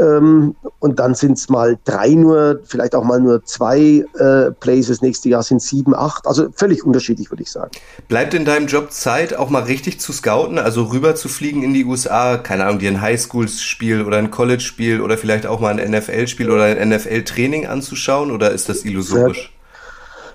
Ähm, 0.00 0.56
und 0.78 0.98
dann 0.98 1.14
sind 1.14 1.36
es 1.36 1.48
mal 1.50 1.78
drei 1.84 2.10
nur, 2.10 2.60
vielleicht 2.64 2.94
auch 2.94 3.04
mal 3.04 3.20
nur 3.20 3.44
zwei 3.44 4.04
äh, 4.18 4.50
Plays. 4.58 4.88
Das 4.88 5.02
nächste 5.02 5.28
Jahr 5.28 5.42
sind 5.42 5.60
sieben, 5.60 5.94
acht. 5.94 6.26
Also 6.26 6.48
völlig 6.54 6.84
unterschiedlich, 6.84 7.30
würde 7.30 7.42
ich 7.42 7.50
sagen. 7.50 7.70
Bleibt 8.08 8.32
in 8.32 8.46
deinem 8.46 8.66
Job 8.66 8.92
Zeit, 8.92 9.36
auch 9.36 9.50
mal 9.50 9.64
richtig 9.64 10.00
zu 10.00 10.12
scouten, 10.12 10.58
also 10.58 10.84
rüber 10.84 11.14
zu 11.14 11.28
fliegen 11.28 11.62
in 11.62 11.74
die 11.74 11.84
USA, 11.84 12.38
keine 12.38 12.64
Ahnung, 12.64 12.78
dir 12.78 12.90
ein 12.90 13.02
Highschool-Spiel 13.02 14.02
oder 14.02 14.16
ein 14.16 14.30
College-Spiel 14.30 15.02
oder 15.02 15.18
vielleicht 15.18 15.46
auch 15.46 15.60
mal 15.60 15.78
ein 15.78 15.90
NFL-Spiel 15.90 16.50
oder 16.50 16.64
ein 16.64 16.88
NFL-Training 16.88 17.66
anzuschauen 17.66 18.30
oder 18.30 18.52
ist 18.52 18.70
das 18.70 18.84
illusorisch? 18.84 19.52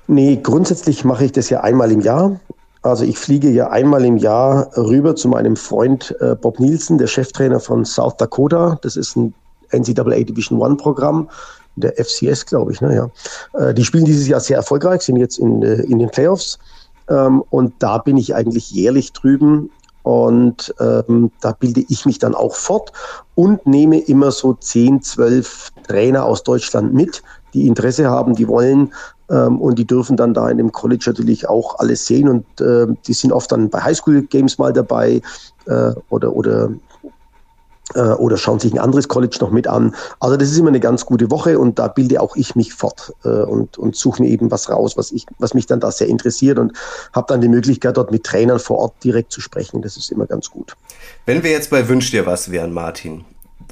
Nee, 0.08 0.40
grundsätzlich 0.42 1.04
mache 1.04 1.26
ich 1.26 1.32
das 1.32 1.50
ja 1.50 1.62
einmal 1.62 1.92
im 1.92 2.02
Jahr. 2.02 2.40
Also 2.84 3.04
ich 3.04 3.18
fliege 3.18 3.50
ja 3.50 3.72
einmal 3.72 4.06
im 4.06 4.18
Jahr 4.18 4.70
rüber 4.78 5.16
zu 5.16 5.28
meinem 5.28 5.56
Freund 5.56 6.16
äh, 6.20 6.36
Bob 6.36 6.60
Nielsen, 6.60 7.00
der 7.00 7.08
Cheftrainer 7.08 7.60
von 7.60 7.84
South 7.84 8.18
Dakota. 8.18 8.78
Das 8.84 8.96
ist 8.96 9.16
ein 9.16 9.34
NCAA 9.72 10.24
Division 10.24 10.60
One 10.60 10.76
Programm, 10.76 11.30
der 11.76 11.94
FCS, 11.98 12.46
glaube 12.46 12.72
ich. 12.72 12.82
Ne, 12.82 12.96
ja. 12.96 13.10
Äh, 13.60 13.74
die 13.74 13.84
spielen 13.84 14.06
dieses 14.06 14.28
Jahr 14.28 14.40
sehr 14.40 14.58
erfolgreich, 14.58 15.02
sind 15.02 15.18
jetzt 15.18 15.38
in, 15.38 15.62
äh, 15.62 15.82
in 15.84 16.00
den 16.00 16.10
Playoffs. 16.10 16.60
Ähm, 17.10 17.44
und 17.50 17.74
da 17.80 17.98
bin 17.98 18.18
ich 18.18 18.36
eigentlich 18.36 18.72
jährlich 18.72 19.14
drüben. 19.14 19.70
Und 20.04 20.74
ähm, 20.80 21.32
da 21.42 21.54
bilde 21.54 21.84
ich 21.90 22.06
mich 22.06 22.20
dann 22.20 22.36
auch 22.36 22.54
fort 22.54 22.92
und 23.34 23.66
nehme 23.66 23.98
immer 24.02 24.30
so 24.30 24.54
10, 24.54 25.02
12 25.02 25.72
Trainer 25.88 26.26
aus 26.26 26.44
Deutschland 26.44 26.94
mit, 26.94 27.24
die 27.56 27.66
Interesse 27.66 28.08
haben, 28.08 28.36
die 28.36 28.48
wollen 28.48 28.94
ähm, 29.32 29.60
und 29.60 29.80
die 29.80 29.88
dürfen 29.88 30.16
dann 30.16 30.36
da 30.36 30.48
in 30.50 30.58
dem 30.58 30.72
College 30.72 31.06
natürlich 31.08 31.50
auch 31.50 31.80
alles 31.80 32.06
sehen 32.06 32.30
und 32.30 32.46
äh, 32.62 32.86
die 33.08 33.14
sind 33.14 33.32
oft 33.32 33.52
dann 33.52 33.70
bei 33.70 33.82
Highschool 33.82 34.22
Games 34.22 34.60
mal 34.60 34.72
dabei 34.72 35.22
äh, 35.66 35.92
oder, 36.10 36.36
oder 36.36 36.70
oder 37.94 38.38
schauen 38.38 38.60
sich 38.60 38.74
ein 38.74 38.80
anderes 38.80 39.08
College 39.08 39.38
noch 39.42 39.52
mit 39.52 39.68
an. 39.68 39.96
Also 40.20 40.38
das 40.38 40.50
ist 40.52 40.58
immer 40.58 40.70
eine 40.70 40.80
ganz 40.80 41.06
gute 41.06 41.30
Woche 41.30 41.60
und 41.60 41.78
da 41.80 41.88
bilde 41.88 42.22
auch 42.22 42.36
ich 42.36 42.56
mich 42.56 42.74
fort 42.74 43.14
äh, 43.24 43.30
und, 43.30 43.78
und 43.78 43.96
suche 43.96 44.24
mir 44.24 44.30
eben 44.30 44.50
was 44.52 44.70
raus, 44.70 44.98
was, 44.98 45.12
ich, 45.12 45.26
was 45.38 45.54
mich 45.54 45.66
dann 45.68 45.80
da 45.80 45.92
sehr 45.92 46.08
interessiert 46.08 46.58
und 46.58 46.74
habe 47.14 47.28
dann 47.30 47.42
die 47.42 47.48
Möglichkeit, 47.48 47.98
dort 47.98 48.12
mit 48.12 48.24
Trainern 48.24 48.60
vor 48.60 48.80
Ort 48.80 49.04
direkt 49.04 49.32
zu 49.32 49.42
sprechen. 49.42 49.82
Das 49.82 49.98
ist 49.98 50.12
immer 50.12 50.26
ganz 50.26 50.50
gut. 50.50 50.76
Wenn 51.26 51.44
wir 51.44 51.52
jetzt 51.52 51.70
bei 51.70 51.88
Wünsch 51.88 52.12
dir 52.12 52.26
was 52.26 52.52
wären, 52.52 52.74
Martin, 52.74 53.24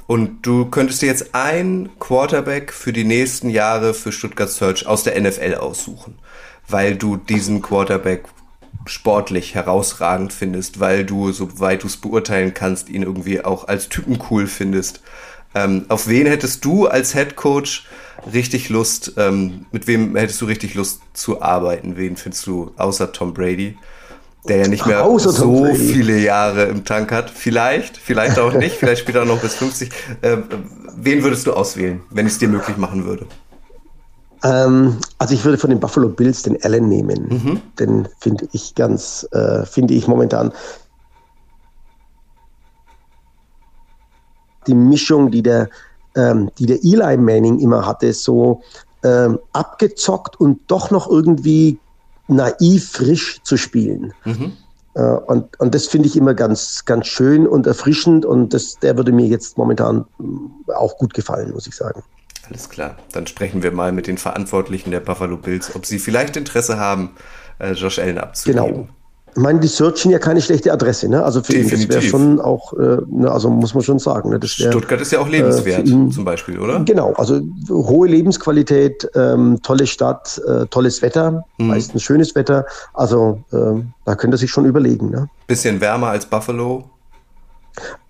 und 0.06 0.42
du 0.42 0.66
könntest 0.66 1.00
dir 1.02 1.06
jetzt 1.06 1.34
ein 1.34 1.90
Quarterback 1.98 2.72
für 2.72 2.92
die 2.92 3.04
nächsten 3.04 3.48
Jahre 3.48 3.94
für 3.94 4.12
Stuttgart 4.12 4.50
Search 4.50 4.86
aus 4.86 5.02
der 5.02 5.18
NFL 5.20 5.54
aussuchen, 5.54 6.18
weil 6.68 6.96
du 6.96 7.16
diesen 7.16 7.62
Quarterback 7.62 8.24
sportlich 8.86 9.54
herausragend 9.54 10.32
findest, 10.32 10.80
weil 10.80 11.04
du, 11.04 11.32
soweit 11.32 11.82
du 11.82 11.86
es 11.86 11.96
beurteilen 11.96 12.54
kannst, 12.54 12.88
ihn 12.88 13.02
irgendwie 13.02 13.44
auch 13.44 13.68
als 13.68 13.88
Typen 13.88 14.18
cool 14.30 14.46
findest. 14.46 15.00
Ähm, 15.54 15.86
auf 15.88 16.08
wen 16.08 16.26
hättest 16.26 16.64
du 16.64 16.86
als 16.86 17.12
Head 17.12 17.36
Coach 17.36 17.86
richtig 18.32 18.68
Lust, 18.68 19.14
ähm, 19.16 19.66
mit 19.72 19.86
wem 19.86 20.16
hättest 20.16 20.40
du 20.40 20.46
richtig 20.46 20.74
Lust 20.74 21.00
zu 21.12 21.42
arbeiten? 21.42 21.96
Wen 21.96 22.16
findest 22.16 22.46
du 22.46 22.72
außer 22.76 23.12
Tom 23.12 23.34
Brady? 23.34 23.76
Der 24.46 24.58
ja 24.58 24.68
nicht 24.68 24.84
mehr 24.84 25.02
außer 25.02 25.32
so 25.32 25.74
viele 25.74 26.18
Jahre 26.18 26.64
im 26.64 26.84
Tank 26.84 27.12
hat. 27.12 27.30
Vielleicht, 27.30 27.96
vielleicht 27.96 28.38
auch 28.38 28.52
nicht, 28.52 28.76
vielleicht 28.78 29.00
spielt 29.00 29.16
er 29.16 29.22
auch 29.22 29.26
noch 29.26 29.40
bis 29.40 29.54
50. 29.54 29.90
Äh, 30.20 30.36
wen 30.96 31.22
würdest 31.22 31.46
du 31.46 31.54
auswählen, 31.54 32.02
wenn 32.10 32.26
ich 32.26 32.34
es 32.34 32.38
dir 32.38 32.48
möglich 32.48 32.76
machen 32.76 33.06
würde? 33.06 33.26
Ähm, 34.44 34.98
also 35.18 35.34
ich 35.34 35.44
würde 35.44 35.58
von 35.58 35.70
den 35.70 35.80
Buffalo 35.80 36.08
Bills 36.08 36.42
den 36.42 36.62
Allen 36.62 36.88
nehmen. 36.88 37.28
Mhm. 37.28 37.62
Den 37.78 38.08
finde 38.20 38.46
ich 38.52 38.74
ganz, 38.74 39.26
äh, 39.32 39.64
finde 39.64 39.94
ich 39.94 40.06
momentan 40.06 40.52
die 44.66 44.74
Mischung, 44.74 45.30
die 45.30 45.42
der, 45.42 45.68
ähm, 46.14 46.50
die 46.58 46.66
der 46.66 46.82
Eli 46.84 47.16
Manning 47.16 47.58
immer 47.58 47.86
hatte, 47.86 48.12
so 48.12 48.62
ähm, 49.02 49.38
abgezockt 49.52 50.38
und 50.38 50.60
doch 50.68 50.90
noch 50.90 51.08
irgendwie 51.08 51.78
naiv 52.28 52.92
frisch 52.92 53.42
zu 53.42 53.56
spielen. 53.56 54.12
Mhm. 54.24 54.52
Äh, 54.94 55.02
und, 55.02 55.58
und 55.58 55.74
das 55.74 55.86
finde 55.86 56.08
ich 56.08 56.16
immer 56.16 56.34
ganz, 56.34 56.84
ganz 56.84 57.06
schön 57.06 57.46
und 57.46 57.66
erfrischend 57.66 58.24
und 58.24 58.54
das, 58.54 58.78
der 58.78 58.96
würde 58.96 59.12
mir 59.12 59.26
jetzt 59.26 59.58
momentan 59.58 60.04
auch 60.74 60.96
gut 60.98 61.14
gefallen, 61.14 61.52
muss 61.52 61.66
ich 61.66 61.74
sagen. 61.74 62.02
Alles 62.48 62.68
klar. 62.68 62.96
Dann 63.12 63.26
sprechen 63.26 63.62
wir 63.62 63.72
mal 63.72 63.92
mit 63.92 64.06
den 64.06 64.18
Verantwortlichen 64.18 64.90
der 64.90 65.00
Buffalo 65.00 65.36
Bills, 65.36 65.74
ob 65.74 65.86
sie 65.86 65.98
vielleicht 65.98 66.36
Interesse 66.36 66.78
haben, 66.78 67.10
äh, 67.58 67.72
Josh 67.72 67.98
Allen 67.98 68.18
abzugeben. 68.18 68.66
Genau. 68.66 68.88
Ich 69.36 69.42
meine, 69.42 69.58
die 69.58 69.66
Searchen 69.66 70.12
ja 70.12 70.20
keine 70.20 70.40
schlechte 70.40 70.72
Adresse, 70.72 71.08
ne? 71.08 71.24
Also 71.24 71.42
für 71.42 71.54
Definitiv. 71.54 71.80
ihn, 71.80 71.88
das 71.88 71.96
wäre 71.96 72.02
schon 72.08 72.40
auch, 72.40 72.72
äh, 72.74 72.98
ne, 73.10 73.28
also 73.28 73.50
muss 73.50 73.74
man 73.74 73.82
schon 73.82 73.98
sagen. 73.98 74.30
Ne? 74.30 74.40
Wär, 74.40 74.48
Stuttgart 74.48 75.00
ist 75.00 75.10
ja 75.10 75.18
auch 75.18 75.28
lebenswert, 75.28 75.88
äh, 75.88 75.90
ihn, 75.90 76.12
zum 76.12 76.24
Beispiel, 76.24 76.56
oder? 76.56 76.78
Genau, 76.84 77.12
also 77.14 77.40
hohe 77.68 78.06
Lebensqualität, 78.06 79.10
ähm, 79.16 79.58
tolle 79.64 79.88
Stadt, 79.88 80.40
äh, 80.46 80.66
tolles 80.66 81.02
Wetter, 81.02 81.44
mhm. 81.58 81.66
meistens 81.66 82.04
schönes 82.04 82.36
Wetter. 82.36 82.64
Also 82.92 83.42
äh, 83.50 83.82
da 84.04 84.14
könnte 84.14 84.36
sich 84.36 84.52
schon 84.52 84.66
überlegen. 84.66 85.10
Ne? 85.10 85.28
Bisschen 85.48 85.80
wärmer 85.80 86.10
als 86.10 86.26
Buffalo. 86.26 86.84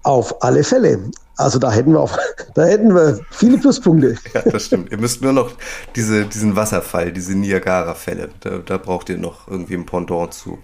Auf 0.05 0.43
alle 0.43 0.63
Fälle. 0.63 1.11
Also 1.37 1.59
da 1.59 1.73
hätten 1.73 1.93
wir 1.93 2.01
auf, 2.01 2.17
da 2.55 2.65
hätten 2.65 2.95
wir 2.95 3.21
viele 3.31 3.59
Pluspunkte. 3.59 4.17
Ja, 4.35 4.43
das 4.43 4.67
stimmt. 4.67 4.93
ihr 4.93 4.99
müsst 4.99 5.23
nur 5.23 5.33
noch 5.33 5.51
diese, 5.97 6.27
diesen 6.27 6.57
Wasserfall, 6.57 7.13
diese 7.13 7.35
Niagara-Fälle, 7.35 8.31
da, 8.41 8.59
da 8.59 8.79
braucht 8.79 9.09
ihr 9.09 9.19
noch 9.19 9.49
irgendwie 9.49 9.75
ein 9.75 9.87
Pendant 9.87 10.33
zu. 10.33 10.59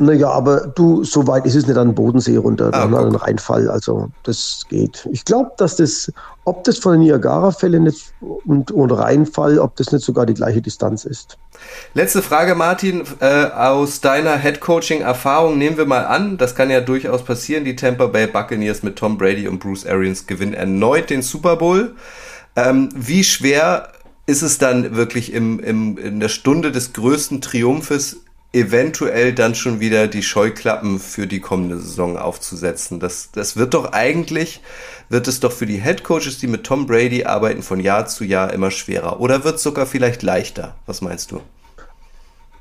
Naja, 0.00 0.30
aber 0.30 0.68
du, 0.68 1.02
so 1.02 1.26
weit 1.26 1.44
ist 1.44 1.56
es 1.56 1.66
nicht 1.66 1.76
an 1.76 1.88
den 1.88 1.94
Bodensee 1.94 2.36
runter, 2.36 2.70
ah, 2.72 2.86
dann 2.86 2.94
ein 2.94 3.14
Reinfall. 3.16 3.68
Also 3.68 4.10
das 4.22 4.62
geht. 4.68 5.08
Ich 5.10 5.24
glaube, 5.24 5.50
dass 5.56 5.74
das, 5.74 6.12
ob 6.44 6.62
das 6.62 6.78
von 6.78 6.92
den 6.92 7.00
Niagara-Fällen 7.00 7.92
und, 8.20 8.70
und 8.70 8.90
Rheinfall, 8.92 9.58
ob 9.58 9.74
das 9.74 9.90
nicht 9.90 10.04
sogar 10.04 10.24
die 10.24 10.34
gleiche 10.34 10.62
Distanz 10.62 11.04
ist. 11.04 11.36
Letzte 11.94 12.22
Frage, 12.22 12.54
Martin. 12.54 13.02
Äh, 13.18 13.46
aus 13.46 14.00
deiner 14.00 14.36
Head-Coaching-Erfahrung 14.38 15.58
nehmen 15.58 15.76
wir 15.76 15.86
mal 15.86 16.06
an, 16.06 16.38
das 16.38 16.54
kann 16.54 16.70
ja 16.70 16.80
durchaus 16.80 17.24
passieren, 17.24 17.64
die 17.64 17.74
Tampa 17.74 18.06
Bay 18.06 18.28
Buccaneers 18.28 18.84
mit 18.84 18.96
Tom 18.96 19.18
Brady 19.18 19.48
und 19.48 19.58
Bruce 19.58 19.84
Arians 19.84 20.28
gewinnen 20.28 20.54
erneut 20.54 21.10
den 21.10 21.22
Super 21.22 21.56
Bowl. 21.56 21.96
Ähm, 22.54 22.88
wie 22.94 23.24
schwer 23.24 23.88
ist 24.26 24.42
es 24.42 24.58
dann 24.58 24.94
wirklich 24.94 25.32
im, 25.32 25.58
im, 25.58 25.98
in 25.98 26.20
der 26.20 26.28
Stunde 26.28 26.70
des 26.70 26.92
größten 26.92 27.40
Triumphes 27.40 28.18
eventuell 28.52 29.34
dann 29.34 29.54
schon 29.54 29.80
wieder 29.80 30.08
die 30.08 30.22
Scheuklappen 30.22 30.98
für 30.98 31.26
die 31.26 31.40
kommende 31.40 31.78
Saison 31.78 32.16
aufzusetzen. 32.16 32.98
Das, 32.98 33.30
das 33.32 33.56
wird 33.56 33.74
doch 33.74 33.92
eigentlich, 33.92 34.62
wird 35.08 35.28
es 35.28 35.40
doch 35.40 35.52
für 35.52 35.66
die 35.66 35.82
Head 35.82 36.02
Coaches, 36.02 36.38
die 36.38 36.46
mit 36.46 36.64
Tom 36.64 36.86
Brady 36.86 37.24
arbeiten, 37.24 37.62
von 37.62 37.78
Jahr 37.80 38.06
zu 38.06 38.24
Jahr 38.24 38.52
immer 38.52 38.70
schwerer. 38.70 39.20
Oder 39.20 39.44
wird 39.44 39.56
es 39.56 39.62
sogar 39.62 39.86
vielleicht 39.86 40.22
leichter? 40.22 40.76
Was 40.86 41.02
meinst 41.02 41.30
du? 41.30 41.40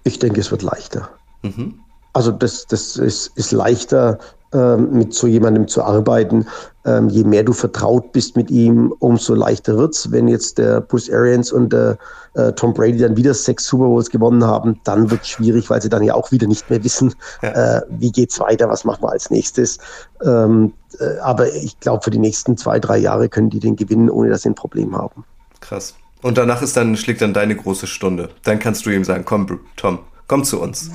Ich 0.03 0.19
denke, 0.19 0.41
es 0.41 0.51
wird 0.51 0.61
leichter. 0.61 1.09
Mhm. 1.41 1.79
Also 2.13 2.31
das, 2.31 2.65
das 2.65 2.97
ist, 2.97 3.31
ist 3.35 3.51
leichter, 3.51 4.19
mit 4.53 5.13
so 5.13 5.27
jemandem 5.27 5.67
zu 5.67 5.83
arbeiten. 5.83 6.45
Ähm, 6.85 7.09
je 7.09 7.25
mehr 7.25 7.43
du 7.43 7.51
vertraut 7.51 8.13
bist 8.13 8.37
mit 8.37 8.49
ihm, 8.49 8.93
umso 8.99 9.35
leichter 9.35 9.77
wird's. 9.77 10.09
Wenn 10.11 10.29
jetzt 10.29 10.57
der 10.57 10.79
Bruce 10.79 11.11
Arians 11.11 11.51
und 11.51 11.73
der 11.73 11.97
äh, 12.33 12.53
Tom 12.53 12.73
Brady 12.73 12.99
dann 12.99 13.17
wieder 13.17 13.33
sechs 13.33 13.65
Super 13.65 13.85
Bowls 13.85 14.09
gewonnen 14.09 14.45
haben, 14.45 14.79
dann 14.85 15.11
wird 15.11 15.21
es 15.23 15.27
schwierig, 15.27 15.69
weil 15.69 15.81
sie 15.81 15.89
dann 15.89 16.01
ja 16.03 16.13
auch 16.13 16.31
wieder 16.31 16.47
nicht 16.47 16.69
mehr 16.69 16.81
wissen, 16.83 17.13
ja. 17.41 17.79
äh, 17.79 17.81
wie 17.89 18.11
geht's 18.11 18.39
weiter, 18.39 18.69
was 18.69 18.85
machen 18.85 19.03
wir 19.03 19.11
als 19.11 19.29
nächstes. 19.29 19.79
Ähm, 20.23 20.73
äh, 20.99 21.19
aber 21.19 21.53
ich 21.53 21.77
glaube, 21.81 22.03
für 22.03 22.11
die 22.11 22.19
nächsten 22.19 22.55
zwei, 22.55 22.79
drei 22.79 22.97
Jahre 22.97 23.27
können 23.27 23.49
die 23.49 23.59
den 23.59 23.75
gewinnen, 23.75 24.09
ohne 24.09 24.29
dass 24.29 24.43
sie 24.43 24.49
ein 24.49 24.55
Problem 24.55 24.95
haben. 24.95 25.25
Krass. 25.59 25.93
Und 26.21 26.37
danach 26.37 26.61
ist 26.61 26.77
dann, 26.77 26.95
schlägt 26.95 27.21
dann 27.21 27.33
deine 27.33 27.55
große 27.55 27.85
Stunde. 27.85 28.29
Dann 28.43 28.59
kannst 28.59 28.85
du 28.85 28.91
ihm 28.91 29.03
sagen, 29.03 29.25
komm, 29.25 29.59
Tom, 29.75 29.99
komm 30.27 30.45
zu 30.45 30.61
uns 30.61 30.89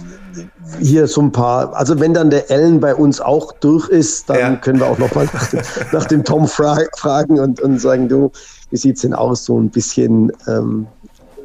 hier 0.80 1.07
so 1.07 1.20
ein 1.20 1.33
paar, 1.33 1.74
also 1.74 2.01
wenn 2.01 2.14
dann 2.14 2.30
der 2.30 2.51
Ellen 2.51 2.80
bei 2.80 2.95
uns 2.95 3.20
auch 3.20 3.53
durch 3.53 3.89
ist, 3.89 4.28
dann 4.30 4.39
ja. 4.39 4.57
können 4.57 4.80
wir 4.80 4.87
auch 4.87 4.99
noch 4.99 5.14
mal 5.14 5.26
nach 5.33 5.49
dem, 5.49 5.61
nach 5.93 6.05
dem 6.07 6.24
Tom 6.24 6.49
fra 6.49 6.78
fragen 6.97 7.39
und, 7.39 7.61
und 7.61 7.78
sagen, 7.78 8.09
du, 8.09 8.33
wie 8.70 8.76
sieht 8.76 8.97
es 8.97 9.03
denn 9.03 9.14
aus? 9.14 9.45
So 9.45 9.59
ein 9.59 9.70
bisschen, 9.70 10.33
ähm, 10.47 10.87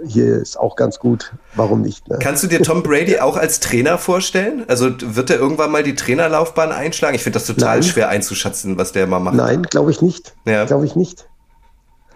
hier 0.05 0.37
ist 0.37 0.59
auch 0.59 0.75
ganz 0.75 0.99
gut, 0.99 1.33
warum 1.55 1.81
nicht? 1.81 2.07
Ne? 2.07 2.19
Kannst 2.21 2.43
du 2.43 2.47
dir 2.47 2.61
Tom 2.61 2.83
Brady 2.83 3.19
auch 3.19 3.37
als 3.37 3.59
Trainer 3.59 3.97
vorstellen? 3.97 4.63
Also 4.67 4.91
wird 5.01 5.29
er 5.29 5.37
irgendwann 5.37 5.71
mal 5.71 5.83
die 5.83 5.95
Trainerlaufbahn 5.95 6.71
einschlagen? 6.71 7.15
Ich 7.15 7.23
finde 7.23 7.39
das 7.39 7.47
total 7.47 7.79
Nein. 7.79 7.83
schwer 7.83 8.09
einzuschätzen, 8.09 8.77
was 8.77 8.91
der 8.91 9.07
mal 9.07 9.19
macht. 9.19 9.35
Nein, 9.35 9.63
glaube 9.63 9.91
ich 9.91 10.01
nicht. 10.01 10.35
Ja. 10.45 10.65
Glaube 10.65 10.85
ich 10.85 10.95
nicht. 10.95 11.27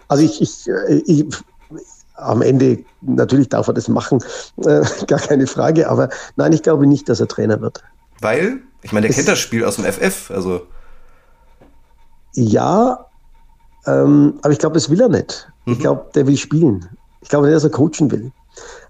Also 0.08 0.24
ich, 0.24 0.40
ich, 0.42 0.68
äh, 0.68 1.02
ich 1.06 1.26
am 2.22 2.42
Ende, 2.42 2.84
natürlich 3.00 3.48
darf 3.48 3.68
er 3.68 3.74
das 3.74 3.88
machen, 3.88 4.22
äh, 4.64 4.82
gar 5.06 5.18
keine 5.18 5.46
Frage, 5.46 5.88
aber 5.88 6.08
nein, 6.36 6.52
ich 6.52 6.62
glaube 6.62 6.86
nicht, 6.86 7.08
dass 7.08 7.20
er 7.20 7.28
Trainer 7.28 7.60
wird. 7.60 7.82
Weil? 8.20 8.60
Ich 8.82 8.92
meine, 8.92 9.02
der 9.02 9.10
es, 9.10 9.16
kennt 9.16 9.28
das 9.28 9.38
Spiel 9.38 9.64
aus 9.64 9.76
dem 9.76 9.84
FF, 9.84 10.30
also. 10.30 10.62
Ja, 12.34 13.06
ähm, 13.86 14.34
aber 14.42 14.52
ich 14.52 14.58
glaube, 14.58 14.74
das 14.74 14.90
will 14.90 15.00
er 15.00 15.08
nicht. 15.08 15.48
Mhm. 15.66 15.72
Ich 15.72 15.78
glaube, 15.80 16.06
der 16.14 16.26
will 16.26 16.36
spielen. 16.36 16.88
Ich 17.20 17.28
glaube 17.28 17.46
nicht, 17.46 17.56
dass 17.56 17.64
er 17.64 17.70
coachen 17.70 18.10
will. 18.10 18.32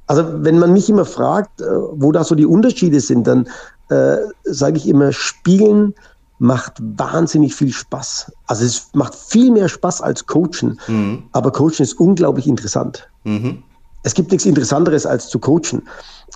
Also, 0.07 0.25
wenn 0.45 0.59
man 0.59 0.73
mich 0.73 0.89
immer 0.89 1.05
fragt, 1.05 1.61
äh, 1.61 1.65
wo 1.65 2.13
da 2.13 2.25
so 2.25 2.35
die 2.35 2.47
Unterschiede 2.47 3.01
sind, 3.01 3.27
dann 3.27 3.49
äh, 3.89 4.17
sage 4.45 4.77
ich 4.77 4.89
immer, 4.89 5.13
spielen 5.13 5.95
macht 6.43 6.75
wahnsinnig 6.81 7.55
viel 7.55 7.73
Spaß. 7.73 8.33
Also 8.49 8.65
es 8.65 8.89
macht 8.95 9.15
viel 9.15 9.53
mehr 9.53 9.69
Spaß 9.69 10.03
als 10.03 10.27
Coachen. 10.27 10.81
Mhm. 10.89 11.23
Aber 11.31 11.53
Coachen 11.53 11.83
ist 11.83 12.01
unglaublich 12.01 12.49
interessant. 12.49 13.09
Mhm. 13.23 13.63
Es 14.03 14.13
gibt 14.13 14.33
nichts 14.33 14.45
Interessanteres 14.45 15.07
als 15.07 15.29
zu 15.29 15.39
coachen. 15.39 15.89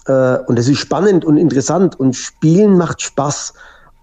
Äh, 0.06 0.38
und 0.46 0.60
es 0.60 0.68
ist 0.68 0.78
spannend 0.78 1.24
und 1.24 1.36
interessant 1.36 1.98
und 1.98 2.14
Spielen 2.14 2.78
macht 2.78 3.02
Spaß. 3.02 3.52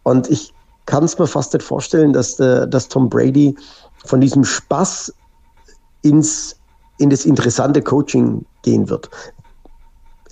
Und 0.03 0.29
ich 0.29 0.53
kann 0.85 1.05
es 1.05 1.17
mir 1.17 1.25
fast 1.25 1.53
nicht 1.53 1.63
vorstellen, 1.63 2.11
dass, 2.11 2.35
der, 2.35 2.67
dass 2.67 2.89
Tom 2.89 3.07
Brady 3.07 3.55
von 4.03 4.19
diesem 4.19 4.43
Spaß 4.43 5.13
ins, 6.01 6.57
in 6.97 7.11
das 7.11 7.23
interessante 7.23 7.81
Coaching 7.81 8.45
gehen 8.63 8.89
wird 8.89 9.09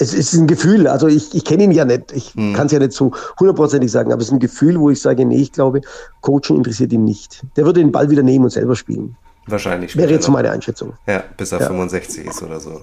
es 0.02 0.14
ist 0.14 0.34
ein 0.34 0.47
Gefühl, 0.47 0.88
also 0.88 1.08
ich, 1.08 1.34
ich 1.36 1.45
kenne 1.45 1.64
ihn 1.64 1.72
ja 1.72 1.86
nicht, 1.86 2.12
ich 2.12 2.34
hm. 2.34 2.54
kann 2.54 2.66
es 2.66 2.72
ja 2.72 2.80
nicht 2.80 2.93
so 2.93 3.12
hundertprozentig 3.39 3.91
sagen, 3.91 4.12
aber 4.12 4.22
es 4.22 4.28
ist 4.28 4.34
ein 4.34 4.39
Gefühl, 4.39 4.80
wo 4.80 4.89
ich 4.89 4.99
sage, 4.99 5.26
nee, 5.26 5.39
ich 5.39 5.52
glaube, 5.52 5.82
Coaching 6.22 6.58
interessiert 6.58 6.91
ihn 6.91 7.04
nicht. 7.04 7.43
Der 7.56 7.66
würde 7.66 7.80
den 7.80 7.91
Ball 7.91 8.10
wieder 8.10 8.24
nehmen 8.24 8.45
und 8.45 8.52
selber 8.52 8.76
spielen. 8.76 9.16
Wahrscheinlich. 9.47 9.95
Wäre 9.95 10.12
jetzt 10.12 10.26
so 10.26 10.32
meine 10.32 10.52
Einschätzung. 10.52 10.93
Ja, 11.08 11.24
bis 11.38 11.52
er 11.52 11.62
ja. 11.62 11.68
65 11.68 12.26
ist 12.26 12.41
oder 12.41 12.60
so. 12.60 12.82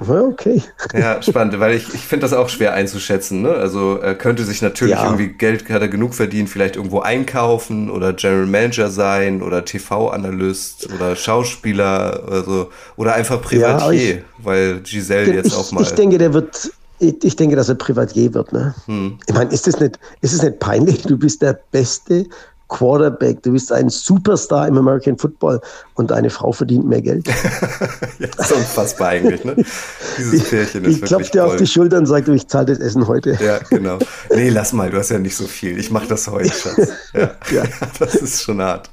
Okay. 0.00 0.62
Ja, 0.94 1.20
spannend, 1.22 1.60
weil 1.60 1.74
ich, 1.74 1.92
ich 1.92 2.00
finde 2.00 2.24
das 2.24 2.32
auch 2.32 2.48
schwer 2.48 2.72
einzuschätzen. 2.72 3.42
Ne? 3.42 3.50
Also 3.50 3.98
er 3.98 4.14
könnte 4.14 4.44
sich 4.44 4.62
natürlich 4.62 4.94
ja. 4.94 5.04
irgendwie 5.04 5.28
Geld, 5.28 5.68
hat 5.68 5.82
er 5.82 5.88
genug 5.88 6.14
verdient, 6.14 6.48
vielleicht 6.48 6.76
irgendwo 6.76 7.00
einkaufen 7.00 7.90
oder 7.90 8.14
General 8.14 8.46
Manager 8.46 8.90
sein 8.90 9.42
oder 9.42 9.64
TV-Analyst 9.64 10.88
oder 10.94 11.16
Schauspieler 11.16 12.22
also, 12.30 12.70
oder 12.96 13.14
einfach 13.14 13.42
Privatier, 13.42 14.00
ja, 14.00 14.16
ich, 14.16 14.22
weil 14.38 14.80
Giselle 14.80 15.34
jetzt 15.34 15.48
ich, 15.48 15.54
auch 15.54 15.70
mal. 15.72 15.82
Ich 15.82 15.92
denke, 15.92 16.16
der 16.16 16.32
wird, 16.32 16.70
ich, 16.98 17.22
ich 17.22 17.36
denke, 17.36 17.56
dass 17.56 17.68
er 17.68 17.74
Privatier 17.74 18.32
wird. 18.32 18.52
Ne? 18.52 18.74
Hm. 18.86 19.18
Ich 19.26 19.34
meine, 19.34 19.52
ist 19.52 19.66
das 19.66 19.80
nicht, 19.80 19.98
ist 20.22 20.32
es 20.32 20.42
nicht 20.42 20.58
peinlich? 20.60 21.02
Du 21.02 21.18
bist 21.18 21.42
der 21.42 21.60
beste 21.70 22.24
Quarterback, 22.70 23.42
du 23.42 23.52
bist 23.52 23.72
ein 23.72 23.90
Superstar 23.90 24.68
im 24.68 24.78
American 24.78 25.18
Football 25.18 25.60
und 25.94 26.10
deine 26.10 26.30
Frau 26.30 26.52
verdient 26.52 26.86
mehr 26.86 27.02
Geld. 27.02 27.26
ja, 28.18 28.28
das 28.36 28.50
ist 28.50 28.56
unfassbar 28.56 29.08
eigentlich, 29.08 29.44
ne? 29.44 29.56
Dieses 30.16 30.48
Pärchen 30.48 30.84
ist 30.84 30.96
Ich 30.96 31.02
klopfe 31.02 31.30
dir 31.30 31.44
auf 31.44 31.56
die 31.56 31.66
Schulter 31.66 31.98
und 31.98 32.06
sage, 32.06 32.32
ich 32.32 32.46
zahle 32.46 32.66
das 32.66 32.78
Essen 32.78 33.06
heute. 33.06 33.36
Ja, 33.44 33.58
genau. 33.68 33.98
Nee, 34.34 34.48
lass 34.48 34.72
mal, 34.72 34.88
du 34.88 34.98
hast 34.98 35.10
ja 35.10 35.18
nicht 35.18 35.36
so 35.36 35.46
viel. 35.46 35.78
Ich 35.78 35.90
mache 35.90 36.06
das 36.06 36.28
heute, 36.28 36.50
Schatz. 36.50 36.88
Ja. 37.12 37.30
ja. 37.52 37.64
Das 37.98 38.14
ist 38.14 38.42
schon 38.42 38.62
hart. 38.62 38.88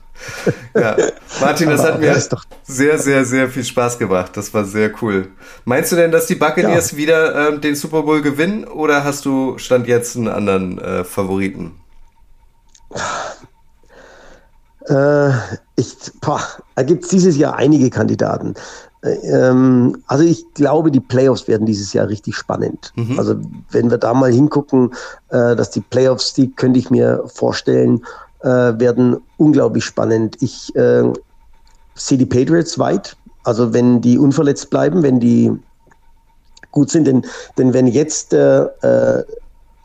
Ja, 0.74 0.98
Martin, 1.40 1.70
das 1.70 1.84
hat 1.84 2.00
mir 2.02 2.20
sehr, 2.64 2.98
sehr, 2.98 3.24
sehr 3.24 3.50
viel 3.50 3.64
Spaß 3.64 4.00
gemacht. 4.00 4.32
Das 4.36 4.54
war 4.54 4.66
sehr 4.66 4.92
cool. 5.02 5.28
Meinst 5.64 5.92
du 5.92 5.96
denn, 5.96 6.12
dass 6.12 6.26
die 6.26 6.36
Buccaneers 6.36 6.92
ja. 6.92 6.98
wieder 6.98 7.50
ähm, 7.50 7.62
den 7.62 7.76
Super 7.76 8.02
Bowl 8.02 8.22
gewinnen 8.22 8.66
oder 8.66 9.04
hast 9.04 9.26
du 9.26 9.58
Stand 9.60 9.88
jetzt 9.88 10.18
einen 10.18 10.28
anderen 10.28 10.80
äh, 10.80 11.04
Favoriten? 11.04 11.74
Äh, 14.88 15.32
ich, 15.76 15.96
boah, 16.22 16.42
da 16.76 16.84
gibt 16.84 17.04
es 17.04 17.10
dieses 17.10 17.38
Jahr 17.38 17.56
einige 17.56 17.90
Kandidaten. 17.90 18.54
Äh, 19.02 19.10
ähm, 19.28 20.02
also 20.08 20.24
ich 20.24 20.46
glaube, 20.54 20.92
die 20.92 21.00
Playoffs 21.00 21.48
werden 21.48 21.66
dieses 21.66 21.94
Jahr 21.94 22.08
richtig 22.08 22.36
spannend. 22.36 22.94
Mhm. 22.96 23.20
Also 23.20 23.36
wenn 23.72 23.92
wir 23.92 23.98
da 23.98 24.14
mal 24.14 24.32
hingucken, 24.32 24.92
äh, 25.30 25.56
dass 25.56 25.72
die 25.72 25.82
Playoffs, 25.82 26.34
die 26.34 26.52
könnte 26.52 26.80
ich 26.80 26.90
mir 26.90 27.24
vorstellen, 27.26 28.06
äh, 28.42 28.48
werden 28.48 29.18
unglaublich 29.38 29.84
spannend. 29.84 30.38
Ich 30.42 30.76
äh, 30.76 31.04
sehe 31.96 32.18
die 32.18 32.26
Patriots 32.26 32.80
weit. 32.80 33.18
Also 33.44 33.74
wenn 33.74 34.02
die 34.02 34.18
unverletzt 34.18 34.70
bleiben, 34.70 35.04
wenn 35.04 35.20
die 35.20 35.52
gut 36.72 36.90
sind, 36.92 37.08
denn, 37.08 37.26
denn 37.58 37.74
wenn 37.74 37.88
jetzt 37.88 38.34
äh, 38.34 38.68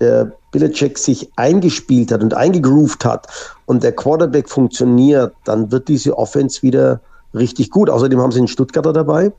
der 0.00 0.32
Belichick 0.52 0.98
sich 0.98 1.30
eingespielt 1.36 2.12
hat 2.12 2.22
und 2.22 2.34
eingegroovt 2.34 3.04
hat 3.04 3.26
und 3.66 3.82
der 3.82 3.92
Quarterback 3.92 4.48
funktioniert, 4.48 5.34
dann 5.44 5.72
wird 5.72 5.88
diese 5.88 6.16
Offense 6.16 6.62
wieder 6.62 7.00
richtig 7.34 7.70
gut. 7.70 7.90
Außerdem 7.90 8.20
haben 8.20 8.30
sie 8.30 8.38
einen 8.38 8.48
Stuttgarter 8.48 8.92
dabei. 8.92 9.32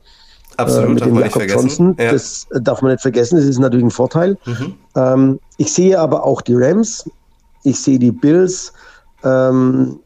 Absolut, 0.56 0.88
äh, 0.88 0.92
mit 0.92 1.04
dem 1.04 1.18
Jakob 1.18 1.42
Johnson. 1.48 1.96
Ja. 1.98 2.12
Das 2.12 2.46
darf 2.50 2.82
man 2.82 2.92
nicht 2.92 3.00
vergessen, 3.00 3.36
das 3.36 3.46
ist 3.46 3.58
natürlich 3.58 3.84
ein 3.84 3.90
Vorteil. 3.90 4.36
Mhm. 4.44 4.74
Ähm, 4.94 5.40
ich 5.56 5.72
sehe 5.72 5.98
aber 5.98 6.24
auch 6.24 6.42
die 6.42 6.54
Rams, 6.54 7.08
ich 7.62 7.80
sehe 7.80 7.98
die 7.98 8.12
Bills. 8.12 8.72
Ähm, 9.22 10.00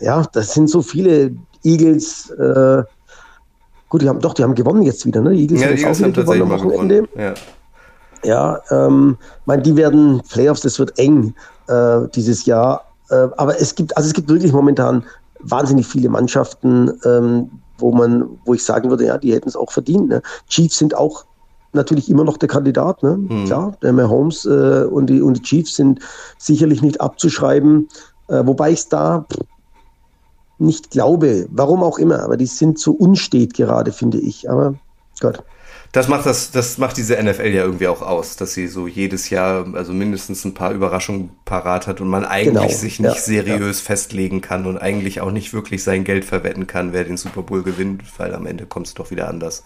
ja, 0.00 0.24
das 0.32 0.54
sind 0.54 0.70
so 0.70 0.82
viele 0.82 1.32
Eagles. 1.64 2.30
Äh, 2.30 2.82
gut, 3.88 4.02
die 4.02 4.08
haben 4.08 4.20
doch, 4.20 4.34
die 4.34 4.42
haben 4.42 4.54
gewonnen 4.54 4.82
jetzt 4.82 5.04
wieder, 5.04 5.20
ne? 5.20 5.30
Die 5.30 5.42
Eagles, 5.42 5.60
ja, 5.60 5.88
haben, 5.88 6.10
auch 6.10 6.12
gewonnen 6.12 6.42
am 6.42 6.50
Wochenende. 6.50 7.02
Gewonnen. 7.02 7.20
Ja. 7.20 7.34
Ja, 8.24 8.60
ähm, 8.70 9.16
mein, 9.46 9.62
die 9.62 9.76
werden 9.76 10.22
Playoffs, 10.28 10.62
das 10.62 10.78
wird 10.78 10.98
eng 10.98 11.34
äh, 11.68 12.00
dieses 12.14 12.46
Jahr. 12.46 12.84
Äh, 13.10 13.28
aber 13.36 13.60
es 13.60 13.74
gibt, 13.74 13.96
also 13.96 14.08
es 14.08 14.14
gibt 14.14 14.28
wirklich 14.28 14.52
momentan 14.52 15.04
wahnsinnig 15.40 15.86
viele 15.86 16.08
Mannschaften, 16.08 16.92
ähm, 17.04 17.50
wo 17.78 17.92
man, 17.92 18.28
wo 18.44 18.54
ich 18.54 18.64
sagen 18.64 18.90
würde, 18.90 19.06
ja, 19.06 19.18
die 19.18 19.32
hätten 19.32 19.48
es 19.48 19.56
auch 19.56 19.70
verdient. 19.70 20.08
Ne? 20.08 20.22
Chiefs 20.48 20.78
sind 20.78 20.96
auch 20.96 21.24
natürlich 21.72 22.10
immer 22.10 22.24
noch 22.24 22.38
der 22.38 22.48
Kandidat, 22.48 23.02
ne? 23.02 23.12
Hm. 23.28 23.44
Klar, 23.44 23.76
der 23.82 23.92
Mahomes 23.92 24.44
äh, 24.46 24.84
und, 24.90 25.06
die, 25.06 25.20
und 25.20 25.34
die 25.34 25.42
Chiefs 25.42 25.76
sind 25.76 26.00
sicherlich 26.38 26.82
nicht 26.82 27.00
abzuschreiben, 27.00 27.88
äh, 28.28 28.42
wobei 28.44 28.70
ich 28.70 28.80
es 28.80 28.88
da 28.88 29.26
nicht 30.58 30.90
glaube, 30.90 31.46
warum 31.50 31.84
auch 31.84 31.98
immer, 31.98 32.22
aber 32.22 32.36
die 32.36 32.46
sind 32.46 32.78
so 32.80 32.92
unstet 32.92 33.54
gerade, 33.54 33.92
finde 33.92 34.18
ich. 34.18 34.50
Aber 34.50 34.74
Gott 35.20 35.44
das 35.92 36.08
macht 36.08 36.26
das, 36.26 36.50
das 36.50 36.76
macht 36.76 36.96
diese 36.98 37.22
NFL 37.22 37.46
ja 37.46 37.64
irgendwie 37.64 37.88
auch 37.88 38.02
aus, 38.02 38.36
dass 38.36 38.52
sie 38.52 38.66
so 38.66 38.86
jedes 38.86 39.30
Jahr 39.30 39.66
also 39.74 39.92
mindestens 39.92 40.44
ein 40.44 40.52
paar 40.52 40.72
Überraschungen 40.72 41.30
parat 41.44 41.86
hat 41.86 42.00
und 42.00 42.08
man 42.08 42.24
eigentlich 42.24 42.54
genau, 42.54 42.68
sich 42.68 43.00
nicht 43.00 43.14
ja, 43.14 43.20
seriös 43.20 43.80
ja. 43.80 43.86
festlegen 43.86 44.40
kann 44.42 44.66
und 44.66 44.76
eigentlich 44.76 45.20
auch 45.22 45.30
nicht 45.30 45.54
wirklich 45.54 45.82
sein 45.82 46.04
Geld 46.04 46.24
verwetten 46.24 46.66
kann, 46.66 46.92
wer 46.92 47.04
den 47.04 47.16
Super 47.16 47.42
Bowl 47.42 47.62
gewinnt, 47.62 48.02
weil 48.18 48.34
am 48.34 48.46
Ende 48.46 48.66
kommt 48.66 48.86
es 48.86 48.94
doch 48.94 49.10
wieder 49.10 49.28
anders. 49.28 49.64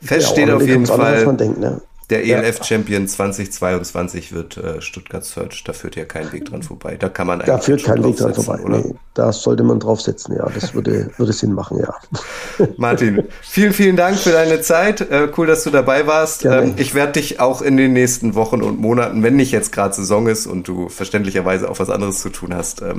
Fest 0.00 0.28
ja, 0.28 0.32
steht 0.32 0.50
auf 0.50 0.66
jeden 0.66 0.86
Fall. 0.86 1.36
Denkt, 1.36 1.58
ne? 1.58 1.80
Der 2.12 2.26
ELF-Champion 2.26 3.08
2022 3.08 4.34
wird 4.34 4.58
äh, 4.58 4.82
Stuttgart 4.82 5.24
Search. 5.24 5.64
Da 5.64 5.72
führt 5.72 5.96
ja 5.96 6.04
kein 6.04 6.30
Weg 6.30 6.44
dran 6.44 6.62
vorbei. 6.62 6.98
Da 6.98 7.08
kann 7.08 7.26
man 7.26 7.40
eigentlich. 7.40 7.46
Da 7.46 7.58
führt 7.58 7.84
kein 7.84 8.04
Weg 8.04 8.16
dran 8.18 8.34
vorbei. 8.34 8.62
Oder? 8.62 8.78
Nee, 8.80 8.94
da 9.14 9.32
sollte 9.32 9.62
man 9.62 9.80
draufsetzen, 9.80 10.36
ja. 10.36 10.46
Das 10.54 10.74
würde, 10.74 11.10
würde 11.16 11.32
Sinn 11.32 11.54
machen, 11.54 11.78
ja. 11.78 12.66
Martin, 12.76 13.24
vielen, 13.40 13.72
vielen 13.72 13.96
Dank 13.96 14.18
für 14.18 14.30
deine 14.30 14.60
Zeit. 14.60 15.00
Äh, 15.00 15.28
cool, 15.38 15.46
dass 15.46 15.64
du 15.64 15.70
dabei 15.70 16.06
warst. 16.06 16.44
Ähm, 16.44 16.74
ich 16.76 16.92
werde 16.94 17.12
dich 17.12 17.40
auch 17.40 17.62
in 17.62 17.78
den 17.78 17.94
nächsten 17.94 18.34
Wochen 18.34 18.60
und 18.60 18.78
Monaten, 18.78 19.22
wenn 19.22 19.36
nicht 19.36 19.50
jetzt 19.50 19.72
gerade 19.72 19.94
Saison 19.94 20.26
ist 20.26 20.46
und 20.46 20.68
du 20.68 20.90
verständlicherweise 20.90 21.70
auch 21.70 21.78
was 21.78 21.88
anderes 21.88 22.20
zu 22.20 22.28
tun 22.28 22.54
hast, 22.54 22.82
ähm, 22.82 22.98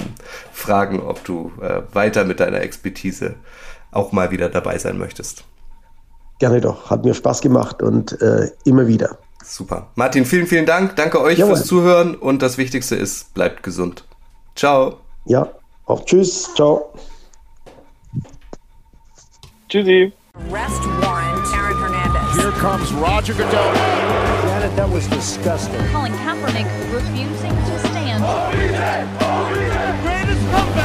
fragen, 0.51 0.99
ob 1.01 1.24
du 1.24 1.51
äh, 1.61 1.82
weiter 1.93 2.26
mit 2.26 2.39
deiner 2.39 2.61
Expertise 2.61 3.36
auch 3.91 4.11
mal 4.11 4.32
wieder 4.32 4.49
dabei 4.49 4.80
sein 4.80 4.97
möchtest. 4.97 5.43
Gerne 6.43 6.59
doch. 6.59 6.89
Hat 6.89 7.05
mir 7.05 7.13
Spaß 7.13 7.39
gemacht 7.39 7.81
und 7.81 8.21
äh, 8.21 8.51
immer 8.65 8.85
wieder. 8.85 9.17
Super. 9.45 9.87
Martin, 9.95 10.25
vielen, 10.25 10.45
vielen 10.45 10.65
Dank. 10.65 10.97
Danke 10.97 11.21
euch 11.21 11.37
Jawohl. 11.37 11.55
fürs 11.55 11.65
Zuhören 11.65 12.15
und 12.15 12.41
das 12.41 12.57
Wichtigste 12.57 12.97
ist, 12.97 13.33
bleibt 13.33 13.63
gesund. 13.63 14.03
Ciao. 14.53 14.97
Ja, 15.23 15.47
auch 15.85 16.03
tschüss. 16.03 16.53
Ciao. 16.53 16.91
Tschüssi. 19.69 20.11
Arrest 20.51 20.83
warrant, 20.99 21.47
Aaron 21.55 21.79
Hernandez. 21.79 22.35
Here 22.35 22.51
comes 22.59 22.91
Roger 22.91 23.33
Goodell. 23.35 23.73
Janet, 24.45 24.75
that 24.75 24.91
was 24.91 25.07
disgusting. 25.07 25.79
Colin 25.93 26.11
Kaepernick 26.25 26.67
refusing 26.91 27.51
to 27.51 27.79
stand. 27.87 28.21
Oh, 28.21 28.51
he's 28.51 28.71
dead. 28.71 29.07
Oh, 29.21 29.47
he's 29.47 29.71
dead. 29.71 30.03
Greatest 30.03 30.41
comeback. 30.51 30.82